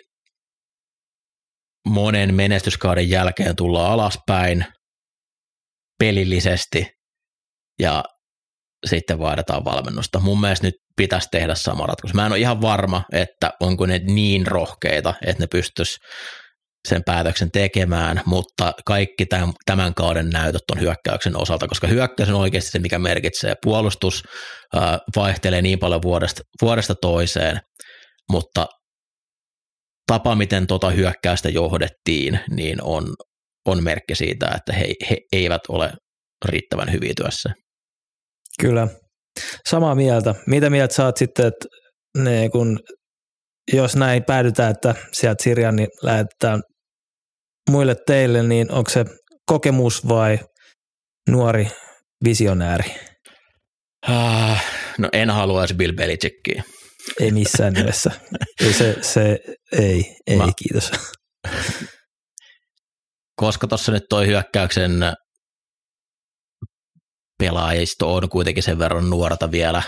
monen 1.87 2.33
menestyskauden 2.33 3.09
jälkeen 3.09 3.55
tullaan 3.55 3.91
alaspäin 3.91 4.65
pelillisesti 5.99 6.87
ja 7.79 8.03
sitten 8.85 9.19
vaaditaan 9.19 9.65
valmennusta. 9.65 10.19
Mun 10.19 10.41
mielestä 10.41 10.67
nyt 10.67 10.75
pitäisi 10.95 11.27
tehdä 11.31 11.55
sama 11.55 11.85
ratkaisu. 11.85 12.15
Mä 12.15 12.25
en 12.25 12.31
ole 12.31 12.39
ihan 12.39 12.61
varma, 12.61 13.03
että 13.11 13.51
onko 13.59 13.85
ne 13.85 13.99
niin 13.99 14.47
rohkeita, 14.47 15.13
että 15.25 15.43
ne 15.43 15.47
pystyisi 15.47 15.99
sen 16.87 17.03
päätöksen 17.05 17.51
tekemään, 17.51 18.21
mutta 18.25 18.73
kaikki 18.85 19.25
tämän, 19.25 19.53
tämän 19.65 19.93
kauden 19.93 20.29
näytöt 20.29 20.61
on 20.71 20.79
hyökkäyksen 20.79 21.37
osalta, 21.37 21.67
koska 21.67 21.87
hyökkäys 21.87 22.29
on 22.29 22.35
oikeasti 22.35 22.71
se, 22.71 22.79
mikä 22.79 22.99
merkitsee. 22.99 23.55
Puolustus 23.63 24.23
äh, 24.75 24.99
vaihtelee 25.15 25.61
niin 25.61 25.79
paljon 25.79 26.01
vuodesta, 26.01 26.41
vuodesta 26.61 26.95
toiseen, 27.01 27.59
mutta 28.31 28.67
tapa, 30.07 30.35
miten 30.35 30.67
tota 30.67 30.89
hyökkäystä 30.89 31.49
johdettiin, 31.49 32.39
niin 32.49 32.83
on, 32.83 33.13
on 33.65 33.83
merkki 33.83 34.15
siitä, 34.15 34.51
että 34.55 34.73
he, 34.73 34.93
he 35.09 35.17
eivät 35.33 35.61
ole 35.69 35.91
riittävän 36.45 36.91
hyviä 36.91 37.13
työssä. 37.17 37.49
Kyllä. 38.61 38.87
Samaa 39.69 39.95
mieltä. 39.95 40.35
Mitä 40.47 40.69
mieltä 40.69 40.93
saat 40.93 41.17
sitten, 41.17 41.47
että 41.47 41.65
ne, 42.17 42.49
kun, 42.49 42.79
jos 43.73 43.95
näin 43.95 44.23
päädytään, 44.23 44.71
että 44.71 44.95
sieltä 45.11 45.43
Sirjan 45.43 45.75
niin 45.75 45.89
lähetetään 46.03 46.61
muille 47.71 47.95
teille, 48.07 48.43
niin 48.43 48.71
onko 48.71 48.89
se 48.89 49.05
kokemus 49.45 50.07
vai 50.07 50.39
nuori 51.29 51.67
visionääri? 52.23 52.91
Ah, 54.07 54.63
no 54.97 55.09
en 55.13 55.29
haluaisi 55.29 55.73
Bill 55.73 55.93
Belichickia. 55.93 56.63
Ei 57.19 57.31
missään 57.31 57.73
nimessä. 57.73 58.11
Ei 58.65 58.73
se, 58.73 58.97
se, 59.01 59.39
ei, 59.71 60.15
ei 60.27 60.37
Mä, 60.37 60.47
kiitos. 60.57 60.91
Koska 63.41 63.67
tuossa 63.67 63.91
nyt 63.91 64.03
toi 64.09 64.27
hyökkäyksen 64.27 64.91
pelaajisto 67.39 68.15
on 68.15 68.29
kuitenkin 68.29 68.63
sen 68.63 68.79
verran 68.79 69.09
nuorta 69.09 69.51
vielä, 69.51 69.83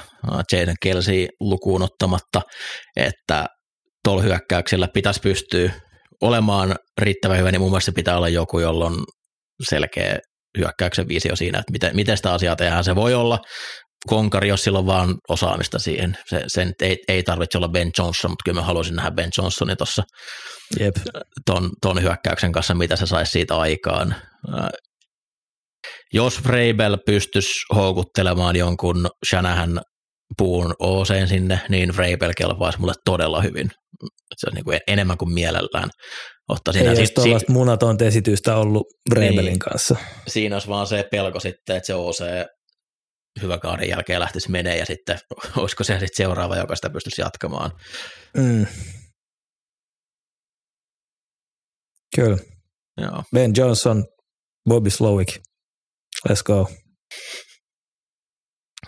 Jaden 0.51 0.75
Kelsey 0.81 1.27
lukuun 1.39 1.81
ottamatta, 1.81 2.41
että 2.95 3.45
tuolla 4.03 4.21
hyökkäyksellä 4.21 4.87
pitäisi 4.93 5.19
pystyä 5.19 5.71
olemaan 6.23 6.75
riittävän 7.01 7.37
hyvä, 7.37 7.51
niin 7.51 7.61
mun 7.61 7.71
mielestä 7.71 7.91
pitää 7.91 8.17
olla 8.17 8.29
joku, 8.29 8.59
jolla 8.59 8.85
on 8.85 9.03
selkeä 9.69 10.17
hyökkäyksen 10.57 11.07
visio 11.07 11.35
siinä, 11.35 11.59
että 11.59 11.71
miten, 11.71 11.95
miten 11.95 12.17
sitä 12.17 12.33
asiaa 12.33 12.55
tehdään. 12.55 12.83
Se 12.83 12.95
voi 12.95 13.13
olla 13.13 13.39
konkari, 14.07 14.47
jos 14.47 14.63
sillä 14.63 14.79
on 14.79 14.85
vaan 14.85 15.15
osaamista 15.29 15.79
siihen. 15.79 16.17
Se, 16.29 16.43
sen 16.47 16.73
ei, 16.81 16.97
ei 17.07 17.23
tarvitse 17.23 17.57
olla 17.57 17.69
Ben 17.69 17.91
Johnson, 17.97 18.31
mutta 18.31 18.43
kyllä 18.45 18.59
mä 18.61 18.65
haluaisin 18.65 18.95
nähdä 18.95 19.11
Ben 19.11 19.29
Johnsonin 19.37 19.77
tuossa 19.77 20.03
ton, 21.45 21.69
ton 21.81 22.01
hyökkäyksen 22.01 22.51
kanssa, 22.51 22.73
mitä 22.73 22.95
se 22.95 23.05
saisi 23.05 23.31
siitä 23.31 23.57
aikaan. 23.57 24.15
Äh, 24.59 24.69
jos 26.13 26.39
Freibel 26.39 26.97
pystyisi 27.05 27.53
houkuttelemaan 27.75 28.55
jonkun 28.55 29.09
Shanahan 29.29 29.81
puun 30.37 30.73
ooseen 30.79 31.27
sinne, 31.27 31.59
niin 31.69 31.89
Freibel 31.89 32.33
kelpaisi 32.37 32.79
mulle 32.79 32.93
todella 33.05 33.41
hyvin. 33.41 33.71
Se 34.37 34.47
on 34.49 34.53
niin 34.53 34.65
kuin 34.65 34.79
enemmän 34.87 35.17
kuin 35.17 35.33
mielellään. 35.33 35.89
Ottaisin 36.49 36.81
Ei 36.81 36.89
olisi 36.89 37.13
tuollaista 37.13 37.47
si- 37.47 37.53
munatonta 37.53 38.05
esitystä 38.05 38.55
ollut 38.57 38.87
Freibelin 39.13 39.45
niin, 39.45 39.59
kanssa. 39.59 39.95
Siinä 40.27 40.55
olisi 40.55 40.67
vaan 40.67 40.87
se 40.87 41.07
pelko 41.11 41.39
sitten, 41.39 41.75
että 41.75 41.87
se 41.87 41.93
OC 41.95 42.19
hyvä 43.41 43.57
kauden 43.57 43.89
jälkeen 43.89 44.19
lähtisi 44.19 44.51
menee 44.51 44.77
ja 44.77 44.85
sitten 44.85 45.19
olisiko 45.57 45.83
se 45.83 45.93
sitten 45.93 46.17
seuraava, 46.17 46.57
joka 46.57 46.75
sitä 46.75 46.89
pystyisi 46.89 47.21
jatkamaan. 47.21 47.71
Mm. 48.37 48.65
Kyllä. 52.15 52.37
Joo. 52.97 53.23
Ben 53.35 53.51
Johnson, 53.57 54.05
Bobby 54.69 54.89
Slowick. 54.89 55.37
Let's 56.29 56.43
go. 56.45 56.69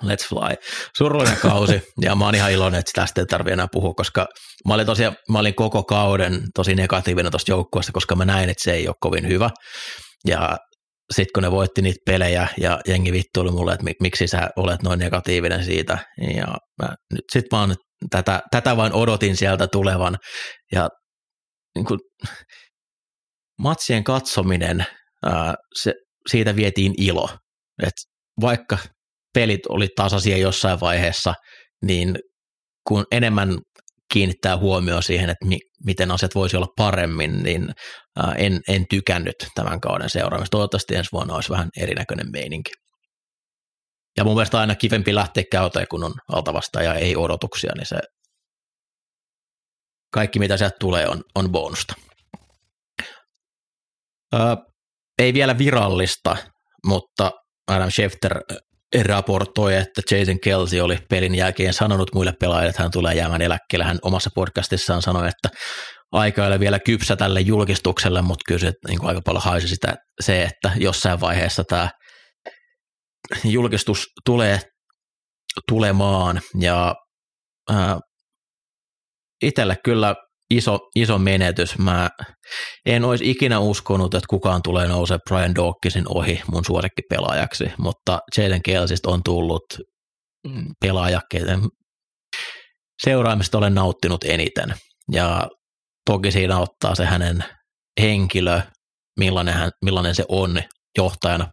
Let's 0.04 0.28
fly. 0.30 0.56
Surullinen 0.98 1.38
kausi, 1.38 1.82
ja 2.02 2.16
mä 2.16 2.26
oon 2.26 2.36
ihan 2.36 2.52
iloinen, 2.52 2.80
että 2.80 2.92
tästä 2.96 3.22
ei 3.22 3.26
tarvitse 3.26 3.54
enää 3.54 3.68
puhua, 3.72 3.94
koska 3.94 4.28
mä 4.68 4.74
olin, 4.74 4.86
tosiaan, 4.86 5.16
mä 5.30 5.40
olin 5.40 5.56
koko 5.56 5.84
kauden 5.84 6.42
tosi 6.56 6.76
negatiivinen 6.76 7.32
tuosta 7.32 7.52
joukkueesta, 7.52 7.92
koska 7.92 8.16
mä 8.16 8.26
näin, 8.26 8.50
että 8.50 8.64
se 8.64 8.74
ei 8.74 8.88
ole 8.88 8.96
kovin 9.00 9.28
hyvä. 9.28 9.50
Ja 10.28 10.58
sitten 11.14 11.32
kun 11.34 11.44
ne 11.44 11.52
voitti 11.52 11.82
niitä 11.82 12.00
pelejä 12.06 12.48
ja 12.58 12.80
jengi 12.88 13.12
vittuili 13.12 13.52
mulle, 13.52 13.74
että 13.74 13.86
miksi 14.02 14.28
sä 14.28 14.50
olet 14.56 14.84
noin 14.84 15.00
negatiivinen 15.00 15.64
siitä. 15.64 15.98
Ja 16.36 16.48
mä 16.82 16.96
nyt 17.14 17.24
sitten 17.32 17.58
vaan 17.58 17.76
tätä, 18.10 18.42
tätä 18.52 18.78
vain 18.78 18.94
odotin 18.94 19.38
sieltä 19.38 19.68
tulevan. 19.68 20.18
Ja 20.72 20.90
niin 21.76 21.86
kuin, 21.86 22.00
matsien 23.60 24.04
katsominen, 24.04 24.86
ää, 25.26 25.56
se, 25.82 25.94
siitä 26.32 26.56
vietiin 26.56 26.94
ilo. 26.98 27.30
Et 27.84 27.94
vaikka 28.42 28.78
pelit 29.36 29.66
oli 29.70 29.88
tasaisia 29.96 30.38
jossain 30.38 30.80
vaiheessa, 30.80 31.34
niin 31.86 32.16
kun 32.88 33.06
enemmän 33.12 33.58
kiinnittää 34.14 34.58
huomioon 34.58 35.04
siihen, 35.04 35.30
että 35.30 35.46
miten 35.86 36.12
asiat 36.12 36.36
voisi 36.36 36.58
olla 36.58 36.68
paremmin, 36.78 37.44
niin 37.44 37.70
en, 38.38 38.62
en 38.68 38.86
tykännyt 38.90 39.36
tämän 39.56 39.82
kauden 39.82 40.10
seuraamista. 40.10 40.52
Toivottavasti 40.52 40.96
ensi 40.96 41.12
vuonna 41.12 41.36
olisi 41.36 41.50
vähän 41.50 41.70
erinäköinen 41.78 42.32
meininki. 42.32 42.72
Ja 44.18 44.24
mun 44.24 44.34
mielestä 44.34 44.60
aina 44.60 44.76
kivempi 44.76 45.16
lähteä 45.16 45.44
käyteen, 45.52 45.88
kun 45.92 46.04
on 46.04 46.14
altavasta 46.32 46.82
ja 46.82 46.94
ei 46.94 47.16
odotuksia, 47.16 47.72
niin 47.76 47.86
se 47.86 48.00
kaikki 50.14 50.40
mitä 50.40 50.58
sieltä 50.58 50.76
tulee 50.80 51.08
on, 51.08 51.24
on 51.36 51.52
bonusta. 51.52 51.94
Ö, 54.34 54.38
ei 55.20 55.34
vielä 55.34 55.58
virallista, 55.58 56.38
mutta 56.86 57.32
Adam 57.68 57.92
Schefter 57.92 58.42
raportoi, 59.04 59.76
että 59.76 60.02
Jason 60.12 60.40
Kelsey 60.40 60.80
oli 60.80 60.98
pelin 61.10 61.36
jälkeen 61.36 61.74
sanonut 61.74 62.14
muille 62.14 62.34
pelaajille, 62.40 62.70
että 62.70 62.82
hän 62.82 62.92
tulee 62.92 63.16
jäämään 63.16 63.42
eläkkeelle. 63.42 63.86
Hän 63.86 64.00
omassa 64.02 64.30
podcastissaan 64.36 65.02
sanoi, 65.02 65.28
että 65.28 65.50
aika 66.12 66.42
ei 66.42 66.48
ole 66.48 66.60
vielä 66.60 66.80
kypsä 66.80 67.16
tälle 67.16 67.40
julkistukselle, 67.40 68.22
mutta 68.22 68.44
kyllä 68.48 68.60
se 68.60 68.74
niin 68.88 69.00
kuin 69.00 69.08
aika 69.08 69.22
paljon 69.26 69.44
haisi 69.44 69.68
sitä, 69.68 69.96
se, 70.22 70.44
että 70.44 70.72
jossain 70.76 71.22
vaiheessa 71.22 71.64
tämä 71.64 71.90
julkistus 73.44 74.08
tulee 74.26 74.60
tulemaan 75.70 76.42
ja 76.60 76.96
ää, 77.70 78.00
itselle 79.44 79.76
kyllä 79.84 80.16
iso, 80.50 80.80
iso 80.96 81.18
menetys. 81.18 81.78
Mä 81.78 82.10
en 82.86 83.06
olisi 83.06 83.30
ikinä 83.32 83.60
uskonut, 83.60 84.14
että 84.14 84.28
kukaan 84.30 84.62
tulee 84.62 84.88
nousee 84.88 85.18
Brian 85.30 85.56
Dawkinsin 85.56 86.06
ohi 86.08 86.42
mun 86.52 86.66
suosikkipelaajaksi, 86.66 87.66
mutta 87.78 88.20
Jaden 88.38 88.62
Kelsistä 88.66 89.10
on 89.10 89.22
tullut 89.24 89.64
pelaaja, 90.82 91.22
seuraamista 93.04 93.58
olen 93.58 93.76
nauttinut 93.76 94.24
eniten. 94.24 94.76
Ja 95.12 95.48
toki 96.06 96.32
siinä 96.32 96.60
ottaa 96.60 96.96
se 96.96 97.06
hänen 97.06 97.44
henkilö, 98.02 98.62
millainen, 99.20 99.54
hän, 99.54 99.72
millainen 99.86 100.16
se 100.16 100.26
on 100.30 100.60
johtajana 100.98 101.48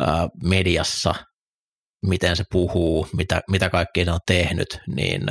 ää, 0.00 0.28
mediassa, 0.42 1.14
miten 2.06 2.36
se 2.36 2.44
puhuu, 2.52 3.08
mitä, 3.16 3.40
mitä 3.50 3.70
kaikkea 3.70 4.04
se 4.04 4.10
on 4.10 4.20
tehnyt, 4.26 4.78
niin 4.96 5.22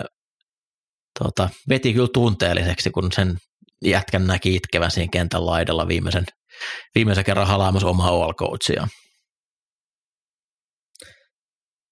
tota, 1.24 1.50
veti 1.70 1.94
kyllä 1.94 2.08
tunteelliseksi, 2.14 2.90
kun 2.90 3.12
sen 3.12 3.38
jätkän 3.86 4.28
näki 4.28 4.56
itkevän 4.56 4.92
siinä 4.92 5.10
kentän 5.12 5.46
laidalla 5.46 5.88
viimeisen, 5.88 6.26
viimeisen 6.96 7.24
kerran 7.24 7.48
halaamassa 7.48 7.88
omaa 7.88 8.10
all 8.10 8.34
coachia. 8.34 8.88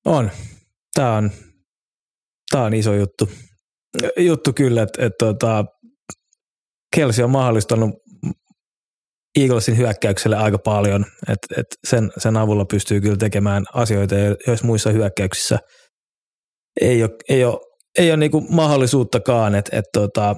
On. 0.05 0.31
Tämä 0.95 1.15
on, 1.15 1.31
tämä 2.51 2.63
on 2.63 2.73
iso 2.73 2.93
juttu. 2.93 3.29
Juttu 4.17 4.53
kyllä, 4.53 4.81
että, 4.81 5.05
että, 5.05 5.25
tota, 5.25 5.65
Kelsi 6.95 7.23
on 7.23 7.29
mahdollistanut 7.29 7.89
Eaglesin 9.39 9.77
hyökkäykselle 9.77 10.37
aika 10.37 10.57
paljon, 10.57 11.05
että, 11.21 11.61
että 11.61 11.75
sen, 11.87 12.11
sen 12.17 12.37
avulla 12.37 12.65
pystyy 12.65 13.01
kyllä 13.01 13.17
tekemään 13.17 13.63
asioita, 13.73 14.15
jos 14.47 14.63
muissa 14.63 14.89
hyökkäyksissä 14.89 15.59
ei 16.81 17.03
ole, 17.03 17.11
ei 17.29 17.45
ole 17.45 17.59
ei 17.97 18.11
ole 18.11 18.17
niinku 18.17 18.41
mahdollisuuttakaan, 18.49 19.55
että 19.55 19.77
et 19.77 19.85
tota, 19.93 20.35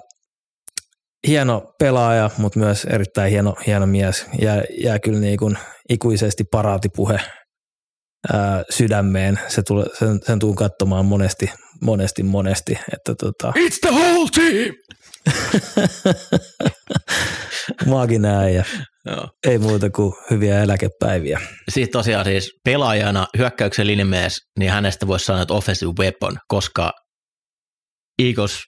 hieno 1.28 1.74
pelaaja, 1.80 2.30
mutta 2.38 2.60
myös 2.60 2.86
erittäin 2.86 3.32
hieno, 3.32 3.56
hieno 3.68 3.86
mies. 3.86 4.26
Jää, 4.42 4.64
jää 4.84 5.00
kyllä 5.00 5.20
niinku 5.20 5.54
ikuisesti 5.90 6.44
paraatipuhe 6.52 7.20
ää, 8.34 8.64
sydämeen. 8.70 9.40
Se 9.48 9.62
tule, 9.64 9.86
sen, 10.00 10.20
sen 10.26 10.40
tuun 10.40 10.56
katsomaan 10.56 11.06
monesti, 11.06 11.52
monesti, 11.82 12.24
monesti. 12.24 12.80
Että 12.94 13.16
tota... 13.16 13.54
It's 13.58 13.80
the 13.82 13.90
whole 13.92 14.30
team! 14.36 14.76
Maagin 17.90 18.24
ja 18.54 18.64
Joo. 19.06 19.28
Ei 19.48 19.58
muuta 19.58 19.90
kuin 19.90 20.14
hyviä 20.32 20.64
eläkepäiviä. 20.64 21.42
Sitten 21.70 21.92
tosiaan 21.92 22.26
siis 22.26 22.52
pelaajana 22.66 23.28
hyökkäyksen 23.38 23.88
linjamies, 23.88 24.38
niin 24.60 24.72
hänestä 24.72 25.08
voisi 25.08 25.26
sanoa, 25.26 25.42
että 25.42 25.54
offensive 25.54 25.92
weapon, 26.00 26.38
koska 26.48 26.92
Eagles 28.20 28.64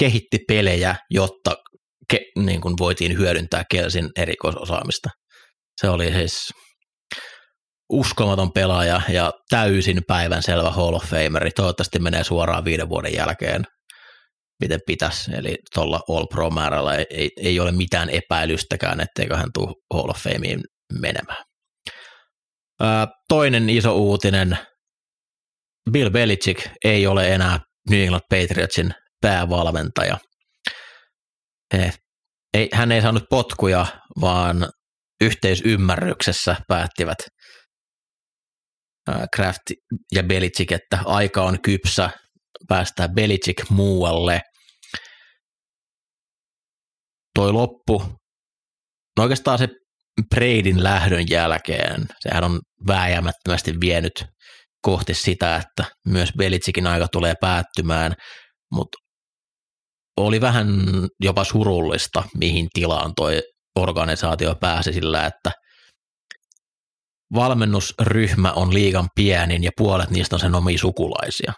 kehitti 0.00 0.38
pelejä, 0.48 0.96
jotta 1.10 1.56
ke, 2.10 2.20
niin 2.38 2.60
kuin 2.60 2.74
voitiin 2.78 3.18
hyödyntää 3.18 3.64
Kelsin 3.70 4.10
erikoisosaamista. 4.16 5.10
Se 5.80 5.88
oli 5.88 6.12
siis 6.12 6.50
uskomaton 7.92 8.52
pelaaja 8.52 9.02
ja 9.08 9.32
täysin 9.50 10.02
päivän 10.06 10.42
selvä 10.42 10.70
Hall 10.70 10.94
of 10.94 11.04
Fameri. 11.04 11.50
Toivottavasti 11.50 11.98
menee 11.98 12.24
suoraan 12.24 12.64
viiden 12.64 12.88
vuoden 12.88 13.14
jälkeen, 13.14 13.64
miten 14.60 14.80
pitäisi. 14.86 15.30
Eli 15.34 15.56
tuolla 15.74 16.00
All 16.08 16.26
Pro-määrällä 16.26 16.94
ei, 16.94 17.30
ei, 17.36 17.60
ole 17.60 17.72
mitään 17.72 18.10
epäilystäkään, 18.10 19.00
etteikö 19.00 19.36
hän 19.36 19.50
tule 19.54 19.74
Hall 19.94 20.08
of 20.08 20.16
Fameen 20.16 20.60
menemään. 21.00 21.44
Ää, 22.80 23.06
toinen 23.28 23.70
iso 23.70 23.94
uutinen, 23.94 24.58
Bill 25.90 26.10
Belichick 26.10 26.66
ei 26.84 27.06
ole 27.06 27.34
enää 27.34 27.60
New 27.90 28.02
England 28.02 28.22
Patriotsin 28.28 28.90
päävalmentaja. 29.20 30.18
He, 31.72 31.92
ei, 32.54 32.68
hän 32.72 32.92
ei 32.92 33.02
saanut 33.02 33.24
potkuja, 33.30 33.86
vaan 34.20 34.68
yhteisymmärryksessä 35.20 36.56
päättivät 36.68 37.18
Kraft 39.34 39.62
ja 40.12 40.22
Belichick, 40.22 40.72
että 40.72 40.98
aika 41.04 41.42
on 41.42 41.62
kypsä 41.62 42.10
päästää 42.68 43.08
Belichick 43.08 43.70
muualle. 43.70 44.40
Toi 47.34 47.52
loppu, 47.52 48.02
no 49.16 49.22
oikeastaan 49.22 49.58
se 49.58 49.68
Braidin 50.34 50.82
lähdön 50.82 51.24
jälkeen, 51.30 52.06
sehän 52.20 52.44
on 52.44 52.60
vääjäämättömästi 52.86 53.74
vienyt 53.80 54.24
kohti 54.82 55.14
sitä, 55.14 55.56
että 55.56 55.84
myös 56.06 56.32
Belitsikin 56.38 56.86
aika 56.86 57.08
tulee 57.12 57.34
päättymään, 57.40 58.14
mutta 58.72 58.98
oli 60.16 60.40
vähän 60.40 60.68
jopa 61.20 61.44
surullista, 61.44 62.24
mihin 62.38 62.68
tilaan 62.72 63.12
toi 63.14 63.42
organisaatio 63.78 64.54
pääsi 64.54 64.92
sillä, 64.92 65.26
että 65.26 65.52
valmennusryhmä 67.34 68.52
on 68.52 68.74
liigan 68.74 69.08
pienin 69.14 69.64
ja 69.64 69.70
puolet 69.76 70.10
niistä 70.10 70.36
on 70.36 70.40
sen 70.40 70.54
omia 70.54 70.78
sukulaisia. 70.78 71.52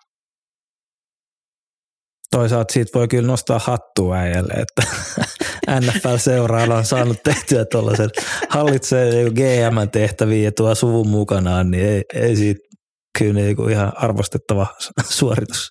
Toisaalta 2.30 2.72
siitä 2.72 2.90
voi 2.98 3.08
kyllä 3.08 3.26
nostaa 3.26 3.58
hattua 3.58 4.16
äijälle, 4.16 4.52
että 4.52 4.82
NFL-seuraalla 5.80 6.76
on 6.76 6.84
saanut 6.84 7.22
tehtyä 7.22 7.64
tuollaisen 7.64 8.10
hallitsee 8.48 9.30
GM-tehtäviä 9.30 10.44
ja 10.44 10.52
tuo 10.52 10.74
suvun 10.74 11.08
mukanaan, 11.08 11.70
niin 11.70 11.86
ei, 11.86 12.02
ei 12.14 12.36
siitä 12.36 12.71
kyllä 13.18 13.34
niin 13.34 13.56
kuin 13.56 13.72
ihan 13.72 13.92
arvostettava 13.96 14.66
suoritus. 15.18 15.70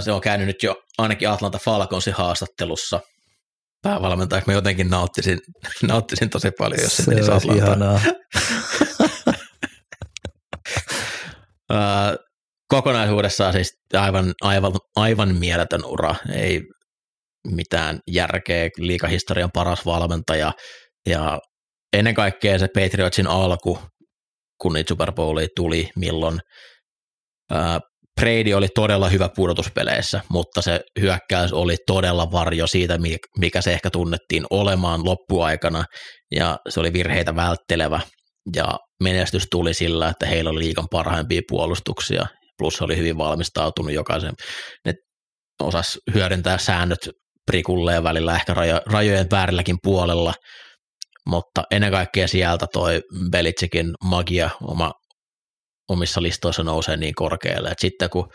Se 0.00 0.12
on 0.12 0.20
käynyt 0.20 0.46
nyt 0.46 0.62
jo 0.62 0.82
ainakin 0.98 1.30
Atlanta 1.30 1.58
Falconsin 1.58 2.14
haastattelussa 2.14 3.00
päävalmentajaksi. 3.82 4.50
Mä 4.50 4.54
jotenkin 4.54 4.90
nauttisin, 4.90 5.38
nauttisin 5.88 6.30
tosi 6.30 6.50
paljon, 6.50 6.82
jos 6.82 6.96
se, 6.96 7.02
se 7.02 7.10
menisi 7.10 7.30
Atlantaan. 7.30 8.00
Kokonaisuudessaan 12.68 13.52
siis 13.52 13.78
aivan, 13.92 14.34
aivan, 14.42 14.72
aivan 14.96 15.34
mieletön 15.36 15.84
ura. 15.84 16.14
Ei 16.32 16.62
mitään 17.48 18.00
järkeä, 18.10 18.68
liikahistorian 18.78 19.50
paras 19.54 19.86
valmentaja 19.86 20.52
ja 21.06 21.40
ennen 21.92 22.14
kaikkea 22.14 22.58
se 22.58 22.68
Patriotsin 22.68 23.26
alku 23.26 23.78
kun 24.64 24.72
niitä 24.72 24.88
Super 24.88 25.12
Bowlia 25.12 25.48
tuli, 25.56 25.90
milloin 25.96 26.38
Brady 28.20 28.52
oli 28.52 28.68
todella 28.74 29.08
hyvä 29.08 29.28
pudotuspeleissä, 29.36 30.20
mutta 30.30 30.62
se 30.62 30.80
hyökkäys 31.00 31.52
oli 31.52 31.76
todella 31.86 32.32
varjo 32.32 32.66
siitä, 32.66 32.98
mikä 33.38 33.60
se 33.60 33.72
ehkä 33.72 33.90
tunnettiin 33.90 34.44
olemaan 34.50 35.04
loppuaikana, 35.04 35.84
ja 36.34 36.58
se 36.68 36.80
oli 36.80 36.92
virheitä 36.92 37.36
välttelevä, 37.36 38.00
ja 38.56 38.78
menestys 39.02 39.46
tuli 39.50 39.74
sillä, 39.74 40.08
että 40.08 40.26
heillä 40.26 40.50
oli 40.50 40.58
liikan 40.60 40.86
parhaimpia 40.90 41.40
puolustuksia, 41.48 42.26
plus 42.58 42.82
oli 42.82 42.96
hyvin 42.96 43.18
valmistautunut 43.18 43.92
jokaisen, 43.92 44.32
ne 44.86 44.92
osas 45.62 45.98
hyödyntää 46.14 46.58
säännöt 46.58 47.08
prikulleen 47.46 48.04
välillä 48.04 48.34
ehkä 48.34 48.54
rajo, 48.54 48.80
rajojen 48.86 49.26
väärilläkin 49.30 49.76
puolella, 49.82 50.34
mutta 51.26 51.62
ennen 51.70 51.90
kaikkea 51.90 52.28
sieltä 52.28 52.66
toi 52.72 53.00
Belitsikin 53.30 53.94
magia 54.04 54.50
oma, 54.62 54.92
omissa 55.88 56.22
listoissa 56.22 56.64
nousee 56.64 56.96
niin 56.96 57.14
korkealle, 57.14 57.68
että 57.68 57.80
sitten 57.80 58.10
kun 58.10 58.28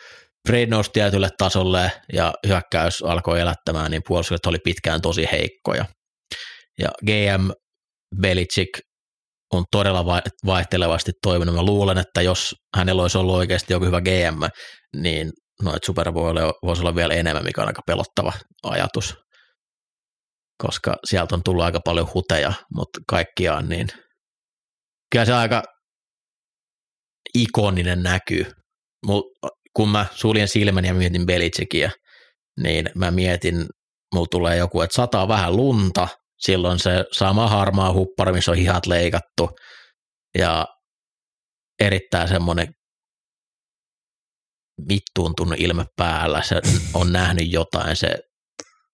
Braid 0.47 0.69
nousi 0.69 0.91
tietylle 0.93 1.29
tasolle 1.37 1.91
ja 2.13 2.33
hyökkäys 2.47 3.03
alkoi 3.03 3.39
elättämään, 3.39 3.91
niin 3.91 4.01
puolustukset 4.07 4.45
oli 4.45 4.57
pitkään 4.63 5.01
tosi 5.01 5.27
heikkoja. 5.31 5.85
Ja 6.79 6.89
GM 7.05 7.49
Belichick 8.21 8.79
on 9.53 9.63
todella 9.71 10.05
vaihtelevasti 10.45 11.11
toiminut. 11.21 11.55
Mä 11.55 11.63
luulen, 11.63 11.97
että 11.97 12.21
jos 12.21 12.55
hänellä 12.77 13.01
olisi 13.01 13.17
ollut 13.17 13.35
oikeasti 13.35 13.73
joku 13.73 13.85
hyvä 13.85 14.01
GM, 14.01 14.39
niin 15.01 15.31
noita 15.63 15.85
Super 15.85 16.13
voisi 16.13 16.81
olla 16.81 16.95
vielä 16.95 17.13
enemmän, 17.13 17.43
mikä 17.43 17.61
on 17.61 17.67
aika 17.67 17.81
pelottava 17.87 18.33
ajatus, 18.63 19.15
koska 20.63 20.95
sieltä 21.05 21.35
on 21.35 21.43
tullut 21.43 21.63
aika 21.63 21.79
paljon 21.85 22.07
huteja, 22.13 22.53
mutta 22.73 22.99
kaikkiaan 23.07 23.69
niin 23.69 23.87
kyllä 25.11 25.25
se 25.25 25.33
aika 25.33 25.63
ikoninen 27.37 28.03
näky. 28.03 28.45
Mut, 29.05 29.25
kun 29.75 29.89
mä 29.89 30.05
suljen 30.11 30.47
silmäni 30.47 30.87
ja 30.87 30.93
mietin 30.93 31.25
Belichickiä, 31.25 31.91
niin 32.63 32.89
mä 32.95 33.11
mietin, 33.11 33.65
mulla 34.13 34.27
tulee 34.31 34.57
joku, 34.57 34.81
että 34.81 34.95
sataa 34.95 35.27
vähän 35.27 35.55
lunta, 35.55 36.07
silloin 36.39 36.79
se 36.79 37.05
sama 37.11 37.47
harmaa 37.47 37.93
huppari, 37.93 38.31
missä 38.31 38.51
on 38.51 38.57
hihat 38.57 38.85
leikattu, 38.85 39.49
ja 40.37 40.67
erittäin 41.79 42.27
semmoinen 42.27 42.67
vittuuntunut 44.89 45.59
ilme 45.59 45.85
päällä, 45.95 46.41
se 46.41 46.61
on 46.93 47.11
nähnyt 47.13 47.51
jotain, 47.51 47.95
se 47.95 48.19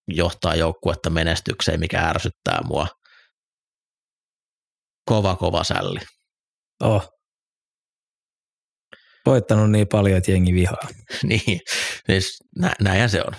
johtaa 0.08 0.56
joukkuetta 0.56 1.10
menestykseen, 1.10 1.80
mikä 1.80 2.00
ärsyttää 2.00 2.60
mua. 2.64 2.88
Kova, 5.10 5.36
kova 5.36 5.64
sälli. 5.64 6.00
Oh. 6.84 7.10
Voittanut 9.26 9.72
niin 9.72 9.88
paljon, 9.88 10.18
että 10.18 10.32
jengi 10.32 10.54
vihaa. 10.54 10.88
niin, 11.24 11.60
siis 12.06 12.38
nä- 12.60 12.76
näinhän 12.82 13.10
se 13.10 13.22
on. 13.28 13.34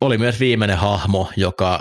Oli 0.00 0.18
myös 0.18 0.40
viimeinen 0.40 0.78
hahmo, 0.78 1.30
joka 1.36 1.80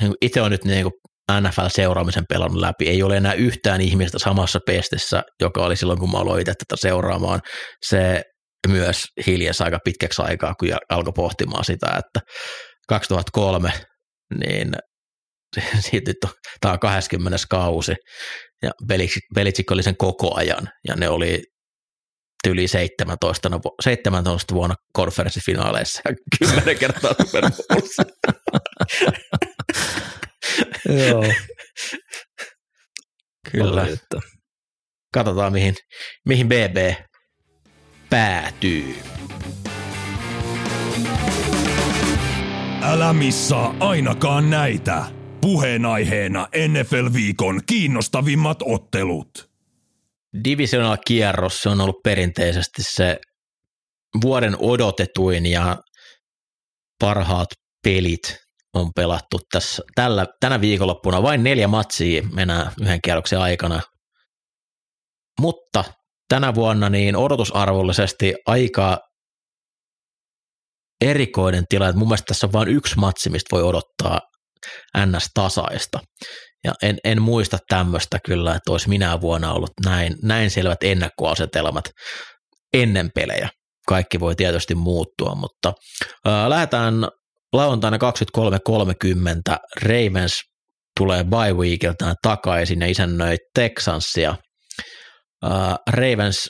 niin 0.00 0.14
itse 0.20 0.40
on 0.40 0.50
nyt 0.50 0.64
niin 0.64 0.82
kuin 0.82 0.92
NFL-seuraamisen 1.40 2.24
pelannut 2.28 2.60
läpi. 2.60 2.88
Ei 2.88 3.02
ole 3.02 3.16
enää 3.16 3.32
yhtään 3.32 3.80
ihmistä 3.80 4.18
samassa 4.18 4.60
pestessä, 4.66 5.22
joka 5.40 5.64
oli 5.64 5.76
silloin, 5.76 5.98
kun 5.98 6.10
mä 6.10 6.18
aloin 6.18 6.40
itse 6.40 6.54
tätä 6.54 6.76
seuraamaan. 6.80 7.40
Se 7.86 8.22
myös 8.68 9.04
hiljassa 9.26 9.64
aika 9.64 9.78
pitkäksi 9.84 10.22
aikaa, 10.22 10.54
kun 10.54 10.68
alkoi 10.88 11.12
pohtimaan 11.12 11.64
sitä, 11.64 11.86
että 11.86 12.20
2003, 12.88 13.72
niin 14.38 14.72
siitä 15.90 16.12
on, 16.24 16.30
tämä 16.60 16.72
on 16.72 16.78
20. 16.78 17.38
kausi, 17.50 17.94
ja 18.62 18.70
Belichick 19.34 19.70
oli 19.70 19.82
sen 19.82 19.96
koko 19.96 20.34
ajan, 20.34 20.68
ja 20.88 20.96
ne 20.96 21.08
oli 21.08 21.42
yli 22.46 22.68
17, 22.68 23.50
17 23.84 24.54
vuonna 24.54 24.74
konferenssifinaaleissa 24.92 26.00
ja 26.04 26.14
10 26.48 26.78
kertaa 26.78 27.14
Super 27.22 27.44
Bowlissa. 27.50 28.02
Joo. 31.08 31.24
Kyllä. 33.52 33.86
Katsotaan, 35.14 35.52
mihin, 35.52 35.74
mihin 36.28 36.48
BB 36.48 36.76
päätyy. 38.10 38.96
Älä 42.82 43.12
missaa 43.12 43.74
ainakaan 43.80 44.50
näitä. 44.50 45.04
Puheenaiheena 45.40 46.48
NFL-viikon 46.68 47.60
kiinnostavimmat 47.66 48.58
ottelut. 48.64 49.50
Divisional 50.44 50.96
kierros 51.06 51.62
se 51.62 51.68
on 51.68 51.80
ollut 51.80 52.02
perinteisesti 52.02 52.82
se 52.82 53.20
vuoden 54.22 54.56
odotetuin 54.58 55.46
ja 55.46 55.78
parhaat 57.00 57.48
pelit 57.84 58.36
on 58.74 58.92
pelattu 58.94 59.38
tässä, 59.52 59.82
tällä, 59.94 60.26
tänä 60.40 60.60
viikonloppuna. 60.60 61.22
Vain 61.22 61.44
neljä 61.44 61.68
matsia 61.68 62.22
mennään 62.32 62.72
yhden 62.80 63.02
kierroksen 63.02 63.40
aikana. 63.40 63.80
Mutta 65.40 65.84
tänä 66.28 66.54
vuonna 66.54 66.88
niin 66.88 67.16
odotusarvollisesti 67.16 68.34
aika 68.46 68.98
erikoinen 71.00 71.64
tilanne. 71.68 71.98
Mun 71.98 72.08
mielestä 72.08 72.24
tässä 72.28 72.46
on 72.46 72.52
vain 72.52 72.68
yksi 72.68 72.96
matsi, 72.96 73.30
mistä 73.30 73.56
voi 73.56 73.62
odottaa 73.62 74.20
NS-tasaista. 74.98 75.98
Ja 76.64 76.72
en, 76.82 76.98
en 77.04 77.22
muista 77.22 77.58
tämmöistä 77.68 78.18
kyllä, 78.24 78.54
että 78.54 78.72
olisi 78.72 78.88
minä 78.88 79.20
vuonna 79.20 79.52
ollut 79.52 79.70
näin, 79.84 80.16
näin 80.22 80.50
selvät 80.50 80.82
ennakkoasetelmat 80.82 81.84
ennen 82.72 83.10
pelejä. 83.14 83.48
Kaikki 83.88 84.20
voi 84.20 84.34
tietysti 84.34 84.74
muuttua, 84.74 85.34
mutta 85.34 85.72
ää, 86.24 86.50
lähdetään 86.50 86.94
lauantaina 87.52 87.96
23.30 87.96 89.56
Ravens 89.82 90.40
tulee 90.98 91.24
bye 91.24 91.52
weekiltään 91.52 92.14
takaisin 92.22 92.80
ja 92.80 92.86
isännöi 92.86 93.36
Texansia. 93.54 94.36
Uh, 95.46 95.50
Ravens 95.90 96.48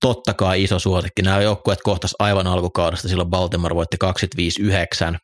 totta 0.00 0.34
kai 0.34 0.62
iso 0.62 0.78
suosikki. 0.78 1.22
Nämä 1.22 1.40
joukkueet 1.40 1.82
kohtas 1.82 2.14
aivan 2.18 2.46
alkukaudesta, 2.46 3.08
silloin 3.08 3.30
Baltimore 3.30 3.74
voitti 3.74 3.96
25-9. 5.14 5.16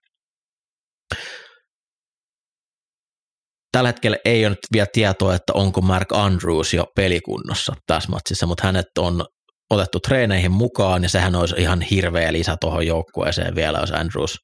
Tällä 3.73 3.89
hetkellä 3.89 4.17
ei 4.25 4.45
ole 4.47 4.51
nyt 4.51 4.59
vielä 4.73 4.87
tietoa, 4.93 5.35
että 5.35 5.53
onko 5.53 5.81
Mark 5.81 6.13
Andrews 6.13 6.75
jo 6.75 6.87
pelikunnossa 6.97 7.75
tässä 7.87 8.11
matsissa, 8.11 8.47
mutta 8.47 8.67
hänet 8.67 8.87
on 8.99 9.25
otettu 9.71 10.01
treeneihin 10.01 10.53
mukaan 10.53 11.03
ja 11.03 11.09
sehän 11.09 11.35
olisi 11.35 11.55
ihan 11.59 11.81
hirveä 11.81 12.33
lisä 12.33 12.57
tuohon 12.61 12.87
joukkueeseen 12.87 13.55
vielä, 13.55 13.79
jos 13.79 13.91
Andrews 13.91 14.37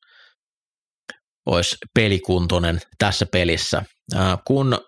olisi 1.46 1.76
pelikuntoinen 1.94 2.80
tässä 2.98 3.26
pelissä. 3.32 3.84
Kun 4.46 4.78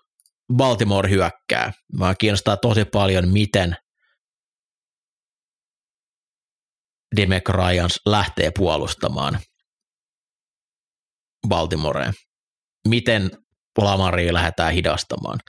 Baltimore 0.55 1.09
hyökkää, 1.09 1.73
mä 1.97 2.15
kiinnostaa 2.15 2.57
tosi 2.57 2.85
paljon, 2.85 3.29
miten 3.29 3.75
Demek 7.15 7.49
Ryans 7.49 7.99
lähtee 8.05 8.51
puolustamaan 8.57 9.39
Baltimoreen. 11.47 12.13
Miten 12.87 13.31
Lamari 13.77 14.33
lähdetään 14.33 14.73
hidastamaan. 14.73 15.39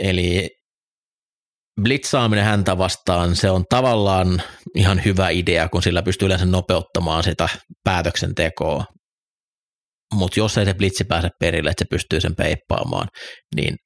Eli 0.00 0.50
blitzaaminen 1.82 2.44
häntä 2.44 2.78
vastaan, 2.78 3.36
se 3.36 3.50
on 3.50 3.64
tavallaan 3.68 4.42
ihan 4.74 5.04
hyvä 5.04 5.28
idea, 5.28 5.68
kun 5.68 5.82
sillä 5.82 6.02
pystyy 6.02 6.26
yleensä 6.26 6.46
nopeuttamaan 6.46 7.22
sitä 7.22 7.48
päätöksentekoa. 7.84 8.84
Mutta 10.12 10.40
jos 10.40 10.58
ei 10.58 10.64
se 10.64 10.74
blitsi 10.74 11.04
pääse 11.04 11.28
perille, 11.40 11.70
että 11.70 11.84
se 11.84 11.88
pystyy 11.90 12.20
sen 12.20 12.36
peippaamaan, 12.36 13.08
niin 13.56 13.76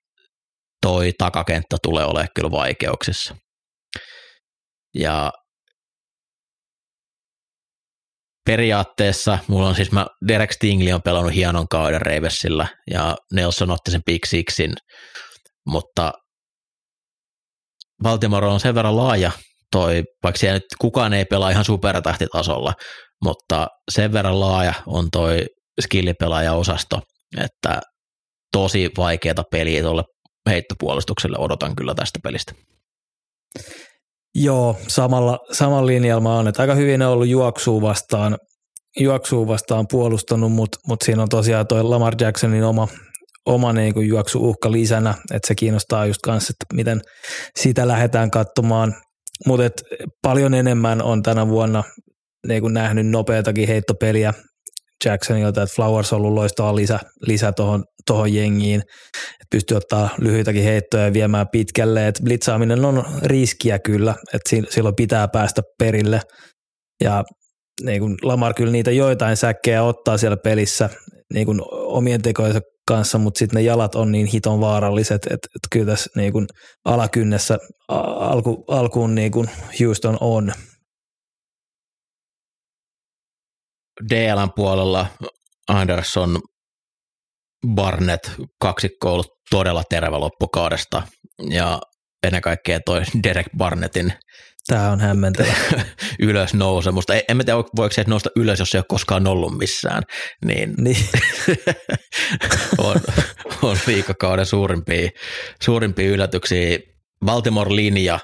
toi 0.83 1.13
takakenttä 1.19 1.77
tulee 1.83 2.05
olemaan 2.05 2.29
kyllä 2.35 2.51
vaikeuksissa. 2.51 3.37
Ja 4.95 5.33
periaatteessa 8.47 9.39
mulla 9.49 9.69
on 9.69 9.75
siis, 9.75 9.93
mä, 9.93 10.07
Derek 10.29 10.53
Stingley 10.53 10.93
on 10.93 11.03
pelannut 11.03 11.35
hienon 11.35 11.69
kauden 11.69 12.01
Ravensilla 12.01 12.69
ja 12.91 13.17
Nelson 13.33 13.71
otti 13.71 13.91
sen 13.91 14.03
Big 14.07 14.25
Sixin, 14.25 14.73
mutta 15.67 16.13
Baltimore 18.03 18.47
on 18.47 18.61
sen 18.61 18.75
verran 18.75 18.97
laaja 18.97 19.31
toi, 19.73 20.03
vaikka 20.23 20.39
siellä 20.39 20.57
nyt 20.57 20.65
kukaan 20.81 21.13
ei 21.13 21.25
pelaa 21.25 21.51
ihan 21.51 21.65
supertähtitasolla, 21.65 22.73
mutta 23.25 23.67
sen 23.93 24.13
verran 24.13 24.41
laaja 24.41 24.75
on 24.87 25.09
toi 25.13 25.47
skillipelaaja-osasto, 25.81 27.01
että 27.45 27.81
tosi 28.53 28.91
vaikeata 28.97 29.43
peliä 29.51 29.83
tuolle 29.83 30.03
heittopuolustukselle 30.51 31.39
odotan 31.39 31.77
kyllä 31.77 31.95
tästä 31.95 32.19
pelistä. 32.23 32.53
Joo, 34.35 34.77
samalla, 34.89 35.39
samalla 35.53 35.87
linjalla 35.87 36.39
on, 36.39 36.49
että 36.49 36.63
aika 36.63 36.75
hyvin 36.75 37.03
on 37.03 37.13
ollut 37.13 37.29
juoksua 37.29 37.81
vastaan, 37.81 38.37
juoksua 39.01 39.47
vastaan 39.47 39.87
puolustanut, 39.91 40.53
mutta 40.53 40.79
mut 40.87 41.03
siinä 41.03 41.23
on 41.23 41.29
tosiaan 41.29 41.67
toi 41.67 41.83
Lamar 41.83 42.15
Jacksonin 42.21 42.65
oma, 42.65 42.89
oma 43.47 43.73
niin 43.73 43.95
kuin 43.95 44.09
juoksuuhka 44.09 44.73
lisänä, 44.73 45.15
että 45.35 45.49
se 45.49 45.55
kiinnostaa 45.55 46.07
just 46.07 46.21
kanssa, 46.25 46.53
että 46.53 46.77
miten 46.77 47.01
sitä 47.59 47.89
lähdetään 47.89 48.31
katsomaan, 48.31 48.95
mutta 49.47 49.83
paljon 50.23 50.55
enemmän 50.55 51.03
on 51.03 51.23
tänä 51.23 51.49
vuonna 51.49 51.85
niin 52.47 52.63
kuin 52.63 52.75
nähnyt 52.75 53.07
nopeatakin 53.07 53.69
heittopeliä 53.69 54.35
Jacksonilta, 55.05 55.63
että 55.63 55.75
Flowers 55.75 56.13
on 56.13 56.17
ollut 56.17 56.35
loistava 56.35 56.77
lisä, 56.77 57.01
lisä 57.27 57.53
tuohon 57.53 57.85
tohon 58.07 58.35
jengiin, 58.35 58.81
että 59.17 59.47
pystyy 59.51 59.77
ottaa 59.77 60.09
lyhyitäkin 60.19 60.65
heittoja 60.65 61.05
ja 61.05 61.13
viemään 61.13 61.47
pitkälle, 61.53 62.09
että 62.09 62.23
blitzaaminen 62.23 62.85
on 62.85 63.05
riskiä 63.23 63.79
kyllä, 63.79 64.15
että 64.35 64.71
silloin 64.75 64.95
pitää 64.95 65.29
päästä 65.29 65.63
perille. 65.79 66.21
Ja 67.05 67.25
niin 67.83 68.01
kuin 68.01 68.17
Lamar 68.23 68.55
kyllä 68.55 68.73
niitä 68.73 68.91
joitain 68.91 69.37
säkkejä 69.37 69.83
ottaa 69.83 70.19
siellä 70.19 70.37
pelissä 70.37 70.91
niin 71.35 71.47
kuin 71.47 71.61
omien 71.71 72.23
tekojensa 72.23 72.61
kanssa, 72.89 73.19
mutta 73.19 73.39
sitten 73.39 73.57
ne 73.57 73.63
jalat 73.63 73.95
on 73.95 74.13
niin 74.13 74.27
hiton 74.27 74.61
vaaralliset, 74.61 75.23
että, 75.25 75.49
että 75.57 75.69
kyllä 75.73 75.87
tässä 75.87 76.11
niin 76.17 76.33
kuin 76.33 76.47
alakynnessä 76.85 77.59
alku, 77.89 78.65
alkuun 78.69 79.15
niin 79.15 79.33
kuin 79.33 79.51
Houston 79.81 80.17
on. 80.21 80.53
DLn 84.11 84.53
puolella 84.57 85.07
Anderson 85.69 86.41
Barnett 87.75 88.31
kaksikko 88.61 89.13
ollut 89.13 89.29
todella 89.51 89.83
terävä 89.91 90.21
loppukaudesta 90.21 91.03
ja 91.51 91.81
ennen 92.27 92.43
kaikkea 92.43 92.81
toi 92.87 93.03
Derek 93.23 93.47
Barnettin 93.57 94.13
Tämä 94.67 94.91
on 94.91 95.01
hämmentävä. 95.01 95.53
ylös 96.19 96.55
nousemusta. 96.55 97.15
En, 97.15 97.23
en 97.29 97.37
mä 97.37 97.45
tiedä, 97.45 97.59
voiko 97.77 97.93
se 97.93 98.05
nousta 98.07 98.31
ylös, 98.37 98.59
jos 98.59 98.75
ei 98.75 98.79
ole 98.79 98.85
koskaan 98.89 99.27
ollut 99.27 99.59
missään. 99.59 100.03
Niin, 100.45 100.75
niin. 100.79 101.09
on, 102.79 103.01
on 103.63 103.79
viikkokauden 103.87 104.47
suurimpia, 104.47 105.11
suurimpia 105.63 106.09
yllätyksiä. 106.11 106.79
Baltimore-linja 107.25 108.19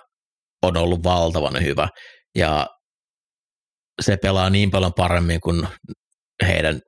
on 0.63 0.77
ollut 0.77 1.03
valtavan 1.05 1.63
hyvä 1.63 1.89
ja 2.35 2.67
se 4.01 4.17
pelaa 4.17 4.51
niin 4.51 4.71
paljon 4.71 4.93
paremmin 4.97 5.41
kuin 5.41 5.69
heidän 6.47 6.81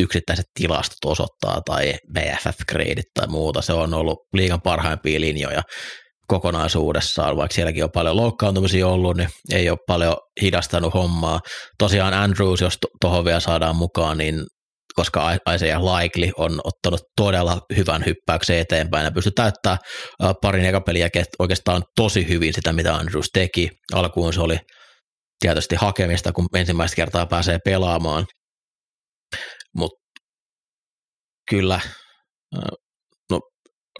yksittäiset 0.00 0.46
tilastot 0.54 1.04
osoittaa 1.04 1.60
tai 1.66 1.94
BFF-kreidit 2.18 3.06
tai 3.14 3.26
muuta. 3.26 3.62
Se 3.62 3.72
on 3.72 3.94
ollut 3.94 4.18
liigan 4.32 4.60
parhaimpia 4.60 5.20
linjoja 5.20 5.62
kokonaisuudessaan, 6.26 7.36
vaikka 7.36 7.54
sielläkin 7.54 7.84
on 7.84 7.90
paljon 7.90 8.16
loukkaantumisia 8.16 8.88
ollut, 8.88 9.16
niin 9.16 9.28
ei 9.52 9.70
ole 9.70 9.78
paljon 9.86 10.16
hidastanut 10.42 10.94
hommaa. 10.94 11.40
Tosiaan 11.78 12.14
Andrews, 12.14 12.60
jos 12.60 12.78
tuohon 13.00 13.24
vielä 13.24 13.40
saadaan 13.40 13.76
mukaan, 13.76 14.18
niin 14.18 14.44
koska 14.94 15.36
Isaiah 15.54 15.82
Likely 15.82 16.30
on 16.36 16.60
ottanut 16.64 17.00
todella 17.16 17.60
hyvän 17.76 18.04
hyppäyksen 18.06 18.58
eteenpäin 18.58 19.04
ja 19.04 19.12
pystyy 19.12 19.32
täyttämään 19.32 19.78
parin 20.42 20.64
ekapeliä 20.64 21.08
oikeastaan 21.38 21.82
tosi 21.96 22.28
hyvin 22.28 22.54
sitä, 22.54 22.72
mitä 22.72 22.94
Andrews 22.94 23.28
teki. 23.32 23.70
Alkuun 23.94 24.32
se 24.32 24.40
oli 24.40 24.58
tietysti 25.40 25.76
hakemista, 25.76 26.32
kun 26.32 26.46
ensimmäistä 26.54 26.96
kertaa 26.96 27.26
pääsee 27.26 27.58
pelaamaan, 27.64 28.26
mutta 29.76 29.98
kyllä 31.50 31.80
no, 33.30 33.40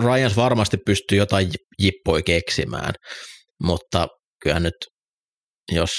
Ryans 0.03 0.37
varmasti 0.37 0.77
pystyy 0.87 1.19
jotain 1.19 1.51
jippoi 1.79 2.23
keksimään, 2.23 2.95
mutta 3.63 4.09
kyllä 4.43 4.61
nyt 4.61 4.75
jos 5.73 5.91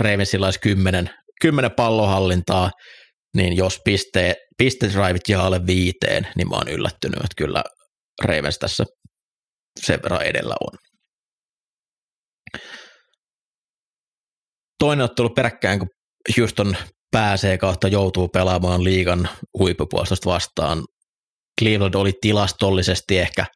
Ravensilla 0.00 0.46
olisi 0.46 0.60
kymmenen, 0.60 1.10
kymmenen 1.40 1.70
pallohallintaa, 1.76 2.70
niin 3.36 3.56
jos 3.56 3.80
piste, 3.84 4.34
driveit 4.92 5.28
jää 5.28 5.42
alle 5.42 5.66
viiteen, 5.66 6.28
niin 6.36 6.48
mä 6.48 6.56
oon 6.56 6.68
yllättynyt, 6.68 7.16
että 7.16 7.34
kyllä 7.36 7.62
Ravens 8.24 8.58
tässä 8.58 8.84
sen 9.86 10.00
verran 10.02 10.22
edellä 10.22 10.54
on. 10.60 10.78
Toinen 14.78 15.04
ottelu 15.04 15.30
peräkkäin, 15.30 15.78
kun 15.78 15.88
Houston 16.38 16.76
pääsee 17.10 17.58
kautta 17.58 17.88
joutuu 17.88 18.28
pelaamaan 18.28 18.84
liigan 18.84 19.28
huippupuolustusta 19.58 20.30
vastaan. 20.30 20.84
Cleveland 21.60 21.94
oli 21.94 22.12
tilastollisesti 22.20 23.18
ehkä 23.18 23.46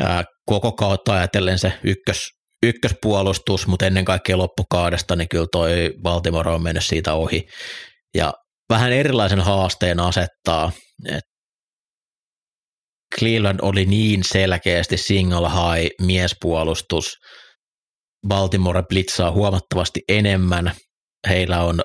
ää, 0.00 0.24
koko 0.46 0.72
kautta 0.72 1.14
ajatellen 1.14 1.58
se 1.58 1.72
ykkös, 1.84 2.28
ykköspuolustus, 2.62 3.66
mutta 3.66 3.86
ennen 3.86 4.04
kaikkea 4.04 4.38
loppukaudesta, 4.38 5.16
niin 5.16 5.28
kyllä 5.28 5.46
toi 5.52 5.90
Baltimore 6.02 6.50
on 6.50 6.62
mennyt 6.62 6.84
siitä 6.84 7.14
ohi. 7.14 7.42
Ja 8.14 8.32
vähän 8.70 8.92
erilaisen 8.92 9.40
haasteen 9.40 10.00
asettaa, 10.00 10.72
että 11.08 11.32
Cleveland 13.18 13.58
oli 13.62 13.84
niin 13.84 14.24
selkeästi 14.24 14.96
single 14.96 15.48
high 15.48 15.90
miespuolustus, 16.00 17.16
Baltimore 18.28 18.82
blitzaa 18.88 19.32
huomattavasti 19.32 20.00
enemmän, 20.08 20.72
heillä 21.28 21.62
on 21.62 21.80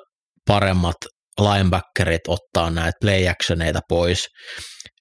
paremmat 0.48 0.96
linebackerit 1.40 2.22
ottaa 2.28 2.70
näitä 2.70 2.98
play 3.02 3.28
actioneita 3.28 3.80
pois, 3.90 4.28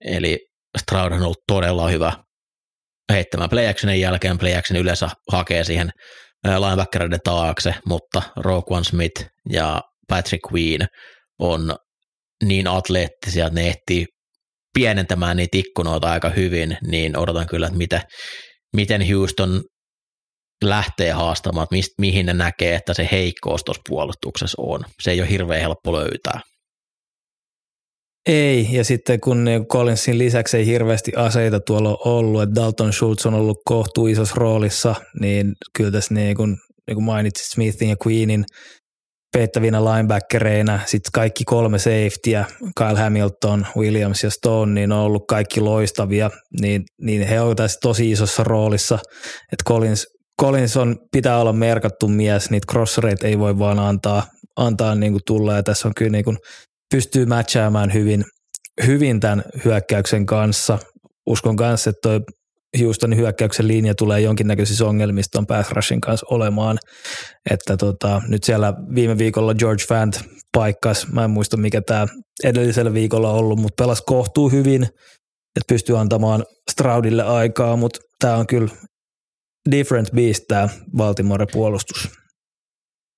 eli 0.04 0.38
Stroud 0.78 1.12
on 1.12 1.22
ollut 1.22 1.42
todella 1.48 1.88
hyvä 1.88 2.12
heittämään 3.12 3.50
play 3.50 3.68
actionin 3.68 4.00
jälkeen, 4.00 4.38
play 4.38 4.54
action 4.54 4.80
yleensä 4.80 5.08
hakee 5.32 5.64
siihen 5.64 5.90
linebackereiden 6.58 7.20
taakse, 7.24 7.74
mutta 7.86 8.22
Roquan 8.36 8.84
Smith 8.84 9.24
ja 9.50 9.80
Patrick 10.08 10.52
Queen 10.52 10.86
on 11.38 11.76
niin 12.44 12.66
atleettisia, 12.66 13.46
että 13.46 13.60
ne 13.60 13.68
ehtii 13.68 14.06
pienentämään 14.74 15.36
niitä 15.36 15.58
ikkunoita 15.58 16.12
aika 16.12 16.28
hyvin, 16.30 16.76
niin 16.86 17.16
odotan 17.16 17.46
kyllä, 17.46 17.66
että 17.66 17.78
miten, 17.78 18.02
miten 18.76 19.10
Houston 19.10 19.62
lähtee 20.64 21.10
haastamaan, 21.10 21.64
että 21.64 21.94
mihin 21.98 22.26
ne 22.26 22.32
näkee, 22.32 22.74
että 22.74 22.94
se 22.94 23.08
heikkous 23.12 23.64
tuossa 23.64 23.82
puolustuksessa 23.88 24.62
on. 24.62 24.80
Se 25.02 25.10
ei 25.10 25.20
ole 25.20 25.30
hirveän 25.30 25.60
helppo 25.60 25.92
löytää. 25.92 26.40
Ei, 28.26 28.68
ja 28.70 28.84
sitten 28.84 29.20
kun 29.20 29.46
Collinsin 29.72 30.18
lisäksi 30.18 30.56
ei 30.56 30.66
hirveästi 30.66 31.12
aseita 31.16 31.60
tuolla 31.60 31.88
ole 31.88 31.98
ollut, 32.16 32.42
että 32.42 32.54
Dalton 32.54 32.92
Schultz 32.92 33.26
on 33.26 33.34
ollut 33.34 33.58
kohtuu 33.64 34.06
isossa 34.06 34.34
roolissa, 34.36 34.94
niin 35.20 35.52
kyllä 35.76 35.90
tässä 35.90 36.14
niin 36.14 36.36
kuin, 36.36 36.56
niin 36.86 36.94
kuin 36.94 37.04
mainitsit 37.04 37.46
Smithin 37.46 37.88
ja 37.88 37.96
Queenin 38.06 38.44
peittävinä 39.32 39.84
linebackereina, 39.84 40.80
sitten 40.86 41.10
kaikki 41.12 41.44
kolme 41.44 41.78
safetyä, 41.78 42.44
Kyle 42.76 43.00
Hamilton, 43.00 43.66
Williams 43.76 44.24
ja 44.24 44.30
Stone, 44.30 44.72
niin 44.72 44.92
on 44.92 44.98
ollut 44.98 45.24
kaikki 45.28 45.60
loistavia, 45.60 46.30
niin, 46.60 46.82
niin 47.00 47.26
he 47.26 47.40
ovat 47.40 47.56
tässä 47.56 47.78
tosi 47.82 48.10
isossa 48.10 48.44
roolissa, 48.44 48.98
että 49.52 49.64
Collins, 49.68 50.06
Collins 50.40 50.76
on, 50.76 50.96
pitää 51.12 51.40
olla 51.40 51.52
merkattu 51.52 52.08
mies, 52.08 52.50
niitä 52.50 52.72
crossereita 52.72 53.26
ei 53.26 53.38
voi 53.38 53.58
vaan 53.58 53.78
antaa, 53.78 54.26
antaa 54.56 54.94
niin 54.94 55.12
kuin 55.12 55.22
tulla, 55.26 55.54
ja 55.54 55.62
tässä 55.62 55.88
on 55.88 55.94
kyllä 55.96 56.10
niin 56.10 56.24
kuin, 56.24 56.36
pystyy 56.94 57.26
matchaamaan 57.26 57.94
hyvin, 57.94 58.24
hyvin 58.86 59.20
tämän 59.20 59.42
hyökkäyksen 59.64 60.26
kanssa. 60.26 60.78
Uskon 61.26 61.56
kanssa, 61.56 61.90
että 61.90 62.00
toi 62.02 62.20
Houstonin 62.80 63.18
hyökkäyksen 63.18 63.68
linja 63.68 63.94
tulee 63.94 64.20
jonkinnäköisissä 64.20 64.86
ongelmissa 64.86 65.30
tuon 65.32 65.46
pass 65.46 65.70
rushin 65.70 66.00
kanssa 66.00 66.26
olemaan. 66.30 66.78
Että 67.50 67.76
tota, 67.76 68.22
nyt 68.28 68.44
siellä 68.44 68.74
viime 68.94 69.18
viikolla 69.18 69.54
George 69.54 69.84
Fant 69.88 70.20
paikkas, 70.52 71.06
mä 71.12 71.24
en 71.24 71.30
muista 71.30 71.56
mikä 71.56 71.80
tämä 71.86 72.06
edellisellä 72.44 72.92
viikolla 72.92 73.32
ollut, 73.32 73.58
mutta 73.58 73.82
pelas 73.84 74.02
kohtuu 74.06 74.48
hyvin, 74.48 74.82
että 74.82 75.68
pystyy 75.68 75.98
antamaan 75.98 76.44
Stroudille 76.70 77.22
aikaa, 77.22 77.76
mutta 77.76 78.00
tämä 78.20 78.36
on 78.36 78.46
kyllä 78.46 78.68
different 79.70 80.10
beast 80.12 80.44
tämä 80.48 80.68
Baltimore-puolustus. 80.96 82.08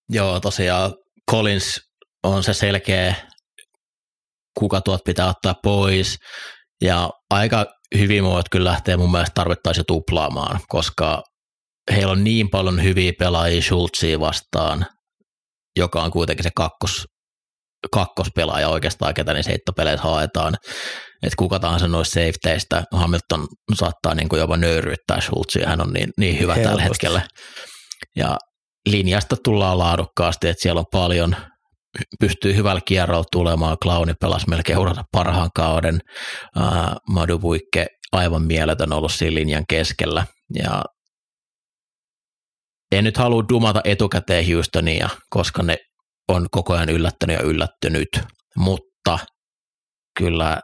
Joo, 0.08 0.40
tosiaan 0.40 0.94
Collins 1.30 1.80
on 2.22 2.42
se 2.42 2.54
selkeä, 2.54 3.14
kuka 4.58 4.80
tuot 4.80 5.04
pitää 5.04 5.28
ottaa 5.28 5.54
pois, 5.62 6.16
ja 6.82 7.10
aika 7.30 7.66
hyvin 7.98 8.24
voit 8.24 8.48
kyllä 8.48 8.70
lähteä 8.70 8.96
mun 8.96 9.10
mielestä 9.10 9.34
tarvittaisiin 9.34 9.86
tuplaamaan, 9.86 10.60
koska 10.68 11.22
heillä 11.92 12.12
on 12.12 12.24
niin 12.24 12.50
paljon 12.50 12.82
hyviä 12.82 13.12
pelaajia 13.18 13.62
Schultzia 13.62 14.20
vastaan, 14.20 14.86
joka 15.76 16.02
on 16.02 16.10
kuitenkin 16.10 16.42
se 16.42 16.50
kakkos, 16.56 17.06
kakkospelaaja 17.92 18.68
oikeastaan, 18.68 19.14
ketä 19.14 19.34
niin 19.34 19.44
heittopeleissä 19.48 20.02
haetaan. 20.02 20.56
Että 21.22 21.36
kuka 21.38 21.58
tahansa 21.58 21.88
noista 21.88 22.14
safeteistä, 22.14 22.84
Hamilton 22.92 23.46
saattaa 23.74 24.14
niin 24.14 24.28
kuin 24.28 24.40
jopa 24.40 24.56
nöyryyttää 24.56 25.20
Schultzia, 25.20 25.68
hän 25.68 25.80
on 25.80 25.92
niin, 25.92 26.10
niin 26.18 26.38
hyvä 26.38 26.54
Helposti. 26.54 26.68
tällä 26.68 26.82
hetkellä. 26.82 27.28
Ja 28.16 28.36
linjasta 28.88 29.36
tullaan 29.44 29.78
laadukkaasti, 29.78 30.48
että 30.48 30.62
siellä 30.62 30.78
on 30.78 30.86
paljon 30.92 31.36
pystyy 32.20 32.56
hyvällä 32.56 32.80
kierrolla 32.84 33.24
tulemaan. 33.32 33.76
Clowni 33.82 34.14
pelasi 34.20 34.48
melkein 34.48 34.78
urata 34.78 35.02
parhaan 35.12 35.50
kauden. 35.54 36.00
Uh, 36.56 36.96
Madu 37.10 37.38
Buikke 37.38 37.86
aivan 38.12 38.42
mieletön 38.42 38.92
ollut 38.92 39.12
siinä 39.12 39.34
linjan 39.34 39.64
keskellä. 39.68 40.26
Ja 40.54 40.84
en 42.92 43.04
nyt 43.04 43.16
halua 43.16 43.44
dumata 43.48 43.80
etukäteen 43.84 44.52
Houstonia, 44.52 45.08
koska 45.30 45.62
ne 45.62 45.76
on 46.28 46.46
koko 46.50 46.74
ajan 46.74 46.88
yllättänyt 46.88 47.36
ja 47.36 47.42
yllättynyt, 47.42 48.08
mutta 48.56 49.18
kyllä 50.18 50.60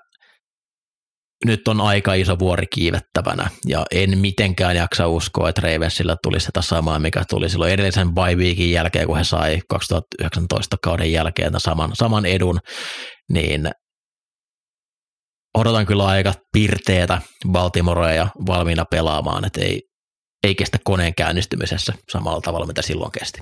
nyt 1.45 1.69
on 1.69 1.81
aika 1.81 2.15
iso 2.15 2.39
vuori 2.39 2.67
kiivettävänä 2.67 3.51
ja 3.67 3.85
en 3.91 4.19
mitenkään 4.19 4.77
jaksa 4.77 5.09
uskoa, 5.09 5.49
että 5.49 5.61
Ravensilla 5.61 6.17
tulisi 6.23 6.47
sitä 6.47 6.63
samaa, 6.63 6.99
mikä 6.99 7.25
tuli 7.29 7.49
silloin 7.49 7.73
edellisen 7.73 8.15
bye 8.15 8.67
jälkeen, 8.67 9.07
kun 9.07 9.17
he 9.17 9.25
sai 9.25 9.61
2019 9.69 10.77
kauden 10.83 11.13
jälkeen 11.13 11.53
saman, 11.59 11.91
saman 11.95 12.27
edun, 12.27 12.59
niin 13.33 13.71
odotan 15.55 15.87
kyllä 15.87 16.07
aika 16.07 16.35
pirteetä 16.53 17.23
Baltimorea 17.49 18.29
valmiina 18.47 18.85
pelaamaan, 18.85 19.45
että 19.45 19.61
ei, 19.61 19.83
ei 20.47 20.55
kestä 20.55 20.79
koneen 20.85 21.15
käynnistymisessä 21.15 21.93
samalla 22.13 22.41
tavalla, 22.41 22.67
mitä 22.67 22.83
silloin 22.83 23.13
kesti. 23.13 23.41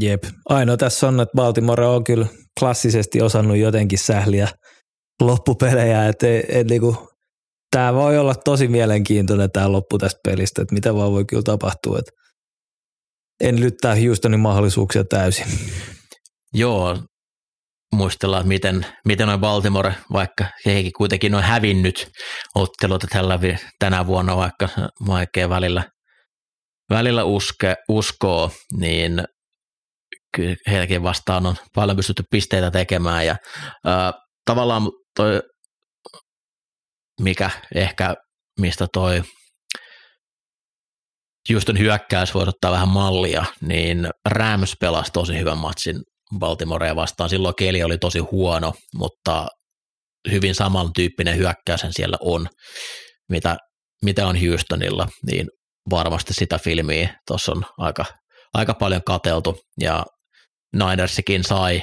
Jep. 0.00 0.24
Ainoa 0.48 0.76
tässä 0.76 1.08
on, 1.08 1.20
että 1.20 1.36
Baltimore 1.36 1.86
on 1.86 2.04
kyllä 2.04 2.26
klassisesti 2.60 3.22
osannut 3.22 3.56
jotenkin 3.56 3.98
sähliä 3.98 4.48
loppupelejä, 5.20 6.08
et, 6.08 6.22
et, 6.48 6.66
niinku, 6.70 7.08
tämä 7.70 7.94
voi 7.94 8.18
olla 8.18 8.34
tosi 8.34 8.68
mielenkiintoinen 8.68 9.50
tämä 9.50 9.72
loppu 9.72 9.98
tästä 9.98 10.20
pelistä, 10.24 10.62
että 10.62 10.74
mitä 10.74 10.94
vaan 10.94 11.12
voi 11.12 11.24
kyllä 11.24 11.42
tapahtua, 11.42 11.98
että 11.98 12.10
en 13.40 13.60
lyttää 13.60 13.94
Houstonin 13.94 14.40
mahdollisuuksia 14.40 15.04
täysin. 15.04 15.46
Joo, 16.54 16.98
muistellaan, 17.94 18.48
miten, 18.48 18.86
miten 19.04 19.26
noin 19.26 19.40
Baltimore, 19.40 19.94
vaikka 20.12 20.44
hekin 20.66 20.92
kuitenkin 20.96 21.34
on 21.34 21.42
hävinnyt 21.42 22.10
otteluita 22.54 23.06
tällä, 23.10 23.38
tänä 23.78 24.06
vuonna, 24.06 24.36
vaikka 24.36 24.68
vaikea 25.06 25.48
välillä, 25.48 25.84
välillä 26.90 27.24
uske, 27.24 27.76
uskoo, 27.88 28.50
niin 28.78 29.24
kyllä 30.36 30.56
heilläkin 30.70 31.02
vastaan 31.02 31.46
on 31.46 31.54
paljon 31.74 31.96
pystytty 31.96 32.22
pisteitä 32.30 32.70
tekemään 32.70 33.26
ja 33.26 33.36
ää, 33.84 34.12
tavallaan 34.44 34.82
toi, 35.20 35.42
mikä 37.20 37.50
ehkä, 37.74 38.14
mistä 38.60 38.86
toi 38.92 39.22
Houston 41.52 41.78
hyökkäys 41.78 42.34
voisi 42.34 42.48
ottaa 42.48 42.72
vähän 42.72 42.88
mallia, 42.88 43.44
niin 43.60 44.08
Rams 44.28 44.74
pelasi 44.80 45.12
tosi 45.12 45.38
hyvän 45.38 45.58
matsin 45.58 45.96
Baltimorea 46.38 46.96
vastaan. 46.96 47.30
Silloin 47.30 47.54
keli 47.54 47.82
oli 47.82 47.98
tosi 47.98 48.18
huono, 48.18 48.72
mutta 48.94 49.48
hyvin 50.30 50.54
samantyyppinen 50.54 51.36
hyökkäys 51.36 51.80
siellä 51.90 52.16
on, 52.20 52.48
mitä, 53.28 53.56
mitä 54.04 54.26
on 54.26 54.36
Houstonilla, 54.46 55.08
niin 55.30 55.46
varmasti 55.90 56.34
sitä 56.34 56.58
filmiä 56.58 57.20
tuossa 57.26 57.52
on 57.52 57.64
aika, 57.78 58.04
aika 58.54 58.74
paljon 58.74 59.02
kateltu, 59.06 59.60
ja 59.80 60.04
Ninersikin 60.72 61.44
sai 61.44 61.82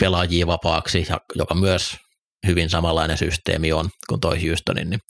pelaajia 0.00 0.46
vapaaksi, 0.46 1.06
joka 1.34 1.54
myös 1.54 1.96
hyvin 2.46 2.70
samanlainen 2.70 3.18
systeemi 3.18 3.72
on 3.72 3.90
kuin 4.08 4.20
toi 4.20 4.48
Houstonin, 4.48 4.90
niin 4.90 5.00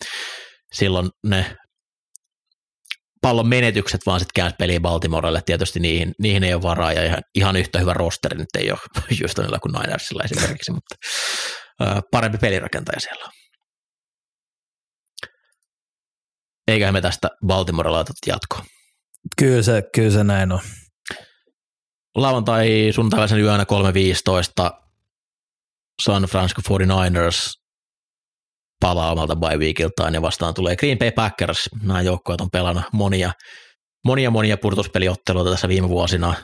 silloin 0.73 1.11
ne 1.27 1.57
pallon 3.21 3.49
menetykset 3.49 4.01
vaan 4.07 4.21
sitten 4.21 4.35
käänsi 4.35 4.57
peliin 4.59 4.83
Baltimorelle. 4.83 5.43
Tietysti 5.47 5.81
niihin, 5.81 6.13
niihin 6.19 6.45
ei 6.45 6.55
ole 6.55 6.63
varaa 6.63 6.93
ja 6.93 7.05
ihan, 7.05 7.23
ihan 7.35 7.57
yhtä 7.57 7.79
hyvä 7.79 7.93
rosteri 7.93 8.39
nyt 8.39 8.57
ei 8.59 8.71
ole 8.71 8.79
Houstonilla 9.21 9.59
kuin 9.59 9.73
Ninersilla 9.73 10.23
esimerkiksi, 10.25 10.73
mutta 10.73 10.95
ää, 11.81 12.01
parempi 12.13 12.39
pelirakentaja 12.39 13.01
siellä 13.01 13.25
on. 13.25 13.33
Eiköhän 16.69 16.95
me 16.95 17.01
tästä 17.01 17.29
Baltimore 17.47 17.91
laitat 17.91 18.17
jatkoon. 18.27 18.65
Kyllä 19.39 19.63
se, 19.63 19.83
kyllä 19.95 20.11
se 20.11 20.25
näin 20.25 20.53
on. 20.53 20.61
Lauantai 22.15 22.91
sunnuntaisen 22.95 23.41
yönä 23.41 23.65
3.15 23.65 24.88
San 26.03 26.23
Francisco 26.23 26.63
49ers 26.79 27.53
palaa 28.81 29.13
omalta 29.13 29.37
bye 29.37 29.57
weekiltaan 29.57 30.15
ja 30.15 30.23
vastaan 30.23 30.55
tulee 30.55 30.77
Green 30.77 30.99
Bay 30.99 31.11
Packers. 31.11 31.69
Nämä 31.83 32.03
joukkueet 32.03 32.41
on 32.41 32.51
pelannut 32.51 32.85
monia, 32.93 33.33
monia, 34.05 34.31
monia 34.31 34.57
purtuspeliotteluita 34.57 35.51
tässä 35.51 35.69
viime 35.69 35.89
vuosina. 35.89 36.35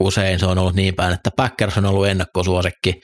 Usein 0.00 0.38
se 0.38 0.46
on 0.46 0.58
ollut 0.58 0.74
niin 0.74 0.94
päin, 0.94 1.14
että 1.14 1.30
Packers 1.36 1.78
on 1.78 1.84
ollut 1.84 2.06
ennakkosuosikki 2.06 2.94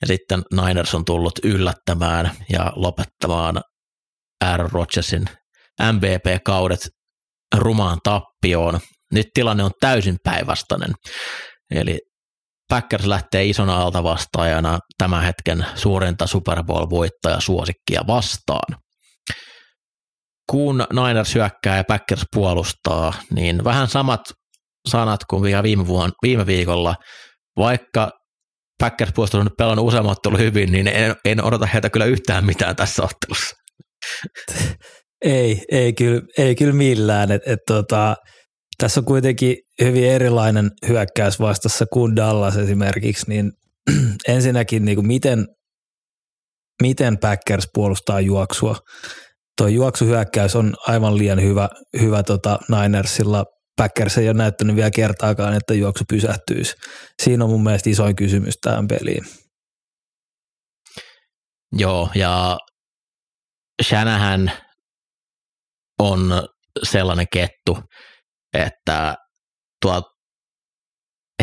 ja 0.00 0.06
sitten 0.06 0.42
Niners 0.52 0.94
on 0.94 1.04
tullut 1.04 1.38
yllättämään 1.44 2.30
ja 2.52 2.72
lopettamaan 2.76 3.60
Aaron 4.44 4.70
Rodgersin 4.72 5.24
MVP-kaudet 5.92 6.88
rumaan 7.56 7.98
tappioon. 8.04 8.80
Nyt 9.12 9.26
tilanne 9.34 9.64
on 9.64 9.70
täysin 9.80 10.16
päinvastainen. 10.24 10.92
Eli 11.70 11.98
Packers 12.68 13.06
lähtee 13.06 13.44
isona 13.44 13.76
altavastaajana 13.76 14.78
tämän 14.98 15.22
hetken 15.22 15.66
suurinta 15.74 16.26
Super 16.26 16.62
Bowl-voittaja 16.62 17.40
suosikkia 17.40 18.00
vastaan. 18.06 18.78
Kun 20.50 20.86
Niners 20.92 21.34
hyökkää 21.34 21.76
ja 21.76 21.84
Packers 21.84 22.24
puolustaa, 22.34 23.12
niin 23.34 23.64
vähän 23.64 23.88
samat 23.88 24.20
sanat 24.88 25.20
kuin 25.30 25.62
viime, 25.62 25.86
vuonna, 25.86 26.14
viime 26.22 26.46
viikolla. 26.46 26.94
Vaikka 27.56 28.10
Packers 28.80 29.12
puolustus 29.14 29.40
on 29.40 29.50
pelannut 29.58 29.86
useammat 29.86 30.18
hyvin, 30.38 30.72
niin 30.72 30.88
en, 30.88 31.16
en 31.24 31.44
odota 31.44 31.66
heitä 31.66 31.90
kyllä 31.90 32.06
yhtään 32.06 32.44
mitään 32.46 32.76
tässä 32.76 33.02
ottelussa. 33.02 33.56
Ei, 35.24 35.64
ei 35.72 35.92
kyllä, 35.92 36.22
ei 36.38 36.54
kyllä 36.54 36.72
millään. 36.72 37.30
Et, 37.32 37.42
et 37.46 37.58
tota, 37.66 38.16
tässä 38.78 39.00
on 39.00 39.04
kuitenkin 39.04 39.56
hyvin 39.82 40.04
erilainen 40.04 40.70
hyökkäys 40.88 41.40
vastassa 41.40 41.84
kuin 41.92 42.16
Dallas 42.16 42.56
esimerkiksi, 42.56 43.24
niin 43.28 43.52
ensinnäkin 44.28 44.84
niin 44.84 44.96
kuin 44.96 45.06
miten, 45.06 45.46
miten 46.82 47.18
Packers 47.18 47.68
puolustaa 47.74 48.20
juoksua. 48.20 48.76
Tuo 49.58 49.68
juoksuhyökkäys 49.68 50.56
on 50.56 50.74
aivan 50.86 51.18
liian 51.18 51.42
hyvä, 51.42 51.68
hyvä 52.00 52.22
tota 52.22 52.58
Ninersilla. 52.68 53.44
Packers 53.76 54.18
ei 54.18 54.28
ole 54.28 54.34
näyttänyt 54.34 54.76
vielä 54.76 54.90
kertaakaan, 54.90 55.54
että 55.54 55.74
juoksu 55.74 56.04
pysähtyisi. 56.08 56.74
Siinä 57.22 57.44
on 57.44 57.50
mun 57.50 57.62
mielestä 57.62 57.90
isoin 57.90 58.16
kysymys 58.16 58.54
tähän 58.60 58.88
peliin. 58.88 59.24
Joo, 61.72 62.10
ja 62.14 62.58
Shanahan 63.82 64.52
on 65.98 66.48
sellainen 66.82 67.26
kettu, 67.32 67.78
että 68.54 69.14
tuo 69.82 70.02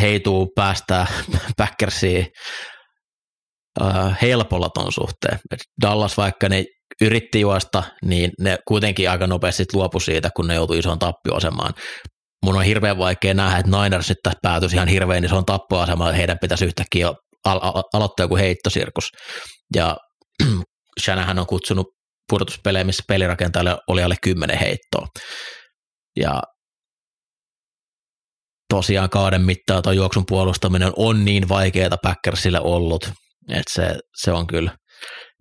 heituu 0.01 0.51
päästä 0.55 1.07
Packersiin 1.57 2.27
helpolla 4.21 4.69
ton 4.69 4.91
suhteen. 4.91 5.39
Dallas 5.81 6.17
vaikka 6.17 6.49
ne 6.49 6.65
yritti 7.01 7.39
juosta, 7.39 7.84
niin 8.05 8.31
ne 8.39 8.57
kuitenkin 8.67 9.09
aika 9.09 9.27
nopeasti 9.27 9.65
luopu 9.73 9.99
siitä, 9.99 10.29
kun 10.36 10.47
ne 10.47 10.55
joutui 10.55 10.79
isoon 10.79 10.99
tappioasemaan. 10.99 11.73
Mun 12.45 12.55
on 12.55 12.63
hirveän 12.63 12.97
vaikea 12.97 13.34
nähdä, 13.34 13.57
että 13.57 13.84
Niners 13.84 14.09
nyt 14.09 14.17
tässä 14.23 14.39
päätyisi 14.41 14.75
ihan 14.75 14.88
hirveän 14.88 15.25
isoon 15.25 15.45
tappoasemaan, 15.45 16.09
että 16.09 16.17
heidän 16.17 16.38
pitäisi 16.41 16.65
yhtäkkiä 16.65 17.07
al- 17.45 17.59
al- 17.61 17.84
aloittaa 17.93 18.23
joku 18.23 18.36
heittosirkus. 18.38 19.09
Ja 19.75 19.97
Shanahan 21.03 21.39
on 21.39 21.47
kutsunut 21.47 21.88
pudotuspelejä, 22.29 22.84
missä 22.84 23.03
pelirakentajalle 23.07 23.77
oli 23.88 24.03
alle 24.03 24.15
kymmenen 24.23 24.57
heittoa. 24.57 25.07
Ja 26.19 26.41
tosiaan 28.70 29.09
kauden 29.09 29.41
mittaan 29.41 29.84
tuo 29.84 29.91
juoksun 29.91 30.26
puolustaminen 30.28 30.91
on 30.97 31.26
niin 31.26 31.49
vaikeaa 31.49 31.97
Packersille 32.03 32.59
ollut, 32.61 33.11
että 33.49 33.74
se, 33.74 33.95
se 34.22 34.32
on 34.32 34.47
kyllä 34.47 34.72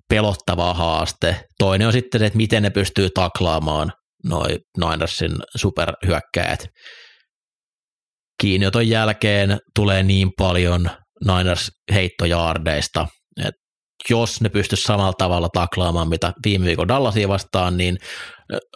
pelottava 0.09 0.75
haaste. 0.75 1.45
Toinen 1.59 1.87
on 1.87 1.93
sitten, 1.93 2.23
että 2.23 2.37
miten 2.37 2.63
ne 2.63 2.71
pystyy 2.71 3.09
taklaamaan 3.15 3.93
noin 4.25 4.59
Ninersin 4.79 5.33
superhyökkäät. 5.57 6.67
Kiinnioton 8.41 8.89
jälkeen 8.89 9.59
tulee 9.75 10.03
niin 10.03 10.31
paljon 10.39 10.91
Niners 11.27 11.71
heittojaardeista, 11.93 13.07
että 13.45 13.63
jos 14.11 14.41
ne 14.41 14.49
pystyisi 14.49 14.83
samalla 14.83 15.13
tavalla 15.13 15.49
taklaamaan, 15.49 16.09
mitä 16.09 16.33
viime 16.45 16.67
viikon 16.67 16.89
Dallasia 16.89 17.29
vastaan, 17.29 17.77
niin 17.77 17.97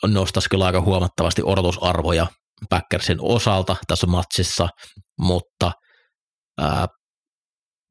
nostaisi 0.07 0.49
kyllä 0.49 0.67
aika 0.67 0.81
huomattavasti 0.81 1.43
odotusarvoja 1.45 2.27
Packersin 2.71 3.19
osalta 3.21 3.77
tässä 3.87 4.07
matsissa, 4.07 4.69
mutta 5.19 5.73
ää, 6.61 6.87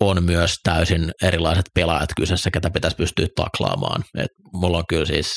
on 0.02 0.24
myös 0.24 0.56
täysin 0.64 1.12
erilaiset 1.24 1.66
pelaajat 1.76 2.10
kyseessä, 2.18 2.52
ketä 2.52 2.70
pitäisi 2.70 2.98
pystyä 2.98 3.28
taklaamaan. 3.36 4.04
Et 4.18 4.32
mulla 4.54 4.78
on 4.78 4.84
kyllä 4.90 5.06
siis, 5.06 5.34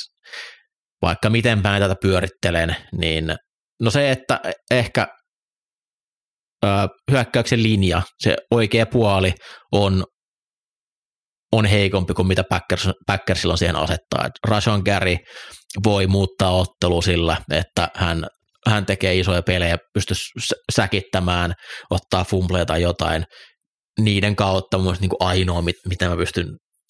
vaikka 1.03 1.31
miten 1.31 1.63
päin 1.63 1.83
tätä 1.83 1.95
pyörittelen, 2.03 2.77
niin 2.93 3.37
no 3.83 3.91
se, 3.91 4.11
että 4.11 4.41
ehkä 4.71 5.07
ää, 6.65 6.89
hyökkäyksen 7.11 7.63
linja, 7.63 8.03
se 8.23 8.37
oikea 8.51 8.87
puoli 8.87 9.35
on 9.73 10.05
on 11.53 11.65
heikompi 11.67 12.15
kuin 12.15 12.29
mitä 12.29 12.45
Packers, 12.45 12.89
Packersilla 13.07 13.55
on 13.55 13.59
siihen 13.59 13.77
asettaa. 13.77 14.27
Et 14.27 14.33
Rashan 14.49 14.83
Gary 14.85 15.17
voi 15.85 16.07
muuttaa 16.07 16.51
ottelu 16.51 17.03
sillä, 17.03 17.37
että 17.53 17.89
hän 17.95 18.27
hän 18.67 18.87
tekee 18.87 19.19
isoja 19.19 19.43
pelejä, 19.43 19.77
pystyy 19.95 20.17
säkittämään, 20.73 21.55
ottaa 21.91 22.25
fumbleja 22.25 22.67
tai 22.67 22.83
jotain. 22.83 23.25
Niiden 24.01 24.37
kautta 24.37 24.79
mun 24.79 24.97
niin 25.01 25.09
kuin 25.09 25.29
ainoa, 25.29 25.63
mitä 25.89 26.09
mä 26.09 26.17
pystyn 26.17 26.47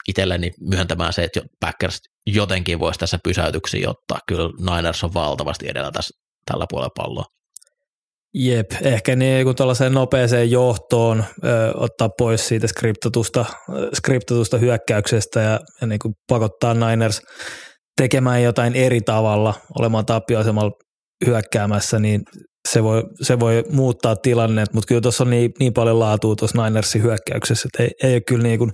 itselleni 0.08 0.50
myöntämään 0.60 1.12
se, 1.12 1.24
että 1.24 1.40
Packers 1.60 1.98
jotenkin 2.26 2.78
voisi 2.78 3.00
tässä 3.00 3.18
pysäytyksiä 3.24 3.90
ottaa. 3.90 4.18
Kyllä 4.28 4.76
Niners 4.76 5.04
on 5.04 5.14
valtavasti 5.14 5.68
edellä 5.68 5.90
tässä, 5.90 6.18
tällä 6.50 6.66
puolella 6.70 6.90
palloa. 6.96 7.24
Jep, 8.34 8.66
ehkä 8.82 9.16
niin 9.16 9.44
kuin 9.44 9.56
tuollaiseen 9.56 9.92
nopeeseen 9.92 10.50
johtoon 10.50 11.24
ö, 11.44 11.72
ottaa 11.74 12.08
pois 12.18 12.48
siitä 12.48 12.66
skriptatusta, 12.66 13.44
skriptatusta 13.94 14.58
hyökkäyksestä 14.58 15.40
ja, 15.40 15.60
ja 15.80 15.86
niin 15.86 15.98
kuin 15.98 16.14
pakottaa 16.28 16.74
Niners 16.74 17.20
tekemään 17.96 18.42
jotain 18.42 18.74
eri 18.74 19.00
tavalla, 19.00 19.54
olemaan 19.78 20.06
tappioasemalla 20.06 20.70
hyökkäämässä, 21.26 21.98
niin 21.98 22.22
se 22.68 22.82
voi, 22.82 23.02
se 23.22 23.40
voi 23.40 23.64
muuttaa 23.70 24.16
tilanneet, 24.16 24.72
mutta 24.72 24.88
kyllä 24.88 25.00
tuossa 25.00 25.24
on 25.24 25.30
niin, 25.30 25.52
niin 25.58 25.72
paljon 25.72 25.98
laatua 25.98 26.36
tuossa 26.36 26.64
Ninersin 26.64 27.02
hyökkäyksessä, 27.02 27.68
että 27.68 27.82
ei, 27.82 28.10
ei 28.10 28.14
ole 28.14 28.20
kyllä 28.20 28.42
niin 28.42 28.58
kuin 28.58 28.72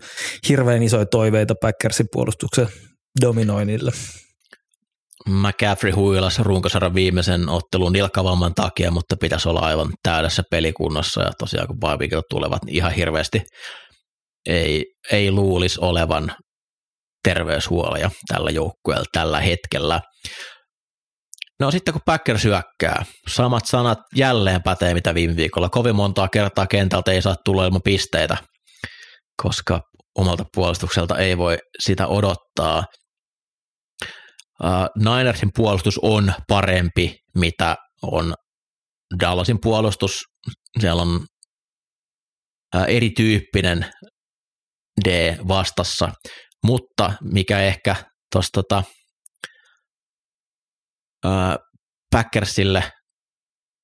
hirveän 0.48 0.82
isoja 0.82 1.06
toiveita 1.06 1.54
Packersin 1.60 2.06
puolustuksen 2.12 2.68
dominoinnille. 3.20 3.92
McCaffrey 5.28 5.92
huilas 5.92 6.38
runkosarjan 6.38 6.94
viimeisen 6.94 7.48
ottelun 7.48 7.92
nilkkavamman 7.92 8.54
takia, 8.54 8.90
mutta 8.90 9.16
pitäisi 9.16 9.48
olla 9.48 9.60
aivan 9.60 9.92
täydessä 10.02 10.42
pelikunnossa 10.50 11.22
ja 11.22 11.30
tosiaan 11.38 11.66
kun 11.66 11.78
bye 11.80 12.22
tulevat, 12.30 12.64
niin 12.64 12.76
ihan 12.76 12.92
hirveästi 12.92 13.42
ei, 14.46 14.86
ei 15.12 15.30
luulisi 15.30 15.78
olevan 15.80 16.32
terveyshuolia 17.24 18.10
tällä 18.28 18.50
joukkueella 18.50 19.04
tällä 19.12 19.40
hetkellä. 19.40 20.00
No 21.60 21.70
sitten 21.70 21.94
kun 21.94 22.00
Packers 22.06 22.42
syökkää, 22.42 23.04
samat 23.28 23.66
sanat 23.66 23.98
jälleen 24.14 24.62
pätee 24.62 24.94
mitä 24.94 25.14
viime 25.14 25.36
viikolla. 25.36 25.68
Kovin 25.68 25.96
montaa 25.96 26.28
kertaa 26.28 26.66
kentältä 26.66 27.12
ei 27.12 27.22
saa 27.22 27.36
tulla 27.44 27.64
ilman 27.64 27.82
pisteitä, 27.84 28.36
koska 29.42 29.80
omalta 30.18 30.44
puolustukselta 30.54 31.18
ei 31.18 31.38
voi 31.38 31.58
sitä 31.78 32.06
odottaa. 32.06 32.84
Uh, 34.64 35.14
Ninersin 35.16 35.50
puolustus 35.56 35.98
on 36.02 36.32
parempi, 36.48 37.16
mitä 37.34 37.76
on 38.02 38.34
Dallasin 39.20 39.58
puolustus. 39.60 40.22
Siellä 40.80 41.02
on 41.02 41.26
uh, 42.76 42.84
erityyppinen 42.88 43.86
D 45.04 45.36
vastassa, 45.48 46.12
mutta 46.66 47.12
mikä 47.22 47.60
ehkä 47.60 47.96
tuossa 48.32 48.50
tota, 48.52 48.82
Packersille 52.10 52.84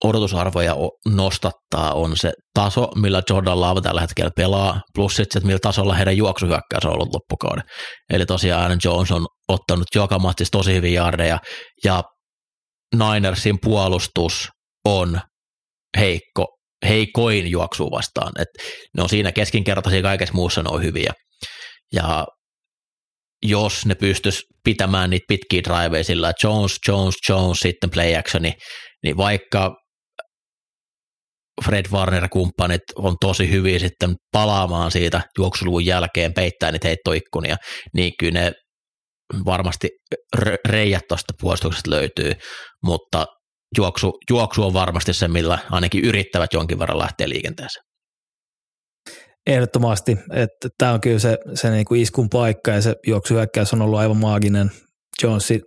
odotusarvoja 0.04 0.76
nostattaa 1.08 1.94
on 1.94 2.16
se 2.16 2.32
taso, 2.54 2.88
millä 2.96 3.22
Jordan 3.30 3.60
Love 3.60 3.80
tällä 3.80 4.00
hetkellä 4.00 4.30
pelaa, 4.36 4.80
plus 4.94 5.16
sitten, 5.16 5.38
että 5.38 5.46
millä 5.46 5.58
tasolla 5.62 5.94
heidän 5.94 6.16
juoksuhyökkäys 6.16 6.84
on 6.84 6.92
ollut 6.92 7.14
loppukauden. 7.14 7.64
Eli 8.12 8.26
tosiaan 8.26 8.62
Aaron 8.62 8.78
Jones 8.84 9.12
on 9.12 9.26
ottanut 9.48 9.86
joka 9.94 10.18
matsissa 10.18 10.52
tosi 10.52 10.74
hyviä 10.74 11.02
jardeja, 11.02 11.38
ja 11.84 12.02
Ninersin 12.94 13.58
puolustus 13.62 14.48
on 14.84 15.20
heikko, 15.98 16.46
heikoin 16.88 17.50
juoksu 17.50 17.90
vastaan. 17.90 18.32
Et 18.38 18.48
ne 18.96 19.02
on 19.02 19.08
siinä 19.08 19.32
keskinkertaisia 19.32 20.02
kaikessa 20.02 20.34
muussa 20.34 20.62
ne 20.62 20.68
on 20.70 20.82
hyviä. 20.82 21.12
Ja 21.92 22.26
jos 23.42 23.86
ne 23.86 23.94
pystyis 23.94 24.42
pitämään 24.64 25.10
niitä 25.10 25.24
pitkiä 25.28 25.62
driveja 25.62 26.04
sillä 26.04 26.32
Jones, 26.44 26.76
Jones, 26.88 27.14
Jones, 27.28 27.60
sitten 27.60 27.90
play 27.90 28.16
actioni, 28.16 28.52
niin 29.02 29.16
vaikka 29.16 29.76
Fred 31.64 31.86
Warner 31.92 32.28
kumppanit 32.28 32.82
on 32.96 33.16
tosi 33.20 33.50
hyviä 33.50 33.78
sitten 33.78 34.14
palaamaan 34.32 34.90
siitä 34.90 35.20
juoksuluvun 35.38 35.86
jälkeen, 35.86 36.34
peittää 36.34 36.72
niitä 36.72 36.88
heittoikkunia, 36.88 37.56
niin 37.94 38.12
kyllä 38.18 38.40
ne 38.40 38.52
varmasti 39.44 39.88
reijät 40.68 41.02
tuosta 41.08 41.34
puolustuksesta 41.40 41.90
löytyy, 41.90 42.32
mutta 42.84 43.26
juoksu, 43.76 44.12
juoksu 44.30 44.62
on 44.62 44.72
varmasti 44.72 45.12
se, 45.14 45.28
millä 45.28 45.58
ainakin 45.70 46.04
yrittävät 46.04 46.52
jonkin 46.52 46.78
verran 46.78 46.98
lähteä 46.98 47.28
liikenteeseen. 47.28 47.89
Ehdottomasti, 49.46 50.18
että 50.32 50.68
tämä 50.78 50.92
on 50.92 51.00
kyllä 51.00 51.18
se, 51.18 51.38
se 51.54 51.70
niin 51.70 51.84
kuin 51.84 52.00
iskun 52.00 52.28
paikka 52.28 52.70
ja 52.70 52.82
se 52.82 52.94
juoksuhyökkäys 53.06 53.72
on 53.72 53.82
ollut 53.82 53.98
aivan 53.98 54.16
maaginen 54.16 54.70
Jonesin 55.22 55.60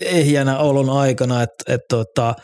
ehjänä 0.00 0.58
olon 0.58 0.90
aikana, 0.90 1.42
että, 1.42 1.74
että 1.74 1.86
tota, 1.88 2.34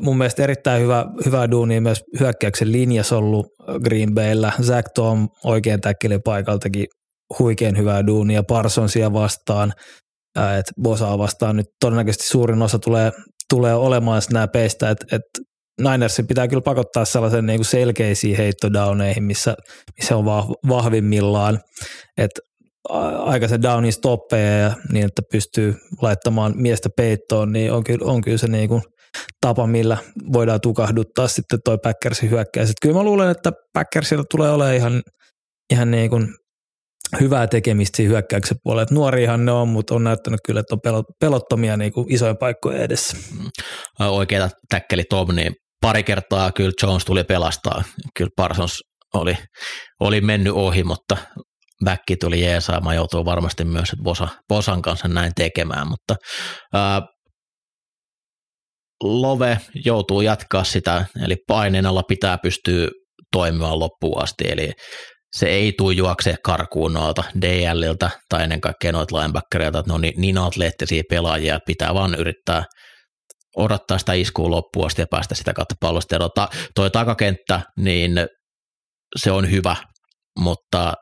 mun 0.00 0.18
mielestä 0.18 0.42
erittäin 0.42 0.82
hyvä, 0.82 1.06
hyvä 1.26 1.50
duuni 1.50 1.80
myös 1.80 2.02
hyökkäyksen 2.20 2.72
linjassa 2.72 3.16
ollut 3.16 3.46
Green 3.84 4.14
Bayllä. 4.14 4.52
Zach 4.62 4.90
Tom 4.94 5.28
oikein 5.44 5.80
täkkeli 5.80 6.18
paikaltakin 6.18 6.86
huikein 7.38 7.78
hyvää 7.78 8.06
duunia 8.06 8.42
Parsonsia 8.42 9.12
vastaan, 9.12 9.72
että 10.58 10.72
Bosaa 10.82 11.18
vastaan 11.18 11.56
nyt 11.56 11.66
todennäköisesti 11.80 12.28
suurin 12.28 12.62
osa 12.62 12.78
tulee, 12.78 13.12
tulee 13.50 13.74
olemaan 13.74 14.22
snäpeistä, 14.22 14.90
että, 14.90 15.16
että 15.16 15.49
Ninersin 15.80 16.26
pitää 16.26 16.48
kyllä 16.48 16.62
pakottaa 16.62 17.04
sellaisen 17.04 17.46
niin 17.46 17.58
kuin 17.58 17.66
selkeisiin 17.66 18.36
heittodowneihin, 18.36 19.24
missä, 19.24 19.56
missä 20.00 20.16
on 20.16 20.24
vahvimmillaan, 20.68 21.58
että 22.18 22.40
aika 23.18 23.48
se 23.48 23.62
downin 23.62 23.92
stoppeja 23.92 24.58
ja 24.58 24.72
niin, 24.92 25.06
että 25.06 25.22
pystyy 25.32 25.74
laittamaan 26.02 26.52
miestä 26.56 26.88
peittoon, 26.96 27.52
niin 27.52 27.72
on 27.72 27.84
kyllä, 27.84 28.10
on 28.12 28.20
kyllä 28.20 28.38
se 28.38 28.46
niin 28.46 28.68
kuin 28.68 28.82
tapa, 29.40 29.66
millä 29.66 29.96
voidaan 30.32 30.60
tukahduttaa 30.60 31.28
sitten 31.28 31.58
toi 31.64 31.78
Packersin 31.82 32.30
hyökkäys. 32.30 32.72
Kyllä 32.82 32.94
mä 32.94 33.02
luulen, 33.02 33.30
että 33.30 33.52
Packersilla 33.72 34.24
tulee 34.30 34.50
olemaan 34.50 34.76
ihan, 34.76 35.02
ihan 35.72 35.90
niin 35.90 36.10
kuin 36.10 36.28
hyvää 37.20 37.46
tekemistä 37.46 37.96
siinä 37.96 38.10
hyökkäyksen 38.10 38.56
puolella. 38.62 38.82
Että 38.82 38.94
nuoriahan 38.94 39.44
ne 39.44 39.52
on, 39.52 39.68
mutta 39.68 39.94
on 39.94 40.04
näyttänyt 40.04 40.40
kyllä, 40.46 40.60
että 40.60 40.74
on 40.74 41.04
pelottomia 41.20 41.76
niin 41.76 41.92
kuin 41.92 42.06
isoja 42.12 42.34
paikkoja 42.34 42.82
edessä. 42.82 43.16
Mm. 43.38 44.06
Oikeita 44.06 44.50
täkkeli 44.68 45.04
Tom, 45.04 45.34
niin 45.34 45.52
pari 45.80 46.02
kertaa 46.02 46.52
kyllä 46.52 46.72
Jones 46.82 47.04
tuli 47.04 47.24
pelastaa. 47.24 47.82
Kyllä 48.16 48.30
Parsons 48.36 48.80
oli, 49.14 49.34
oli 50.00 50.20
mennyt 50.20 50.52
ohi, 50.52 50.84
mutta 50.84 51.16
backi 51.84 52.16
tuli 52.16 52.40
jeesaamaan, 52.40 52.96
joutuu 52.96 53.24
varmasti 53.24 53.64
myös 53.64 53.90
että 53.92 54.02
Bosa, 54.02 54.28
Bosan 54.48 54.82
kanssa 54.82 55.08
näin 55.08 55.32
tekemään, 55.36 55.88
mutta 55.88 56.16
ää, 56.74 57.02
Love 59.02 59.58
joutuu 59.84 60.20
jatkaa 60.20 60.64
sitä, 60.64 61.04
eli 61.24 61.36
paineen 61.46 61.86
alla 61.86 62.02
pitää 62.02 62.38
pystyä 62.38 62.88
toimimaan 63.32 63.78
loppuun 63.78 64.22
asti, 64.22 64.44
eli 64.48 64.72
se 65.32 65.46
ei 65.46 65.72
tule 65.72 65.94
juoksee 65.94 66.36
karkuun 66.44 66.92
noilta 66.92 67.24
DLiltä 67.40 68.10
tai 68.28 68.42
ennen 68.42 68.60
kaikkea 68.60 68.92
noilta 68.92 69.16
linebackereilta, 69.16 69.78
että 69.78 69.90
ne 69.90 69.94
on 69.94 70.00
niin, 70.00 70.14
niin 70.16 70.38
atleettisia 70.38 71.02
pelaajia, 71.10 71.58
pitää 71.66 71.94
vaan 71.94 72.14
yrittää 72.14 72.64
odottaa 73.56 73.98
sitä 73.98 74.12
iskua 74.12 74.50
loppuun 74.50 74.86
asti 74.86 75.02
ja 75.02 75.06
päästä 75.10 75.34
sitä 75.34 75.52
kautta 75.52 75.74
pallosta 75.80 76.14
eroon. 76.14 76.30
Toi 76.74 76.90
takakenttä, 76.90 77.60
niin 77.76 78.12
se 79.22 79.30
on 79.30 79.50
hyvä, 79.50 79.76
mutta 80.38 80.94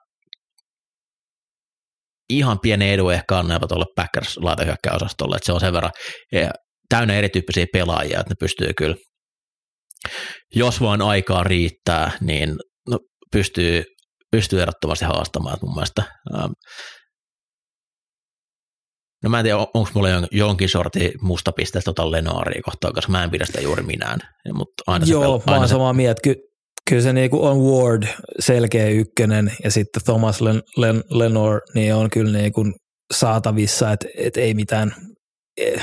ihan 2.31 2.61
pieni 2.61 2.93
edu 2.93 3.09
ehkä 3.09 3.39
anneava 3.39 3.67
tuolle 3.67 3.87
Packers 3.97 4.37
laitahyökkäosastolle, 4.37 5.37
että 5.37 5.47
se 5.47 5.53
on 5.53 5.61
sen 5.61 5.73
verran 5.73 5.93
täynnä 6.89 7.15
erityyppisiä 7.15 7.67
pelaajia, 7.73 8.21
että 8.21 8.31
ne 8.31 8.37
pystyy 8.41 8.73
kyllä, 8.77 8.97
jos 10.55 10.81
vain 10.81 11.03
aikaa 11.03 11.45
riittää, 11.45 12.11
niin 12.21 12.57
no, 12.89 12.99
pystyy, 13.33 13.85
pystyy 14.31 14.61
ehdottomasti 14.61 15.05
haastamaan, 15.05 15.55
että 15.55 15.67
mun 15.67 15.75
mielestä 15.75 16.03
ähm, 16.35 16.53
No 19.23 19.31
mä 19.31 19.39
en 19.39 19.45
tiedä, 19.45 19.59
onko 19.59 19.91
mulla 19.95 20.09
jonkin 20.33 20.69
sorti 20.69 21.13
musta 21.21 21.53
piste 21.53 21.81
tota 21.85 22.11
Lenoaria 22.11 22.63
kohtaan, 22.65 22.95
koska 22.95 23.13
mä 23.13 23.25
en 23.25 23.31
pidä 23.31 23.47
sitä 23.47 23.61
juuri 23.61 23.83
minään. 23.83 24.19
Mutta 24.55 24.83
aina 24.87 25.07
Joo, 25.07 25.23
se, 25.23 25.29
aina 25.29 25.43
mä 25.47 25.57
oon 25.59 25.69
samaa 25.69 25.93
mieltä. 25.93 26.21
Ky- 26.23 26.49
kyllä 26.89 27.03
se 27.03 27.13
niinku 27.13 27.47
on 27.47 27.59
Ward 27.59 28.03
selkeä 28.39 28.89
ykkönen 28.89 29.53
ja 29.65 29.71
sitten 29.71 30.03
Thomas 30.05 30.41
Len- 30.41 30.63
Len- 30.81 31.19
Lenore 31.19 31.61
niin 31.75 31.95
on 31.95 32.11
kyllä 32.11 32.39
niinku 32.39 32.65
saatavissa, 33.15 33.93
että 33.93 34.07
et 34.17 34.37
ei 34.37 34.55
mitään 34.55 34.95
eh, 35.57 35.83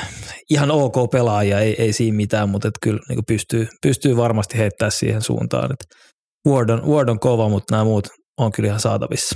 ihan 0.49 0.71
ok 0.71 0.95
pelaaja, 1.11 1.59
ei, 1.59 1.75
ei 1.77 1.93
siinä 1.93 2.17
mitään, 2.17 2.49
mutta 2.49 2.67
et 2.67 2.77
kyllä 2.81 2.99
niinku 3.09 3.23
pystyy, 3.27 3.67
pystyy 3.81 4.17
varmasti 4.17 4.57
heittämään 4.57 4.91
siihen 4.91 5.21
suuntaan. 5.21 5.71
Et 5.71 5.85
Ward, 6.47 6.69
on, 6.69 6.87
Ward 6.87 7.09
on 7.09 7.19
kova, 7.19 7.49
mutta 7.49 7.73
nämä 7.73 7.83
muut 7.83 8.07
on 8.37 8.51
kyllä 8.51 8.67
ihan 8.67 8.79
saatavissa 8.79 9.35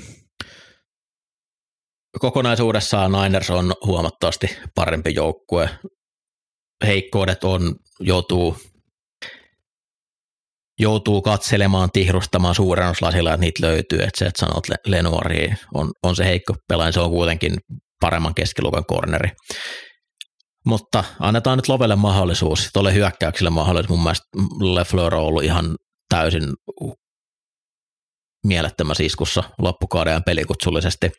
kokonaisuudessaan 2.19 3.11
Niners 3.11 3.49
on 3.49 3.73
huomattavasti 3.85 4.57
parempi 4.75 5.13
joukkue. 5.15 5.69
Heikkoudet 6.85 7.43
on, 7.43 7.75
joutuu, 7.99 8.57
joutuu 10.79 11.21
katselemaan, 11.21 11.91
tihrustamaan 11.91 12.55
suurennuslasilla, 12.55 13.33
että 13.33 13.41
niitä 13.41 13.65
löytyy. 13.65 13.99
Että 13.99 14.19
se, 14.19 14.25
että 14.25 14.39
sanot 14.39 14.63
Lenuari 14.85 15.53
on, 15.73 15.91
on 16.03 16.15
se 16.15 16.25
heikko 16.25 16.55
pelaaja, 16.67 16.91
se 16.91 16.99
on 16.99 17.11
kuitenkin 17.11 17.57
paremman 18.01 18.35
keskiluokan 18.35 18.85
corneri. 18.85 19.29
Mutta 20.65 21.03
annetaan 21.19 21.57
nyt 21.57 21.67
Lovelle 21.67 21.95
mahdollisuus, 21.95 22.69
tuolle 22.73 22.93
hyökkäykselle 22.93 23.49
mahdollisuus. 23.49 23.89
Mun 23.89 24.03
mielestä 24.03 24.27
Lefleur 24.59 25.15
on 25.15 25.21
ollut 25.21 25.43
ihan 25.43 25.75
täysin 26.09 26.43
mielettömässä 28.45 29.03
iskussa 29.03 29.43
loppukauden 29.57 30.23
pelikutsullisesti 30.23 31.11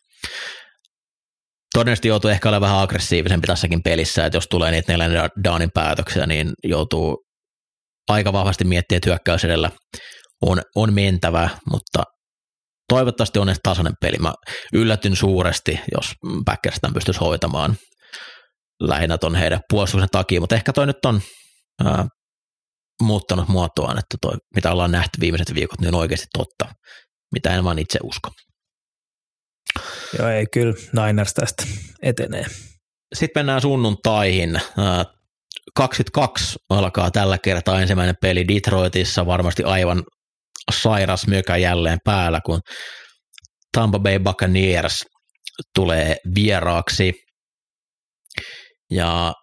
todennäköisesti 1.75 2.09
joutuu 2.09 2.31
ehkä 2.31 2.49
olemaan 2.49 2.71
vähän 2.71 2.83
aggressiivisempi 2.83 3.47
tässäkin 3.47 3.83
pelissä, 3.83 4.27
että 4.27 4.37
jos 4.37 4.47
tulee 4.51 4.71
niitä 4.71 4.93
neljän 4.97 5.31
downin 5.45 5.71
päätöksiä, 5.75 6.27
niin 6.27 6.53
joutuu 6.65 7.25
aika 8.09 8.33
vahvasti 8.33 8.65
miettiä, 8.65 8.97
että 8.97 9.11
hyökkäys 9.11 9.45
edellä 9.45 9.71
on, 10.47 10.63
on 10.77 10.93
mentävä, 10.93 11.49
mutta 11.71 12.03
toivottavasti 12.89 13.39
on 13.39 13.49
edes 13.49 13.61
tasainen 13.63 13.95
peli. 14.01 14.17
Mä 14.19 14.33
yllätyn 14.73 15.17
suuresti, 15.17 15.81
jos 15.95 16.13
Packers 16.45 16.79
tämän 16.81 16.95
pystyisi 16.95 17.21
hoitamaan 17.21 17.77
lähinnä 18.81 19.19
ton 19.19 19.35
heidän 19.35 19.61
puolustuksen 19.71 20.09
takia, 20.13 20.41
mutta 20.41 20.55
ehkä 20.55 20.73
toi 20.73 20.87
nyt 20.87 21.05
on 21.05 21.21
ää, 21.85 22.07
muuttanut 23.03 23.49
muotoaan, 23.49 23.99
että 23.99 24.17
toi, 24.21 24.37
mitä 24.55 24.73
ollaan 24.73 24.93
nähty 24.93 25.21
viimeiset 25.21 25.55
viikot, 25.55 25.81
niin 25.81 25.95
on 25.95 26.01
oikeasti 26.01 26.27
totta, 26.39 26.75
mitä 27.33 27.55
en 27.55 27.65
vaan 27.65 27.79
itse 27.79 27.99
usko. 28.03 28.31
Joo, 30.19 30.29
ei 30.29 30.47
kyllä 30.53 30.75
Niners 30.93 31.35
tästä 31.35 31.63
etenee. 32.03 32.45
Sitten 33.15 33.41
mennään 33.41 33.61
sunnuntaihin. 33.61 34.61
22 35.77 36.59
alkaa 36.69 37.11
tällä 37.11 37.39
kertaa 37.39 37.81
ensimmäinen 37.81 38.15
peli 38.21 38.49
Detroitissa, 38.49 39.27
varmasti 39.27 39.63
aivan 39.63 40.05
sairas 40.73 41.27
myökä 41.27 41.57
jälleen 41.57 41.99
päällä, 42.05 42.41
kun 42.47 42.61
Tampa 43.73 43.99
Bay 43.99 44.19
Buccaneers 44.19 45.05
tulee 45.75 46.17
vieraaksi. 46.35 47.15
Ja 48.91 49.35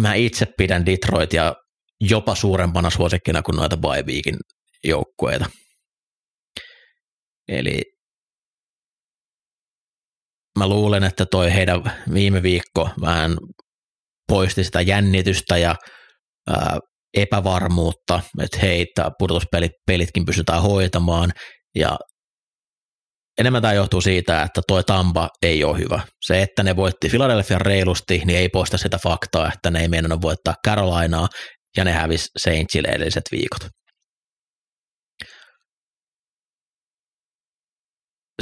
mä 0.00 0.14
itse 0.14 0.46
pidän 0.58 0.86
Detroitia 0.86 1.54
jopa 2.00 2.34
suurempana 2.34 2.90
suosikkina 2.90 3.42
kuin 3.42 3.56
noita 3.56 3.78
weekin 4.06 4.36
joukkueita. 4.84 5.46
Eli 7.48 7.82
mä 10.58 10.68
luulen, 10.68 11.04
että 11.04 11.26
toi 11.26 11.54
heidän 11.54 11.82
viime 12.14 12.42
viikko 12.42 12.90
vähän 13.00 13.36
poisti 14.28 14.64
sitä 14.64 14.80
jännitystä 14.80 15.56
ja 15.56 15.74
ää, 16.50 16.78
epävarmuutta, 17.16 18.20
että 18.42 18.58
hei, 18.62 18.86
pudotuspelitkin 19.18 20.24
pystytään 20.26 20.62
hoitamaan 20.62 21.32
ja 21.74 21.98
enemmän 23.38 23.62
tämä 23.62 23.74
johtuu 23.74 24.00
siitä, 24.00 24.42
että 24.42 24.60
toi 24.66 24.84
Tampa 24.84 25.28
ei 25.42 25.64
ole 25.64 25.78
hyvä. 25.78 26.00
Se, 26.24 26.42
että 26.42 26.62
ne 26.62 26.76
voitti 26.76 27.08
Philadelphia 27.08 27.58
reilusti, 27.58 28.22
niin 28.24 28.38
ei 28.38 28.48
poista 28.48 28.78
sitä 28.78 28.98
faktaa, 28.98 29.52
että 29.54 29.70
ne 29.70 29.80
ei 29.80 29.88
meinannut 29.88 30.22
voittaa 30.22 30.54
Carolinaa 30.66 31.28
ja 31.76 31.84
ne 31.84 31.92
hävisi 31.92 32.28
Saintsille 32.38 32.88
edelliset 32.88 33.24
viikot. 33.32 33.68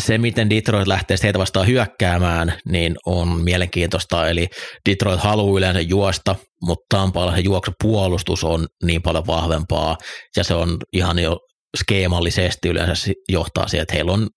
Se, 0.01 0.19
miten 0.19 0.51
Detroit 0.51 0.87
lähtee 0.87 1.17
heitä 1.23 1.39
vastaan 1.39 1.67
hyökkäämään, 1.67 2.59
niin 2.69 2.97
on 3.07 3.29
mielenkiintoista. 3.29 4.29
Eli 4.29 4.49
Detroit 4.89 5.21
haluaa 5.21 5.59
yleensä 5.59 5.81
juosta, 5.81 6.37
mutta 6.63 6.85
Tampaalla 6.97 7.35
se 7.35 7.41
juoksupuolustus 7.41 8.45
on 8.45 8.67
niin 8.85 9.03
paljon 9.03 9.27
vahvempaa, 9.27 9.97
ja 10.37 10.45
se 10.45 10.55
on 10.55 10.77
ihan 10.93 11.19
jo 11.19 11.39
skeemallisesti 11.77 12.69
yleensä 12.69 13.13
johtaa 13.29 13.69
siihen, 13.69 13.83
että 13.83 13.95
heillä 13.95 14.13
on 14.13 14.29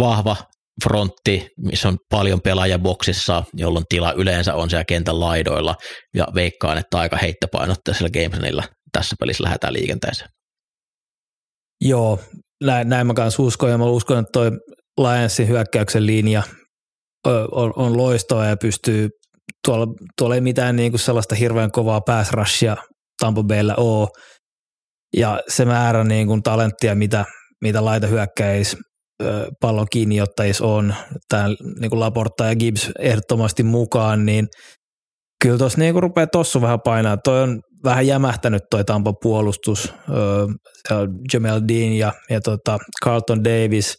vahva 0.00 0.36
frontti, 0.84 1.48
missä 1.58 1.88
on 1.88 1.98
paljon 2.10 2.40
pelaajia 2.40 2.78
boksissa, 2.78 3.44
jolloin 3.54 3.84
tila 3.88 4.12
yleensä 4.12 4.54
on 4.54 4.70
siellä 4.70 4.84
kentän 4.84 5.20
laidoilla, 5.20 5.74
ja 6.14 6.26
veikkaan, 6.34 6.78
että 6.78 6.98
aika 6.98 7.16
heittopainotteisella 7.16 8.10
gameplanilla 8.10 8.62
tässä 8.92 9.16
pelissä 9.20 9.44
lähdetään 9.44 9.72
liikenteeseen. 9.72 10.30
Joo, 11.80 12.20
näin, 12.64 12.88
näin 12.88 13.06
mä 13.06 13.14
kanssa 13.14 13.42
uskon, 13.42 13.70
ja 13.70 13.78
mä 13.78 13.84
uskon, 13.84 14.18
että 14.18 14.30
toi 14.32 14.50
Lionsin 15.00 15.48
hyökkäyksen 15.48 16.06
linja 16.06 16.42
on, 17.52 17.72
on 17.76 17.96
loistava 17.96 18.44
ja 18.44 18.56
pystyy, 18.56 19.08
tuolla, 19.66 19.86
tuolla 20.18 20.34
ei 20.34 20.40
mitään 20.40 20.76
niin 20.76 20.92
kuin 20.92 21.00
sellaista 21.00 21.34
hirveän 21.34 21.70
kovaa 21.70 22.00
pass 22.00 22.32
rushia 22.32 22.76
Tampa 23.20 23.42
Bayllä 23.42 23.74
ole, 23.76 24.08
ja 25.16 25.40
se 25.48 25.64
määrä 25.64 26.04
niin 26.04 26.26
kuin 26.26 26.42
talenttia, 26.42 26.94
mitä, 26.94 27.24
mitä 27.62 27.84
laita 27.84 28.06
hyökkäis 28.06 28.76
pallon 29.60 29.86
kiinniottajissa 29.90 30.66
on, 30.66 30.94
tämä 31.28 31.48
niin 31.80 31.90
kuin 31.90 32.00
Laporta 32.00 32.44
ja 32.44 32.56
Gibbs 32.56 32.90
ehdottomasti 32.98 33.62
mukaan, 33.62 34.26
niin 34.26 34.46
kyllä 35.42 35.58
tuossa 35.58 35.78
niin 35.78 36.02
rupeaa 36.02 36.26
tossu 36.26 36.60
vähän 36.60 36.78
painaa. 36.84 37.16
Toi 37.16 37.42
on 37.42 37.60
vähän 37.84 38.06
jämähtänyt 38.06 38.62
toi 38.70 38.84
Tampa 38.84 39.12
puolustus. 39.12 39.92
Jamel 41.32 41.60
Dean 41.68 41.92
ja, 41.92 42.12
ja 42.30 42.40
tota 42.40 42.78
Carlton 43.04 43.44
Davis 43.44 43.94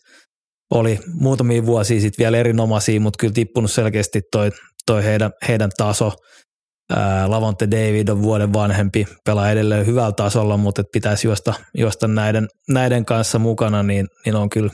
oli 0.72 1.00
muutamia 1.14 1.66
vuosia 1.66 2.02
sitten 2.02 2.24
vielä 2.24 2.38
erinomaisia, 2.38 3.00
mutta 3.00 3.18
kyllä 3.20 3.34
tippunut 3.34 3.72
selkeästi 3.72 4.22
toi, 4.32 4.52
toi 4.86 5.04
heidän, 5.04 5.32
heidän 5.48 5.70
taso. 5.78 6.12
Lavonte 7.28 7.72
David 7.72 8.08
on 8.08 8.22
vuoden 8.22 8.54
vanhempi, 8.54 9.08
pelaa 9.26 9.52
edelleen 9.52 9.86
hyvällä 9.86 10.12
tasolla, 10.12 10.58
mutta 10.58 10.82
et 10.82 10.88
pitäisi 10.94 11.28
juosta, 11.28 11.54
juosta 11.78 12.08
näiden, 12.08 12.48
näiden 12.70 13.06
kanssa 13.06 13.40
mukana, 13.40 13.84
niin, 13.84 14.08
niin 14.26 14.36
on 14.36 14.50
kyllä 14.50 14.70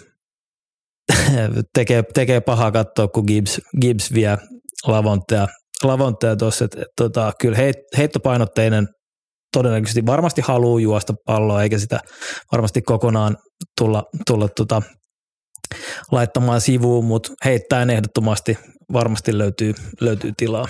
tekee, 1.75 2.03
tekee 2.13 2.41
pahaa 2.41 2.71
katsoa, 2.71 3.07
kun 3.07 3.23
Gibbs, 3.27 3.61
Gibbs 3.81 4.13
vie 4.13 4.37
Lavontea, 4.87 5.47
Lavontea 5.83 6.35
tuossa, 6.35 6.65
että 6.65 6.81
et, 6.81 6.87
tota, 6.95 7.31
kyllä 7.41 7.57
heit, 7.57 7.75
heittopainotteinen 7.97 8.87
todennäköisesti 9.53 10.05
varmasti 10.05 10.41
haluaa 10.41 10.79
juosta 10.79 11.13
palloa, 11.25 11.63
eikä 11.63 11.77
sitä 11.77 11.99
varmasti 12.51 12.81
kokonaan 12.81 13.37
tulla, 13.77 14.03
tulla 14.27 14.47
tota, 14.47 14.81
laittamaan 16.11 16.61
sivuun, 16.61 17.05
mutta 17.05 17.33
heittäen 17.45 17.89
ehdottomasti 17.89 18.57
varmasti 18.93 19.37
löytyy, 19.37 19.73
löytyy 20.01 20.31
tilaa. 20.37 20.67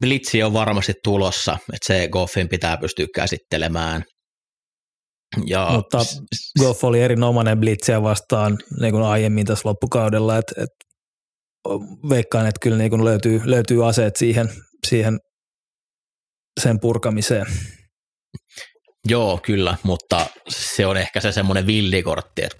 Blitzi 0.00 0.42
on 0.42 0.52
varmasti 0.52 0.92
tulossa, 1.04 1.58
että 1.72 1.86
se 1.86 2.08
Goffin 2.08 2.48
pitää 2.48 2.76
pystyä 2.76 3.06
käsittelemään. 3.14 4.04
Ja, 5.46 5.68
Mutta 5.72 5.98
Goff 6.60 6.84
oli 6.84 7.00
erinomainen 7.00 7.60
blitsiä 7.60 8.02
vastaan 8.02 8.58
niin 8.80 8.92
kuin 8.92 9.04
aiemmin 9.04 9.46
tässä 9.46 9.68
loppukaudella, 9.68 10.38
että, 10.38 10.52
että 10.62 10.84
veikkaan, 12.08 12.46
että 12.46 12.58
kyllä 12.62 12.76
niin 12.76 12.90
kuin 12.90 13.04
löytyy, 13.04 13.40
löytyy 13.44 13.88
aseet 13.88 14.16
siihen, 14.16 14.48
siihen 14.86 15.18
sen 16.60 16.80
purkamiseen. 16.80 17.46
Joo, 19.08 19.40
kyllä, 19.42 19.76
mutta 19.82 20.26
se 20.48 20.86
on 20.86 20.96
ehkä 20.96 21.20
se 21.20 21.32
semmoinen 21.32 21.66
villikortti, 21.66 22.44
että 22.44 22.56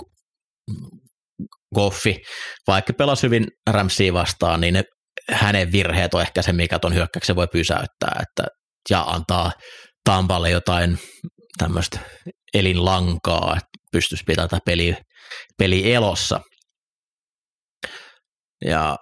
Goffi, 1.74 2.22
vaikka 2.66 2.92
pelasi 2.92 3.22
hyvin 3.22 3.46
Ramsia 3.70 4.12
vastaan, 4.12 4.60
niin 4.60 4.74
ne, 4.74 4.84
hänen 5.30 5.72
virheet 5.72 6.14
on 6.14 6.22
ehkä 6.22 6.42
se, 6.42 6.52
mikä 6.52 6.78
tuon 6.78 6.94
hyökkäyksen 6.94 7.36
voi 7.36 7.48
pysäyttää, 7.48 8.22
että, 8.22 8.44
ja 8.90 9.02
antaa 9.02 9.52
Tampalle 10.04 10.50
jotain 10.50 10.98
tämmöistä 11.58 11.98
elinlankaa, 12.54 13.56
että 13.56 13.68
pystyisi 13.92 14.24
pitämään 14.26 14.48
tätä 14.48 14.62
peli, 14.66 14.96
peli 15.58 15.92
elossa. 15.92 16.40
Ja 18.64 18.96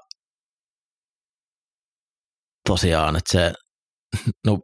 tosiaan, 2.69 3.17
että 3.17 3.33
se 3.33 3.53
no 4.47 4.59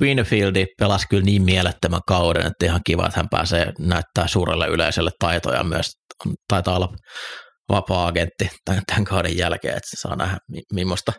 Winfield 0.00 0.66
pelasi 0.78 1.06
kyllä 1.10 1.22
niin 1.22 1.42
mielettömän 1.42 2.00
kauden, 2.06 2.46
että 2.46 2.66
ihan 2.66 2.80
kiva, 2.84 3.06
että 3.06 3.20
hän 3.20 3.28
pääsee 3.28 3.72
näyttää 3.78 4.26
suurelle 4.26 4.66
yleisölle 4.66 5.10
taitoja 5.18 5.64
myös. 5.64 5.90
Taitaa 6.48 6.76
olla 6.76 6.96
vapaa-agentti 7.68 8.50
tämän, 8.64 8.82
tämän 8.86 9.04
kauden 9.04 9.36
jälkeen, 9.36 9.76
että 9.76 9.88
saa 9.94 10.16
nähdä 10.16 10.38
millaista 10.72 11.12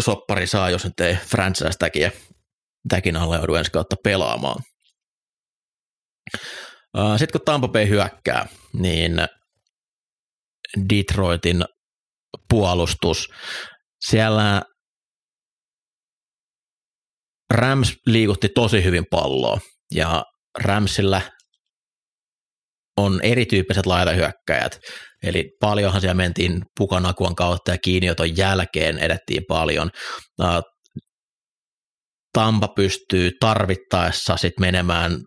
soppari 0.00 0.46
saa, 0.46 0.70
jos 0.70 0.84
nyt 0.84 1.00
ei 1.00 1.14
franchise 1.14 1.78
täkin, 1.78 2.12
täkin 2.88 3.16
alle 3.16 3.36
joudu 3.36 3.54
ensi 3.54 3.70
kautta 3.70 3.96
pelaamaan. 4.04 4.62
Sitten 7.16 7.32
kun 7.32 7.44
Tampa 7.44 7.68
Bay 7.68 7.88
hyökkää, 7.88 8.46
niin 8.72 9.12
Detroitin 10.90 11.64
puolustus, 12.48 13.28
siellä 14.06 14.62
Rams 17.50 17.92
liikutti 18.06 18.48
tosi 18.48 18.84
hyvin 18.84 19.04
palloa 19.10 19.58
ja 19.94 20.24
Ramsillä 20.58 21.22
on 22.96 23.20
erityyppiset 23.22 23.86
laitahyökkäjät. 23.86 24.78
Eli 25.22 25.50
paljonhan 25.60 26.00
siellä 26.00 26.14
mentiin 26.14 26.62
pukanakuan 26.78 27.34
kautta 27.34 27.70
ja 27.70 27.78
kiinnioton 27.78 28.36
jälkeen 28.36 28.98
edettiin 28.98 29.42
paljon. 29.48 29.90
Tampa 32.32 32.68
pystyy 32.68 33.30
tarvittaessa 33.40 34.36
sitten 34.36 34.66
menemään 34.66 35.20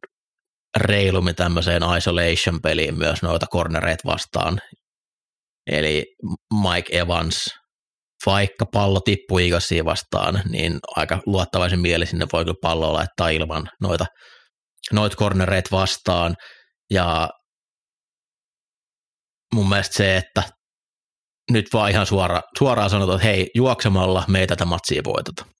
reilummin 0.77 1.35
tämmöiseen 1.35 1.81
isolation-peliin 1.97 2.97
myös 2.97 3.21
noita 3.21 3.45
cornereita 3.47 4.03
vastaan. 4.05 4.59
Eli 5.67 6.05
Mike 6.53 6.97
Evans 6.97 7.49
vaikka 8.25 8.65
pallo 8.65 8.99
tippuu 8.99 9.39
Eaglesiin 9.39 9.85
vastaan, 9.85 10.41
niin 10.49 10.79
aika 10.95 11.21
luottavaisen 11.25 11.79
mieli 11.79 12.05
sinne 12.05 12.27
voi 12.33 12.45
kyllä 12.45 12.57
palloa 12.61 12.93
laittaa 12.93 13.29
ilman 13.29 13.69
noita, 13.81 14.05
noita 14.93 15.15
cornereita 15.15 15.69
vastaan. 15.71 16.35
Ja 16.91 17.29
mun 19.53 19.69
mielestä 19.69 19.97
se, 19.97 20.17
että 20.17 20.43
nyt 21.51 21.65
vaan 21.73 21.91
ihan 21.91 22.05
suora, 22.05 22.41
suoraan 22.57 22.89
sanotaan, 22.89 23.15
että 23.15 23.27
hei, 23.27 23.49
juoksemalla 23.55 24.23
me 24.27 24.39
ei 24.39 24.47
tätä 24.47 24.65
matsia 24.65 25.01
voiteta. 25.03 25.56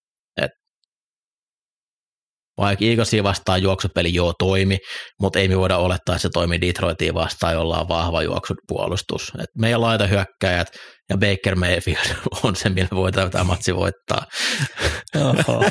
Vaikka 2.57 2.85
Eaglesia 2.85 3.23
vastaan 3.23 3.61
juoksupeli 3.61 4.13
joo 4.13 4.33
toimi, 4.39 4.77
mutta 5.21 5.39
ei 5.39 5.47
me 5.47 5.57
voida 5.57 5.77
olettaa, 5.77 6.15
että 6.15 6.21
se 6.21 6.29
toimii 6.33 6.61
Detroitiin 6.61 7.13
vastaan, 7.13 7.53
jolla 7.53 7.79
on 7.79 7.87
vahva 7.87 8.23
juoksupuolustus. 8.23 9.31
Et 9.39 9.49
meidän 9.57 9.81
laita 9.81 10.07
hyökkäjät 10.07 10.67
ja 11.09 11.17
Baker 11.17 11.55
Mayfield 11.55 12.15
on 12.43 12.55
se, 12.55 12.69
millä 12.69 12.89
voidaan 12.95 13.31
tämä 13.31 13.43
matsi 13.43 13.75
voittaa. 13.75 14.25
Oho, 15.15 15.63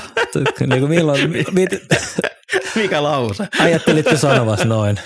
niin 0.61 0.81
kuin 0.81 0.89
milloin, 0.89 1.31
mit, 1.31 1.71
Mikä 2.75 3.03
lause? 3.03 3.49
Ajattelitte 3.59 4.17
sanovas 4.17 4.65
noin. 4.65 5.01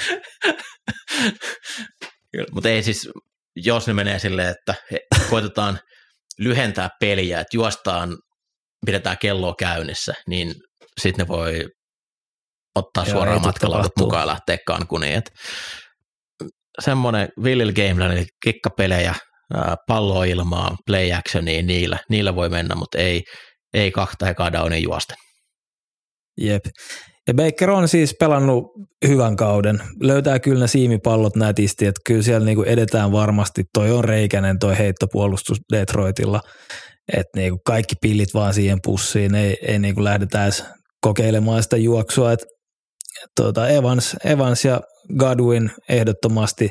Mutta 2.52 2.68
ei 2.68 2.82
siis, 2.82 3.08
jos 3.56 3.86
ne 3.86 3.94
menee 3.94 4.18
silleen, 4.18 4.48
että 4.48 4.74
koitetaan 5.30 5.78
lyhentää 6.38 6.88
peliä, 7.00 7.40
että 7.40 7.56
juostaan, 7.56 8.18
pidetään 8.86 9.18
kelloa 9.18 9.54
käynnissä, 9.58 10.14
niin 10.28 10.54
sitten 11.00 11.24
ne 11.24 11.28
voi 11.28 11.64
ottaa 12.74 13.04
Joo, 13.04 13.12
suoraan 13.12 13.42
tapahtuu. 13.42 14.06
mukaan 14.06 14.22
ja 14.22 14.26
lähteä 14.26 14.58
Cancuniin. 14.68 15.14
Et 15.14 15.30
semmoinen 16.80 17.28
Willil 17.42 17.72
Gameland, 17.72 18.12
eli 18.12 18.26
kikkapelejä, 18.44 19.14
palloa 19.86 20.24
ilmaa, 20.24 20.76
play 20.86 21.12
actioniin, 21.12 21.66
niillä, 21.66 21.98
niillä 22.10 22.34
voi 22.34 22.48
mennä, 22.48 22.74
mutta 22.74 22.98
ei, 22.98 23.22
ei 23.74 23.90
kahta 23.90 24.28
ekaa 24.28 24.52
downin 24.52 24.82
juosta. 24.82 25.14
Jep. 26.40 26.64
Ja 27.28 27.34
Baker 27.34 27.70
on 27.70 27.88
siis 27.88 28.14
pelannut 28.20 28.64
hyvän 29.08 29.36
kauden. 29.36 29.82
Löytää 30.02 30.38
kyllä 30.38 30.60
ne 30.60 30.66
siimipallot 30.66 31.36
nätisti, 31.36 31.86
että 31.86 32.00
kyllä 32.06 32.22
siellä 32.22 32.44
niinku 32.44 32.62
edetään 32.62 33.12
varmasti. 33.12 33.64
Toi 33.74 33.90
on 33.90 34.04
reikäinen 34.04 34.58
toi 34.58 34.78
heittopuolustus 34.78 35.58
Detroitilla. 35.72 36.40
Että 37.12 37.30
niinku 37.38 37.58
kaikki 37.66 37.94
pillit 38.00 38.34
vaan 38.34 38.54
siihen 38.54 38.78
pussiin. 38.82 39.34
Ei, 39.34 39.56
ei 39.62 39.78
niinku 39.78 40.04
lähdetä 40.04 40.44
edes 40.44 40.64
kokeilemaan 41.00 41.62
sitä 41.62 41.76
juoksua. 41.76 42.32
Et, 42.32 42.42
et 43.24 43.30
tuota 43.36 43.68
Evans, 43.68 44.16
Evans 44.24 44.64
ja 44.64 44.80
Godwin 45.18 45.70
ehdottomasti 45.88 46.68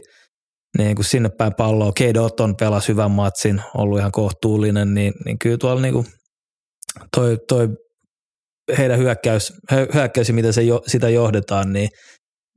niin 0.78 1.04
sinne 1.04 1.30
päin 1.38 1.54
palloa. 1.58 1.92
Cade 1.92 2.20
Otton 2.20 2.56
pelasi 2.56 2.88
hyvän 2.88 3.12
matsin, 3.12 3.62
ollut 3.74 4.00
ihan 4.00 4.12
kohtuullinen, 4.12 4.94
niin, 4.94 5.14
niin 5.26 5.40
kyllä 5.40 5.58
tuolla 5.58 5.82
niinku 5.82 6.06
toi, 7.16 7.38
toi 7.48 7.68
heidän 8.78 9.00
hyökkäys, 9.00 9.54
hy- 9.72 9.94
hyökkäys 9.94 10.32
miten 10.32 10.54
se 10.54 10.62
jo, 10.62 10.82
sitä 10.88 11.10
johdetaan, 11.10 11.74
niin 11.74 11.90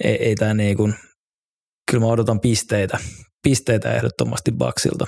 ei, 0.05 0.25
ei 0.25 0.35
tämä 0.35 0.55
niin 0.55 0.77
kuin, 0.77 0.95
kyllä 1.91 2.05
mä 2.05 2.13
odotan 2.13 2.41
pisteitä, 2.41 2.99
pisteitä 3.43 3.95
ehdottomasti 3.95 4.53
Baksilta. 4.53 5.07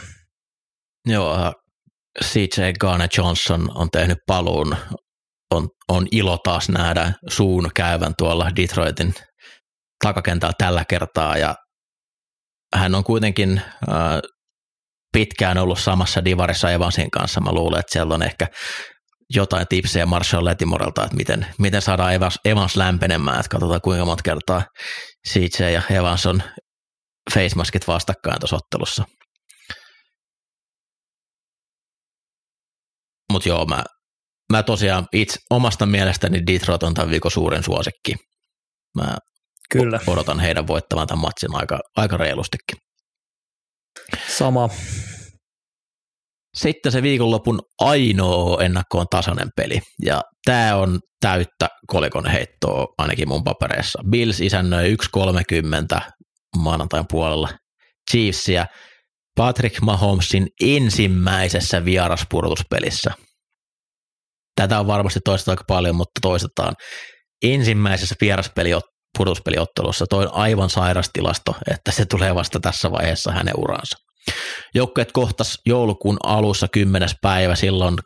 Joo, 1.07 1.53
CJ 2.25 2.73
Garner 2.81 3.09
Johnson 3.19 3.69
on 3.75 3.89
tehnyt 3.91 4.19
paluun. 4.27 4.77
On, 5.55 5.69
on 5.89 6.07
ilo 6.13 6.39
taas 6.39 6.69
nähdä 6.69 7.13
suun 7.29 7.71
käyvän 7.75 8.15
tuolla 8.19 8.51
Detroitin 8.57 9.15
takakentällä 10.05 10.55
tällä 10.59 10.85
kertaa 10.85 11.37
ja 11.39 11.55
hän 12.75 12.95
on 12.95 13.05
kuitenkin 13.05 13.61
äh, 13.89 14.21
pitkään 15.13 15.59
ollut 15.59 15.79
samassa 15.79 16.25
divarissa 16.25 16.71
Evansin 16.71 17.11
kanssa. 17.11 17.41
Mä 17.41 17.53
luulen, 17.53 17.81
että 17.81 17.93
siellä 17.93 18.15
on 18.15 18.23
ehkä 18.23 18.47
jotain 19.35 19.69
tipsejä 19.69 20.07
Marshall 20.07 20.45
Letimorelta, 20.45 21.05
että 21.05 21.17
miten, 21.17 21.47
miten 21.59 21.83
saadaan 21.83 22.15
Evans, 22.15 22.39
Evans 22.45 22.77
lämpenemään, 22.77 23.41
että 23.41 23.49
katsotaan 23.49 23.81
kuinka 23.81 24.05
monta 24.05 24.23
kertaa 24.23 24.63
CJ 25.29 25.65
ja 25.73 25.83
Evans 25.91 26.27
on 26.27 26.43
facemaskit 27.35 27.87
vastakkain 27.87 28.41
tuossa 28.41 28.57
ottelussa. 28.57 29.05
Mutta 33.33 33.49
joo, 33.49 33.67
mä, 33.67 33.85
mä 34.53 34.63
tosiaan 34.63 35.07
itse 35.13 35.39
omasta 35.51 35.87
mielestäni 35.87 36.47
Detroit 36.47 36.83
on 36.83 36.95
tämän 36.95 37.11
viikon 37.11 37.31
suuren 37.31 37.63
suosikki. 37.65 38.15
Mä 38.95 39.17
Kyllä, 39.71 40.01
odotan 40.07 40.41
heidän 40.41 40.67
voittavan 40.67 41.07
tämän 41.07 41.21
matsin 41.23 41.55
aika, 41.55 41.81
aika 41.97 42.17
reilustikin. 42.17 42.79
sama. 44.29 44.69
Sitten 46.55 46.93
se 46.93 47.03
viikonlopun 47.03 47.61
ainoa 47.81 48.63
ennakkoon 48.63 49.07
tasainen 49.11 49.49
peli, 49.57 49.81
ja 50.03 50.23
tämä 50.45 50.77
on 50.77 51.01
täyttä 51.21 51.69
kolikon 51.87 52.27
heittoa 52.27 52.87
ainakin 52.99 53.29
mun 53.29 53.45
papereissa. 53.45 54.03
Bills 54.11 54.41
isännöi 54.41 54.97
1.30 55.97 56.11
maanantain 56.57 57.05
puolella 57.11 57.49
Chiefsia 58.11 58.67
Patrick 59.37 59.81
Mahomesin 59.81 60.47
ensimmäisessä 60.61 61.85
vieraspurtuspelissä. 61.85 63.13
Tätä 64.57 64.81
on 64.81 64.87
varmasti 64.87 65.21
toistettu 65.25 65.51
aika 65.51 65.65
paljon, 65.69 65.97
mutta 65.97 66.21
toistetaan. 66.23 66.75
Ensimmäisessä 67.43 68.15
vieraspeliottelussa 68.21 70.07
toi 70.11 70.27
on 70.27 70.35
aivan 70.35 70.71
sairas 70.71 71.11
tilasto, 71.13 71.55
että 71.71 71.93
se 71.93 72.07
tulee 72.07 72.35
vasta 72.35 72.61
tässä 72.61 72.91
vaiheessa 72.91 73.33
hänen 73.33 73.55
uransa. 73.59 73.99
Joukkueet 74.75 75.13
kohtas 75.13 75.59
joulukuun 75.67 76.17
alussa 76.23 76.69
10. 76.73 77.09
päivä, 77.23 77.55
silloin 77.55 77.97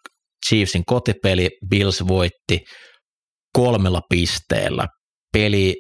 Chiefsin 0.49 0.85
kotipeli, 0.87 1.51
Bills 1.71 2.05
voitti 2.09 2.61
kolmella 3.53 4.01
pisteellä. 4.11 4.87
Peli 5.33 5.75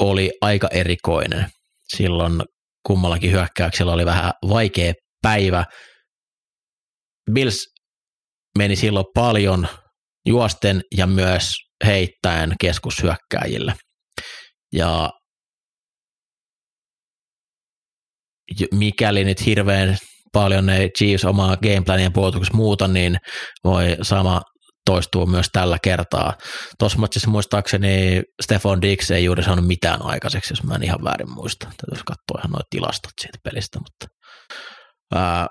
oli 0.00 0.30
aika 0.40 0.68
erikoinen. 0.70 1.46
Silloin 1.96 2.42
kummallakin 2.86 3.32
hyökkäyksellä 3.32 3.92
oli 3.92 4.06
vähän 4.06 4.32
vaikea 4.48 4.92
päivä. 5.22 5.64
Bills 7.32 7.71
meni 8.58 8.76
silloin 8.76 9.06
paljon 9.14 9.68
juosten 10.26 10.82
ja 10.96 11.06
myös 11.06 11.52
heittäen 11.86 12.54
keskushyökkääjille. 12.60 13.74
Ja 14.72 15.10
mikäli 18.72 19.24
nyt 19.24 19.46
hirveän 19.46 19.96
paljon 20.32 20.66
ne 20.66 20.88
Chiefs 20.98 21.24
omaa 21.24 21.56
gameplania 21.56 22.10
puolustuksessa 22.10 22.56
muuta, 22.56 22.88
niin 22.88 23.16
voi 23.64 23.96
sama 24.02 24.42
toistuu 24.86 25.26
myös 25.26 25.46
tällä 25.52 25.78
kertaa. 25.82 26.34
Tuossa 26.78 26.98
matsissa 26.98 27.30
muistaakseni 27.30 28.22
Stefan 28.42 28.82
Dix 28.82 29.10
ei 29.10 29.24
juuri 29.24 29.42
saanut 29.42 29.66
mitään 29.66 30.02
aikaiseksi, 30.02 30.52
jos 30.52 30.62
mä 30.62 30.74
en 30.74 30.82
ihan 30.82 31.04
väärin 31.04 31.30
muista. 31.30 31.66
Täytyisi 31.66 32.04
katsoa 32.06 32.38
ihan 32.38 32.50
noita 32.50 32.66
tilastot 32.70 33.12
siitä 33.20 33.38
pelistä, 33.44 33.78
mutta 33.78 34.06
ää, 35.14 35.46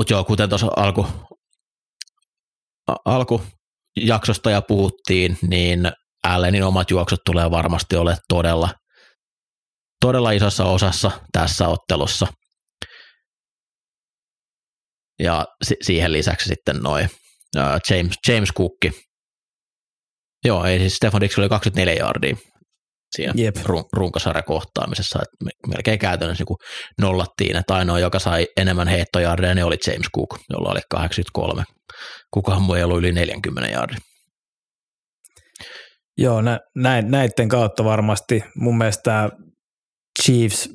mutta 0.00 0.12
joo, 0.12 0.24
kuten 0.24 0.48
tuossa 0.48 0.66
alku, 0.76 1.06
alkujaksosta 3.04 4.50
ja 4.50 4.62
puhuttiin, 4.62 5.38
niin 5.42 5.92
Allenin 6.22 6.62
omat 6.62 6.90
juoksut 6.90 7.20
tulee 7.26 7.50
varmasti 7.50 7.96
ole 7.96 8.16
todella, 8.28 8.74
todella 10.00 10.30
isossa 10.30 10.64
osassa 10.64 11.10
tässä 11.32 11.68
ottelussa. 11.68 12.26
Ja 15.18 15.46
si- 15.64 15.76
siihen 15.82 16.12
lisäksi 16.12 16.48
sitten 16.48 16.76
noin 16.76 17.10
James, 17.90 18.14
James 18.28 18.52
Cookki. 18.58 18.92
Joo, 20.44 20.64
ei 20.64 20.78
siis 20.78 20.96
Stefan 20.96 21.20
Dix 21.20 21.38
oli 21.38 21.48
24 21.48 21.94
yardia 21.94 22.36
siinä 23.16 23.32
Jep. 23.36 23.56
run- 23.56 23.88
runkosarjakohtaamisessa, 23.92 25.18
että 25.22 25.54
melkein 25.66 25.98
käytännössä 25.98 26.44
niin 26.48 26.56
nollattiin, 27.00 27.56
että 27.56 27.74
ainoa, 27.74 27.98
joka 27.98 28.18
sai 28.18 28.46
enemmän 28.56 28.88
heittojardeja, 28.88 29.54
ne 29.54 29.64
oli 29.64 29.76
James 29.86 30.06
Cook, 30.16 30.38
jolla 30.50 30.70
oli 30.70 30.80
83. 30.90 31.64
Kukaan 32.30 32.62
muu 32.62 32.74
ei 32.74 32.82
ollut 32.82 32.98
yli 32.98 33.12
40 33.12 33.72
jardia. 33.72 33.98
Joo, 36.18 36.40
nä, 36.40 36.60
näin, 36.76 37.10
näiden 37.10 37.48
kautta 37.48 37.84
varmasti 37.84 38.44
mun 38.56 38.78
mielestä 38.78 39.28
Chiefs 40.22 40.68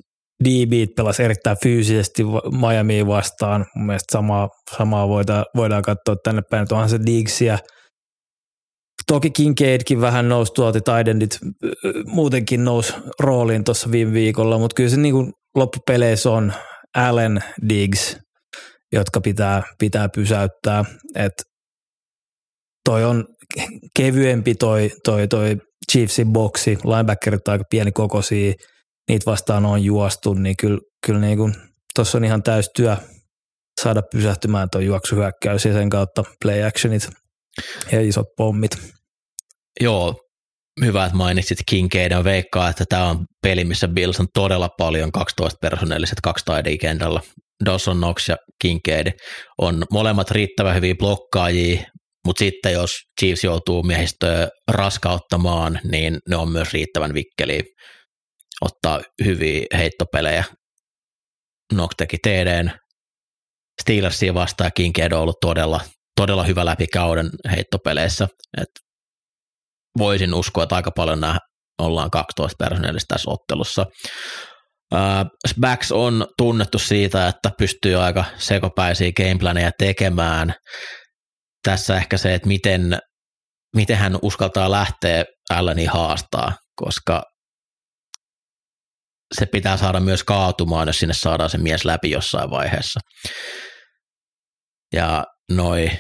DB 0.44 0.96
pelasi 0.96 1.24
erittäin 1.24 1.58
fyysisesti 1.64 2.24
Miami 2.60 3.08
vastaan. 3.08 3.66
Mun 3.76 3.86
mielestä 3.86 4.12
samaa, 4.12 4.50
samaa 4.78 5.08
voidaan, 5.08 5.46
voidaan 5.56 5.82
katsoa 5.82 6.16
tänne 6.24 6.42
päin, 6.50 6.64
että 6.64 6.76
onhan 6.76 6.90
se 6.90 7.00
Diggs 7.06 7.42
ja 7.42 7.60
Toki 9.08 9.30
Kincaidkin 9.30 10.02
vähän 10.02 10.30
nousi 10.30 10.54
tuolta, 10.54 10.80
Tidendit 10.80 11.40
muutenkin 12.06 12.66
nousi 12.66 12.94
rooliin 13.20 13.64
tuossa 13.64 13.92
viime 13.92 14.14
viikolla, 14.14 14.58
mutta 14.58 14.74
kyllä 14.76 14.90
se 14.90 14.98
niin 14.98 15.14
kuin 15.14 15.34
loppupeleissä 15.56 16.32
on 16.32 16.54
Allen 16.96 17.44
Diggs, 17.70 18.18
jotka 18.94 19.22
pitää, 19.22 19.64
pitää 19.80 20.10
pysäyttää. 20.16 20.86
Et 21.16 21.34
toi 22.90 23.04
on 23.04 23.26
kevyempi 23.98 24.56
toi, 24.56 24.92
toi, 25.04 25.28
toi 25.28 25.58
Chiefsin 25.92 26.34
boksi, 26.34 26.78
linebackerit 26.84 27.48
aika 27.48 27.64
pieni 27.70 27.92
kokoisia, 27.92 28.54
niitä 29.10 29.32
vastaan 29.32 29.66
on 29.66 29.84
juostu, 29.84 30.34
niin 30.34 30.56
kyllä, 30.60 30.80
kyllä 31.06 31.20
niin 31.20 31.38
kuin, 31.38 31.54
tuossa 31.96 32.18
on 32.18 32.26
ihan 32.26 32.44
täys 32.44 32.70
työ 32.76 32.98
saada 33.82 34.02
pysähtymään 34.12 34.70
tuo 34.72 34.82
juoksuhyökkäys 34.82 35.66
ja 35.66 35.74
sen 35.74 35.90
kautta 35.90 36.24
play 36.42 36.64
actionit 36.64 37.10
ja 37.92 38.02
isot 38.02 38.28
pommit. 38.38 38.72
Joo, 39.82 40.16
hyvä, 40.82 41.06
että 41.06 41.18
mainitsit 41.18 41.58
Kincaid 41.70 42.12
ja 42.12 42.24
veikkaa, 42.24 42.70
että 42.70 42.86
tämä 42.90 43.10
on 43.10 43.26
peli, 43.42 43.64
missä 43.64 43.88
Bills 43.88 44.20
on 44.20 44.28
todella 44.34 44.70
paljon 44.78 45.12
12 45.12 45.58
personelliset 45.62 46.22
kaksi 46.24 46.46
taidia 46.46 46.78
kentällä. 46.78 47.22
Dawson 47.66 47.98
Knox 47.98 48.30
ja 48.30 48.38
Kincaid 48.62 49.08
on 49.58 49.84
molemmat 49.92 50.32
riittävän 50.32 50.76
hyviä 50.76 50.96
blokkaajia, 50.96 51.82
mutta 52.26 52.40
sitten 52.40 52.74
jos 52.74 52.92
Chiefs 53.20 53.44
joutuu 53.44 53.84
miehistöä 53.84 54.50
raskauttamaan, 54.72 55.80
niin 55.92 56.18
ne 56.30 56.36
on 56.36 56.52
myös 56.52 56.74
riittävän 56.74 57.14
vikkeliä 57.14 57.62
ottaa 58.62 59.02
hyviä 59.26 59.66
heittopelejä. 59.74 60.44
Knox 61.74 61.92
teki 61.98 62.18
TDn 62.18 62.72
Steelersia 63.82 64.34
vastaan 64.34 64.68
ja 64.68 64.72
Kincaid 64.72 65.12
on 65.12 65.22
ollut 65.22 65.40
todella, 65.42 65.82
todella 66.16 66.44
hyvä 66.44 66.66
läpi 66.66 66.88
kauden 66.88 67.30
heittopeleissä. 67.52 68.28
Et 68.58 68.70
voisin 69.98 70.34
uskoa, 70.34 70.64
että 70.64 70.76
aika 70.76 70.92
paljon 70.92 71.20
nämä 71.20 71.40
ollaan 71.82 72.12
12 72.12 72.56
personellista 72.70 73.16
tässä 73.16 73.32
ottelussa. 73.32 73.86
Backs 75.60 75.92
on 75.92 76.28
tunnettu 76.38 76.80
siitä, 76.80 77.28
että 77.28 77.52
pystyy 77.58 77.96
aika 77.96 78.26
sekopäisiä 78.38 79.12
gameplaneja 79.18 79.72
tekemään. 79.78 80.54
Tässä 81.64 81.98
ehkä 81.98 82.18
se, 82.18 82.34
että 82.34 82.48
miten 82.48 83.00
miten 83.76 83.98
hän 83.98 84.20
uskaltaa 84.22 84.72
lähteä 84.72 85.26
Alleni 85.50 85.86
haastaa, 85.86 86.54
koska 86.76 87.24
se 89.40 89.46
pitää 89.46 89.78
saada 89.78 90.00
myös 90.00 90.24
kaatumaan, 90.24 90.88
jos 90.88 91.00
sinne 91.00 91.14
saadaan 91.14 91.50
se 91.50 91.58
mies 91.58 91.86
läpi 91.86 92.12
jossain 92.12 92.50
vaiheessa. 92.50 93.00
Ja 94.94 95.24
noi 95.52 95.92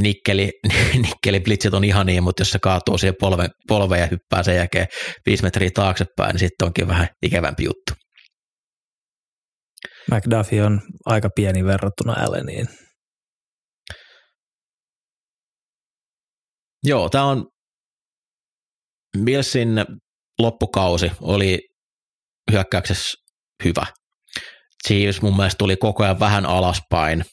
nikkeli, 0.00 0.52
nikkeli 1.02 1.40
blitzit 1.40 1.74
on 1.74 1.84
ihan 1.84 2.06
niin, 2.06 2.22
mutta 2.22 2.40
jos 2.40 2.50
se 2.50 2.58
kaatuu 2.58 2.98
siihen 2.98 3.14
polve, 3.20 3.48
polveen 3.68 4.00
ja 4.00 4.06
hyppää 4.06 4.42
sen 4.42 4.56
jälkeen 4.56 4.86
viisi 5.26 5.42
metriä 5.42 5.70
taaksepäin, 5.74 6.32
niin 6.32 6.38
sitten 6.38 6.66
onkin 6.66 6.88
vähän 6.88 7.08
ikävämpi 7.22 7.64
juttu. 7.64 7.92
McDuffie 10.10 10.64
on 10.64 10.80
aika 11.06 11.28
pieni 11.36 11.64
verrattuna 11.64 12.12
Alleniin. 12.12 12.66
Joo, 16.82 17.08
tämä 17.08 17.24
on 17.24 17.46
Billsin 19.24 19.68
loppukausi 20.38 21.12
oli 21.20 21.58
hyökkäyksessä 22.52 23.18
hyvä. 23.64 23.86
Chiefs 24.88 25.22
mun 25.22 25.36
mielestä 25.36 25.58
tuli 25.58 25.76
koko 25.76 26.04
ajan 26.04 26.20
vähän 26.20 26.46
alaspäin 26.46 27.24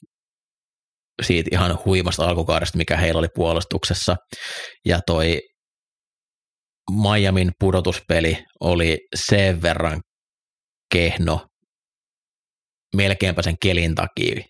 siitä 1.24 1.50
ihan 1.52 1.80
huimasta 1.86 2.26
alkukaudesta, 2.26 2.78
mikä 2.78 2.98
heillä 2.98 3.20
oli 3.20 3.28
puolustuksessa. 3.36 4.16
Ja 4.86 5.00
toi 5.08 5.42
Miamin 6.92 7.52
pudotuspeli 7.60 8.44
oli 8.60 8.98
sen 9.16 9.62
verran 9.62 10.02
kehno 10.94 11.48
melkeinpä 12.96 13.42
sen 13.42 13.56
kelin 13.62 13.96
takia. 13.96 14.44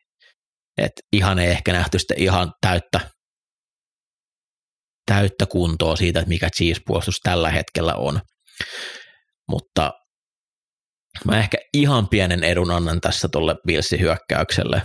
Et 0.78 0.92
ihan 1.14 1.40
ei 1.40 1.52
ehkä 1.52 1.74
nähty 1.74 2.00
sitten 2.00 2.20
ihan 2.20 2.54
täyttä, 2.62 3.00
täyttä 5.06 5.46
kuntoa 5.46 5.96
siitä, 5.96 6.20
että 6.20 6.30
mikä 6.30 6.50
Chiefs-puolustus 6.58 7.20
tällä 7.24 7.50
hetkellä 7.50 7.96
on. 7.96 8.22
Mutta 9.50 9.92
mä 11.26 11.40
ehkä 11.40 11.58
ihan 11.74 12.08
pienen 12.10 12.44
edun 12.44 12.72
annan 12.72 13.02
tässä 13.02 13.28
tuolle 13.32 13.56
Billsin 13.68 14.00
hyökkäykselle. 14.00 14.82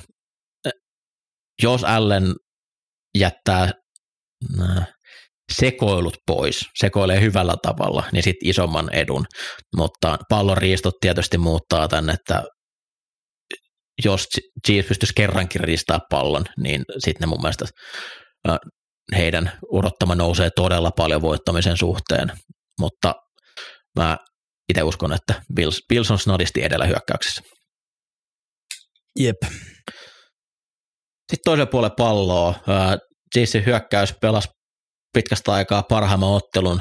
Jos 1.63 1.85
Allen 1.85 2.35
jättää 3.19 3.73
sekoilut 5.53 6.17
pois, 6.27 6.65
sekoilee 6.79 7.21
hyvällä 7.21 7.55
tavalla, 7.63 8.05
niin 8.13 8.23
sitten 8.23 8.49
isomman 8.49 8.95
edun. 8.95 9.27
Mutta 9.77 10.19
pallon 10.29 10.59
riistot 10.59 10.95
tietysti 11.01 11.39
muuttaa 11.39 11.89
tänne, 11.89 12.13
että 12.13 12.45
jos 14.05 14.27
Chiefs 14.67 14.89
pystyisi 14.89 15.15
kerrankin 15.17 15.61
riistää 15.61 15.99
pallon, 16.11 16.45
niin 16.63 16.83
sitten 16.99 17.21
ne 17.21 17.27
mun 17.27 17.41
mielestä 17.41 17.65
heidän 19.17 19.59
odottama 19.73 20.15
nousee 20.15 20.51
todella 20.57 20.91
paljon 20.91 21.23
voittamisen 21.23 21.77
suhteen, 21.77 22.33
mutta 22.81 23.15
mä 23.99 24.17
itse 24.69 24.83
uskon, 24.83 25.13
että 25.13 25.43
Bills, 25.55 25.81
Bills 25.89 26.11
on 26.11 26.19
snadisti 26.19 26.63
edellä 26.63 26.85
hyökkäyksessä. 26.85 27.43
Jep. 29.19 29.37
Sitten 31.31 31.45
toisella 31.45 31.71
puolella 31.71 31.95
palloa. 31.99 32.55
Chiefsin 33.35 33.67
hyökkäys 33.67 34.15
pelasi 34.21 34.49
pitkästä 35.13 35.53
aikaa 35.53 35.83
parhaimman 35.83 36.31
ottelun 36.31 36.81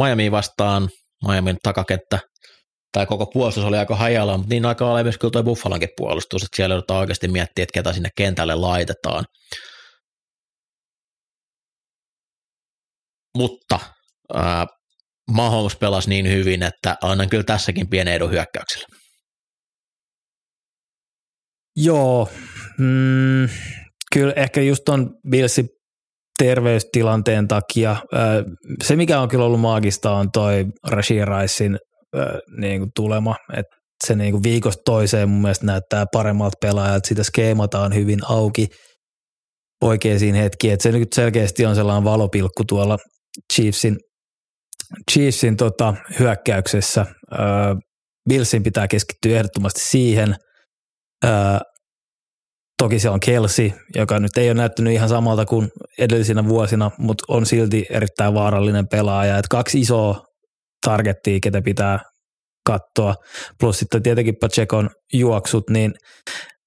Miami 0.00 0.30
vastaan. 0.30 0.88
Miamin 1.28 1.56
takakenttä 1.62 2.18
tai 2.92 3.06
koko 3.06 3.26
puolustus 3.26 3.64
oli 3.64 3.78
aika 3.78 3.96
hajalla, 3.96 4.36
mutta 4.36 4.48
niin 4.48 4.66
aika 4.66 4.92
oli 4.92 5.02
myös 5.02 5.18
kyllä 5.18 5.32
tuo 5.32 5.42
Buffalonkin 5.42 5.88
puolustus, 5.96 6.42
että 6.42 6.56
siellä 6.56 6.74
joudutaan 6.74 7.00
oikeasti 7.00 7.28
miettiä, 7.28 7.62
että 7.62 7.72
ketä 7.74 7.92
sinne 7.92 8.08
kentälle 8.16 8.54
laitetaan. 8.54 9.24
Mutta 13.38 13.78
äh, 14.36 14.66
Mahomes 15.30 15.76
pelasi 15.76 16.08
niin 16.08 16.28
hyvin, 16.28 16.62
että 16.62 16.96
annan 17.02 17.28
kyllä 17.28 17.44
tässäkin 17.44 17.88
pienen 17.88 18.14
edun 18.14 18.30
hyökkäyksellä. 18.30 19.01
Joo, 21.76 22.28
mm, 22.78 23.48
kyllä 24.12 24.32
ehkä 24.36 24.60
just 24.60 24.88
on 24.88 25.10
Billsin 25.30 25.68
terveystilanteen 26.38 27.48
takia. 27.48 27.96
Se, 28.84 28.96
mikä 28.96 29.20
on 29.20 29.28
kyllä 29.28 29.44
ollut 29.44 29.60
maagista, 29.60 30.10
on 30.12 30.30
toi 30.32 30.64
Rashid 30.90 31.24
Ricein 31.24 31.78
niin 32.56 32.80
kuin 32.80 32.90
tulema, 32.96 33.36
että 33.52 33.76
se 34.06 34.14
niin 34.14 34.32
kuin 34.32 34.42
viikosta 34.42 34.82
toiseen 34.84 35.28
mun 35.28 35.42
mielestä 35.42 35.66
näyttää 35.66 36.06
paremmalta 36.12 36.56
pelaajalta, 36.60 37.08
sitä 37.08 37.22
skeemataan 37.22 37.94
hyvin 37.94 38.18
auki 38.24 38.68
oikeisiin 39.82 40.34
hetkiin, 40.34 40.72
että 40.72 40.82
se 40.82 40.92
nyt 40.92 41.12
selkeästi 41.12 41.66
on 41.66 41.74
sellainen 41.74 42.04
valopilkku 42.04 42.64
tuolla 42.68 42.98
Chiefsin, 43.52 43.96
Chiefsin 45.12 45.56
tota, 45.56 45.94
hyökkäyksessä. 46.18 47.06
Billsin 48.28 48.62
pitää 48.62 48.88
keskittyä 48.88 49.36
ehdottomasti 49.36 49.80
siihen. 49.80 50.36
Toki 52.78 52.98
se 52.98 53.10
on 53.10 53.20
Kelsey, 53.20 53.70
joka 53.96 54.18
nyt 54.18 54.36
ei 54.36 54.48
ole 54.48 54.54
näyttänyt 54.54 54.92
ihan 54.92 55.08
samalta 55.08 55.44
kuin 55.44 55.68
edellisinä 55.98 56.48
vuosina, 56.48 56.90
mutta 56.98 57.24
on 57.28 57.46
silti 57.46 57.86
erittäin 57.90 58.34
vaarallinen 58.34 58.88
pelaaja. 58.88 59.38
Et 59.38 59.48
kaksi 59.48 59.80
isoa 59.80 60.24
targettia, 60.86 61.38
ketä 61.42 61.62
pitää 61.62 61.98
katsoa, 62.66 63.14
plus 63.60 63.78
sitten 63.78 64.02
tietenkin 64.02 64.36
Pachekon 64.40 64.90
juoksut, 65.12 65.70
niin, 65.70 65.94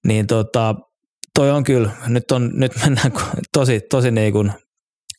niin 0.06 0.26
tota, 0.26 0.74
toi 1.34 1.50
on 1.50 1.64
kyllä, 1.64 1.90
nyt, 2.06 2.30
on, 2.30 2.50
nyt 2.54 2.72
mennään 2.84 3.12
tosi, 3.52 3.80
tosi 3.90 4.10
niin 4.10 4.32
kuin 4.32 4.52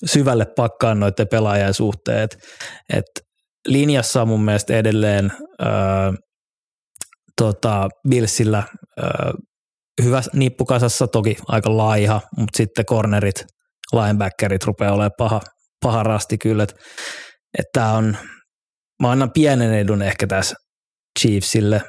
syvälle 0.06 0.46
pakkaan 0.56 1.00
noiden 1.00 1.28
pelaajien 1.28 1.74
suhteen, 1.74 2.24
että 2.24 2.38
et 2.94 3.06
linjassa 3.68 4.22
on 4.22 4.28
mun 4.28 4.46
mielestä 4.46 4.78
edelleen 4.78 5.32
öö, 5.62 5.68
tota, 7.42 7.90
Billsillä 8.10 8.64
hyvä 10.04 10.22
nippukasassa, 10.34 11.08
toki 11.08 11.38
aika 11.48 11.78
laiha, 11.78 12.22
mutta 12.38 12.58
sitten 12.58 12.86
cornerit, 12.86 13.46
linebackerit 13.94 14.64
rupeaa 14.64 14.94
olemaan 14.94 15.12
paha, 15.18 15.42
paha 15.84 16.04
rasti 16.04 16.38
kyllä, 16.38 16.64
että 16.64 16.76
et 17.60 17.84
on, 17.98 18.18
mä 19.02 19.12
annan 19.12 19.32
pienen 19.32 19.74
edun 19.74 20.02
ehkä 20.02 20.28
tässä 20.28 20.56
Chiefsille, 21.20 21.82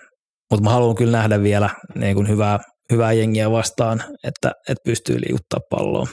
mutta 0.51 0.65
mä 0.65 0.71
haluan 0.71 0.97
kyllä 0.97 1.19
nähdä 1.19 1.43
vielä 1.43 1.71
niin 1.95 2.15
kuin 2.15 2.29
hyvää, 2.29 2.59
hyvää 2.93 3.13
jengiä 3.13 3.51
vastaan, 3.51 4.05
että, 4.25 4.53
että 4.69 4.83
pystyy 4.85 5.17
liikuttaa 5.21 5.61
palloa. 5.71 6.07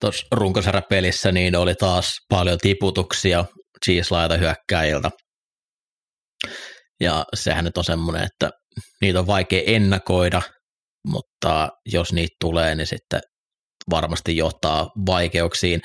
Tuossa 0.00 0.26
runkosarjapelissä 0.32 1.32
niin 1.32 1.56
oli 1.56 1.74
taas 1.74 2.12
paljon 2.28 2.58
tiputuksia 2.58 3.44
Chiefs-laita 3.84 4.36
hyökkäjiltä. 4.36 5.10
Ja 7.02 7.24
sehän 7.34 7.64
nyt 7.64 7.78
on 7.78 7.84
semmoinen, 7.84 8.24
että 8.24 8.50
niitä 9.00 9.18
on 9.18 9.26
vaikea 9.26 9.62
ennakoida, 9.66 10.42
mutta 11.06 11.68
jos 11.86 12.12
niitä 12.12 12.36
tulee, 12.40 12.74
niin 12.74 12.86
sitten 12.86 13.20
varmasti 13.90 14.36
johtaa 14.36 14.90
vaikeuksiin. 15.06 15.82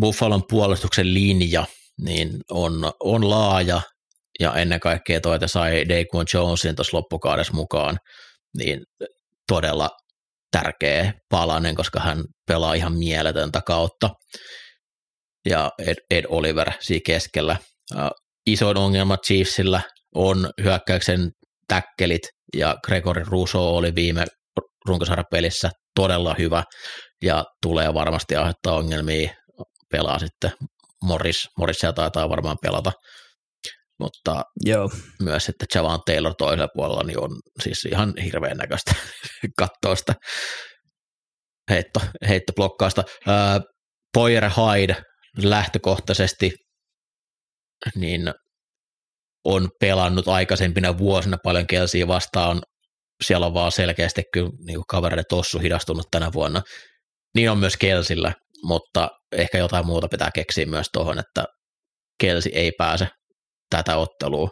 Buffalon 0.00 0.42
puolustuksen 0.48 1.14
linja 1.14 1.64
niin 2.00 2.30
on, 2.50 2.92
on 3.00 3.30
laaja 3.30 3.80
ja 4.40 4.54
ennen 4.54 4.80
kaikkea 4.80 5.20
toi, 5.20 5.34
että 5.34 5.46
sai 5.46 5.88
Daquan 5.88 6.26
Jonesin 6.34 6.76
tuossa 6.76 6.96
loppukaudessa 6.96 7.52
mukaan, 7.52 7.98
niin 8.56 8.80
todella 9.48 9.90
tärkeä 10.50 11.12
palanen, 11.28 11.74
koska 11.74 12.00
hän 12.00 12.24
pelaa 12.46 12.74
ihan 12.74 12.98
mieletöntä 12.98 13.60
kautta. 13.66 14.10
Ja 15.48 15.70
Ed, 15.78 15.96
Ed 16.10 16.24
Oliver 16.28 16.72
siinä 16.80 17.02
keskellä. 17.06 17.56
Isoin 18.46 18.76
ongelma 18.76 19.16
Chiefsillä 19.26 19.80
on 20.14 20.50
hyökkäyksen 20.62 21.30
täkkelit, 21.68 22.22
ja 22.56 22.76
Gregory 22.86 23.22
Russo 23.26 23.76
oli 23.76 23.94
viime 23.94 24.24
runkosarjapelissä 24.86 25.70
todella 25.94 26.34
hyvä, 26.38 26.64
ja 27.22 27.44
tulee 27.62 27.94
varmasti 27.94 28.36
aiheuttaa 28.36 28.74
ongelmia, 28.74 29.30
pelaa 29.92 30.18
sitten 30.18 30.50
Morris, 31.02 31.48
Morrisia 31.58 31.92
taitaa 31.92 32.28
varmaan 32.28 32.56
pelata, 32.62 32.92
mutta 34.00 34.42
Joo. 34.64 34.90
myös, 35.22 35.48
että 35.48 35.66
Javan 35.74 36.00
Taylor 36.06 36.34
toisella 36.38 36.68
puolella 36.74 37.02
niin 37.02 37.20
on 37.20 37.30
siis 37.62 37.84
ihan 37.84 38.14
hirveän 38.24 38.56
näköistä 38.56 38.94
kattoista 39.58 40.14
heitto, 41.70 42.00
heittoblokkaasta. 42.28 43.04
Ää, 43.26 43.60
Poyer 44.14 44.50
Hyde 44.50 44.96
lähtökohtaisesti 45.42 46.52
niin 47.94 48.32
on 49.44 49.68
pelannut 49.80 50.28
aikaisempina 50.28 50.98
vuosina 50.98 51.36
paljon 51.44 51.66
Kelsiä 51.66 52.08
vastaan. 52.08 52.62
Siellä 53.24 53.46
on 53.46 53.54
vaan 53.54 53.72
selkeästi 53.72 54.22
kyllä 54.32 54.50
niin 54.66 54.80
kavereiden 54.88 55.24
tossu 55.28 55.58
hidastunut 55.58 56.06
tänä 56.10 56.32
vuonna. 56.32 56.62
Niin 57.34 57.50
on 57.50 57.58
myös 57.58 57.76
Kelsillä, 57.76 58.32
mutta 58.64 59.08
ehkä 59.32 59.58
jotain 59.58 59.86
muuta 59.86 60.08
pitää 60.08 60.30
keksiä 60.34 60.66
myös 60.66 60.86
tuohon, 60.92 61.18
että 61.18 61.44
Kelsi 62.20 62.50
ei 62.54 62.72
pääse 62.78 63.08
tätä 63.70 63.96
ottelua 63.96 64.48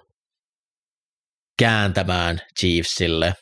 kääntämään 1.59 2.39
Chiefsille. 2.61 3.35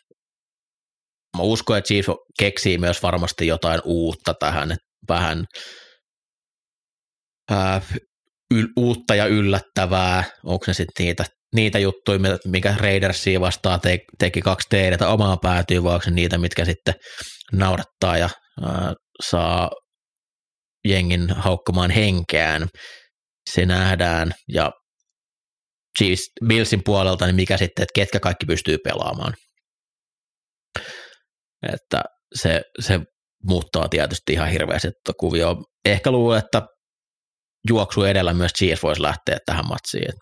Mä 1.36 1.42
uskon, 1.42 1.78
että 1.78 1.88
Chiefs 1.88 2.08
keksii 2.38 2.78
myös 2.78 3.02
varmasti 3.02 3.46
jotain 3.46 3.80
uutta 3.84 4.34
tähän, 4.34 4.72
että 4.72 4.86
vähän 5.08 5.44
ää, 7.50 7.82
yl, 8.54 8.66
uutta 8.76 9.14
ja 9.14 9.26
yllättävää, 9.26 10.24
onko 10.44 10.64
ne 10.66 10.74
sitten 10.74 11.04
niitä, 11.04 11.24
niitä 11.54 11.78
juttuja, 11.78 12.18
mikä 12.44 12.74
Raidersia 12.78 13.40
vastaan 13.40 13.80
te, 13.80 13.98
teki 14.18 14.42
kaksi 14.42 14.66
teidätä 14.70 15.08
omaa 15.08 15.36
päätyy, 15.36 15.82
vai 15.82 15.94
onko 15.94 16.10
niitä, 16.10 16.38
mitkä 16.38 16.64
sitten 16.64 16.94
naurattaa 17.52 18.18
ja 18.18 18.30
ää, 18.62 18.94
saa 19.24 19.70
jengin 20.84 21.30
haukkumaan 21.30 21.90
henkeään. 21.90 22.68
Se 23.50 23.66
nähdään 23.66 24.32
ja 24.52 24.72
Chiefs, 25.98 26.22
Billsin 26.46 26.82
puolelta, 26.84 27.26
niin 27.26 27.36
mikä 27.36 27.56
sitten, 27.56 27.82
että 27.82 27.92
ketkä 27.94 28.20
kaikki 28.20 28.46
pystyy 28.46 28.78
pelaamaan. 28.78 29.34
Että 31.72 32.02
se, 32.34 32.62
se 32.80 33.00
muuttaa 33.44 33.88
tietysti 33.88 34.32
ihan 34.32 34.48
hirveästi 34.48 34.88
kuvio. 35.20 35.56
Ehkä 35.84 36.10
luulen, 36.10 36.38
että 36.38 36.62
juoksu 37.68 38.04
edellä 38.04 38.34
myös 38.34 38.52
Chiefs 38.52 38.82
voisi 38.82 39.02
lähteä 39.02 39.38
tähän 39.46 39.68
matsiin. 39.68 40.12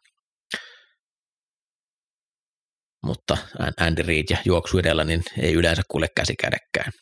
Mutta 3.07 3.37
Andy 3.81 4.03
Reid 4.03 4.25
ja 4.31 4.37
juoksu 4.45 4.79
edellä 4.79 5.05
niin 5.05 5.23
ei 5.39 5.53
yleensä 5.53 5.83
kuule 5.91 6.07
käsi 6.17 6.35
kädekkään. 6.41 6.93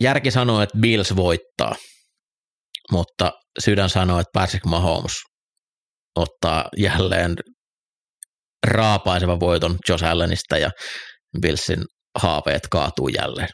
Järki 0.00 0.30
sanoo, 0.30 0.62
että 0.62 0.78
Bills 0.78 1.16
voittaa, 1.16 1.74
mutta 2.92 3.32
sydän 3.64 3.90
sanoo, 3.90 4.20
että 4.20 4.30
Patrick 4.32 4.64
Mahomes 4.64 5.12
ottaa 6.16 6.64
jälleen 6.76 7.34
raapaisevan 8.66 9.40
voiton 9.40 9.78
Josh 9.88 10.04
Allenista 10.04 10.58
ja 10.58 10.70
Billsin 11.40 11.84
haaveet 12.18 12.62
kaatuu 12.70 13.08
jälleen. 13.08 13.48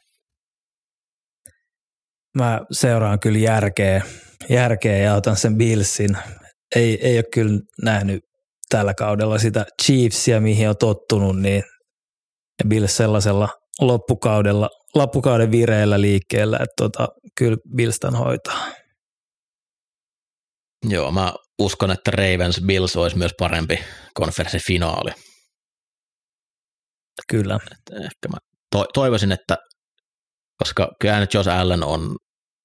Mä 2.38 2.60
seuraan 2.72 3.20
kyllä 3.20 3.38
järkeä, 3.38 4.02
järkeä 4.48 4.96
ja 4.96 5.14
otan 5.14 5.36
sen 5.36 5.58
Billsin. 5.58 6.16
Ei, 6.76 7.06
ei 7.06 7.16
ole 7.16 7.24
kyllä 7.32 7.60
nähnyt 7.82 8.24
tällä 8.68 8.94
kaudella 8.94 9.38
sitä 9.38 9.66
Chiefsia, 9.82 10.40
mihin 10.40 10.68
on 10.68 10.76
tottunut, 10.76 11.40
niin 11.40 11.62
Bills 12.68 12.96
sellaisella 12.96 13.48
loppukaudella, 13.80 14.70
loppukauden 14.94 15.50
vireellä 15.50 16.00
liikkeellä, 16.00 16.56
että 16.56 16.74
tota, 16.76 17.08
kyllä 17.38 17.56
Billstan 17.76 18.14
hoitaa. 18.14 18.68
Joo, 20.88 21.12
mä 21.12 21.32
uskon, 21.58 21.90
että 21.90 22.10
Ravens 22.10 22.60
Bills 22.66 22.96
olisi 22.96 23.18
myös 23.18 23.32
parempi 23.38 23.78
konferenssifinaali. 24.14 25.10
Kyllä. 27.28 27.58
Että 27.72 27.96
ehkä 27.96 28.28
mä 28.28 28.36
to- 28.70 28.86
toivoisin, 28.94 29.32
että 29.32 29.56
koska 30.58 30.88
kyllä 31.00 31.20
nyt 31.20 31.34
Josh 31.34 31.48
Allen 31.48 31.84
on, 31.84 32.16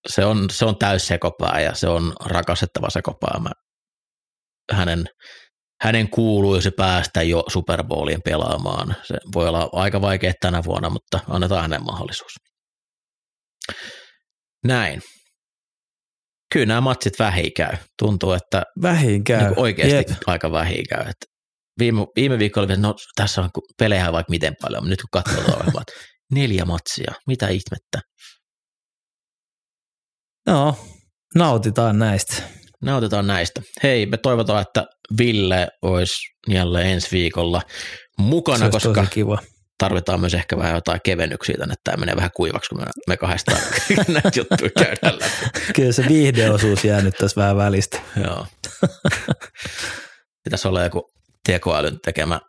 se 0.08 0.26
on, 0.26 0.50
se 0.52 0.66
on 0.66 0.78
täys 0.78 1.08
sekopää 1.08 1.62
ja 1.62 1.76
se 1.76 1.88
on 1.88 2.14
rakastettava 2.26 2.90
sekopää. 2.90 3.40
Mä, 3.40 3.52
hänen, 4.72 5.06
hänen 5.82 6.10
kuuluisi 6.10 6.72
päästä 6.72 7.24
jo 7.24 7.44
Super 7.48 7.84
Bowlien 7.84 8.22
pelaamaan. 8.22 8.96
Se 9.04 9.18
voi 9.36 9.48
olla 9.48 9.70
aika 9.72 10.02
vaikea 10.02 10.34
tänä 10.42 10.64
vuonna, 10.64 10.90
mutta 10.90 11.20
annetaan 11.30 11.62
hänen 11.62 11.84
mahdollisuus. 11.84 12.32
Näin. 14.66 15.02
Kyllä 16.54 16.66
nämä 16.66 16.82
matsit 16.82 17.20
vähin 17.20 17.54
käy. 17.54 17.78
Tuntuu, 18.00 18.32
että 18.32 18.64
vähin 18.82 19.24
käy. 19.24 19.44
Niin 19.44 19.60
oikeasti 19.60 19.96
Jep. 19.96 20.08
aika 20.28 20.52
vähin 20.52 20.84
käy. 20.90 21.00
Että 21.00 21.26
viime, 21.80 22.06
viime 22.16 22.40
viikolla 22.40 22.66
oli, 22.66 22.78
no 22.78 22.96
tässä 23.16 23.42
on 23.42 23.50
pelejä 23.80 24.12
vaikka 24.12 24.32
miten 24.32 24.54
paljon, 24.62 24.84
mutta 24.84 24.90
nyt 24.90 25.02
kun 25.02 25.22
katsoo 25.24 25.44
ohjelmaa, 25.56 25.84
neljä 26.32 26.66
matsia, 26.66 27.14
mitä 27.28 27.48
ihmettä. 27.48 28.02
No, 30.48 30.76
nautitaan 31.36 32.00
näistä. 32.00 32.44
Nautitaan 32.82 33.28
näistä. 33.28 33.62
Hei, 33.84 34.06
me 34.06 34.18
toivotaan, 34.18 34.62
että 34.62 34.86
Ville 35.18 35.68
olisi 35.82 36.16
jälleen 36.50 36.88
ensi 36.88 37.12
viikolla 37.12 37.62
mukana, 38.18 38.70
koska 38.70 39.06
kiva. 39.06 39.38
tarvitaan 39.78 40.20
myös 40.20 40.34
ehkä 40.34 40.58
vähän 40.58 40.76
jotain 40.76 41.00
kevennyksiä 41.04 41.56
tänne, 41.60 41.74
että 41.74 41.92
tämä 41.92 42.00
menee 42.00 42.16
vähän 42.16 42.32
kuivaksi, 42.36 42.70
kun 42.70 42.80
me, 42.80 42.86
me 43.08 43.18
kahdestaan 43.18 43.62
näitä 44.08 44.32
juttuja 44.36 44.72
käydään 44.78 45.20
läpi. 45.20 45.74
Kyllä 45.76 45.92
se 45.92 46.06
viihdeosuus 46.08 46.86
jää 46.86 47.02
nyt 47.02 47.16
tässä 47.16 47.42
vähän 47.42 47.58
välistä. 47.58 48.02
Joo. 48.24 48.46
Pitäisi 50.44 50.68
olla 50.68 50.84
joku 50.84 51.12
tekoälyn 51.48 52.00
tekemä 52.06 52.40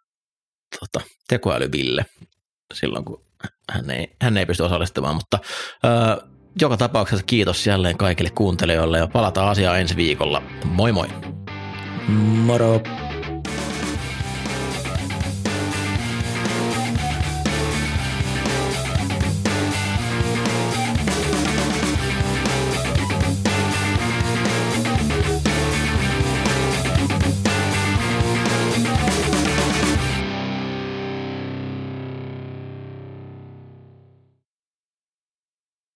tota, 0.81 1.07
tekoälyville 1.29 2.05
silloin, 2.75 3.05
kun 3.05 3.28
hän 3.71 3.91
ei, 3.91 4.17
hän 4.23 4.37
ei 4.37 4.47
pysty 4.47 4.63
osallistumaan, 4.63 5.15
mutta 5.15 5.39
ö, 5.85 6.23
joka 6.61 6.77
tapauksessa 6.77 7.25
kiitos 7.27 7.67
jälleen 7.67 7.97
kaikille 7.97 8.31
kuuntelijoille 8.31 8.99
ja 8.99 9.07
palataan 9.07 9.49
asiaan 9.49 9.81
ensi 9.81 9.97
viikolla. 9.97 10.43
Moi 10.65 10.93
moi! 10.93 11.09
Moro! 12.09 12.83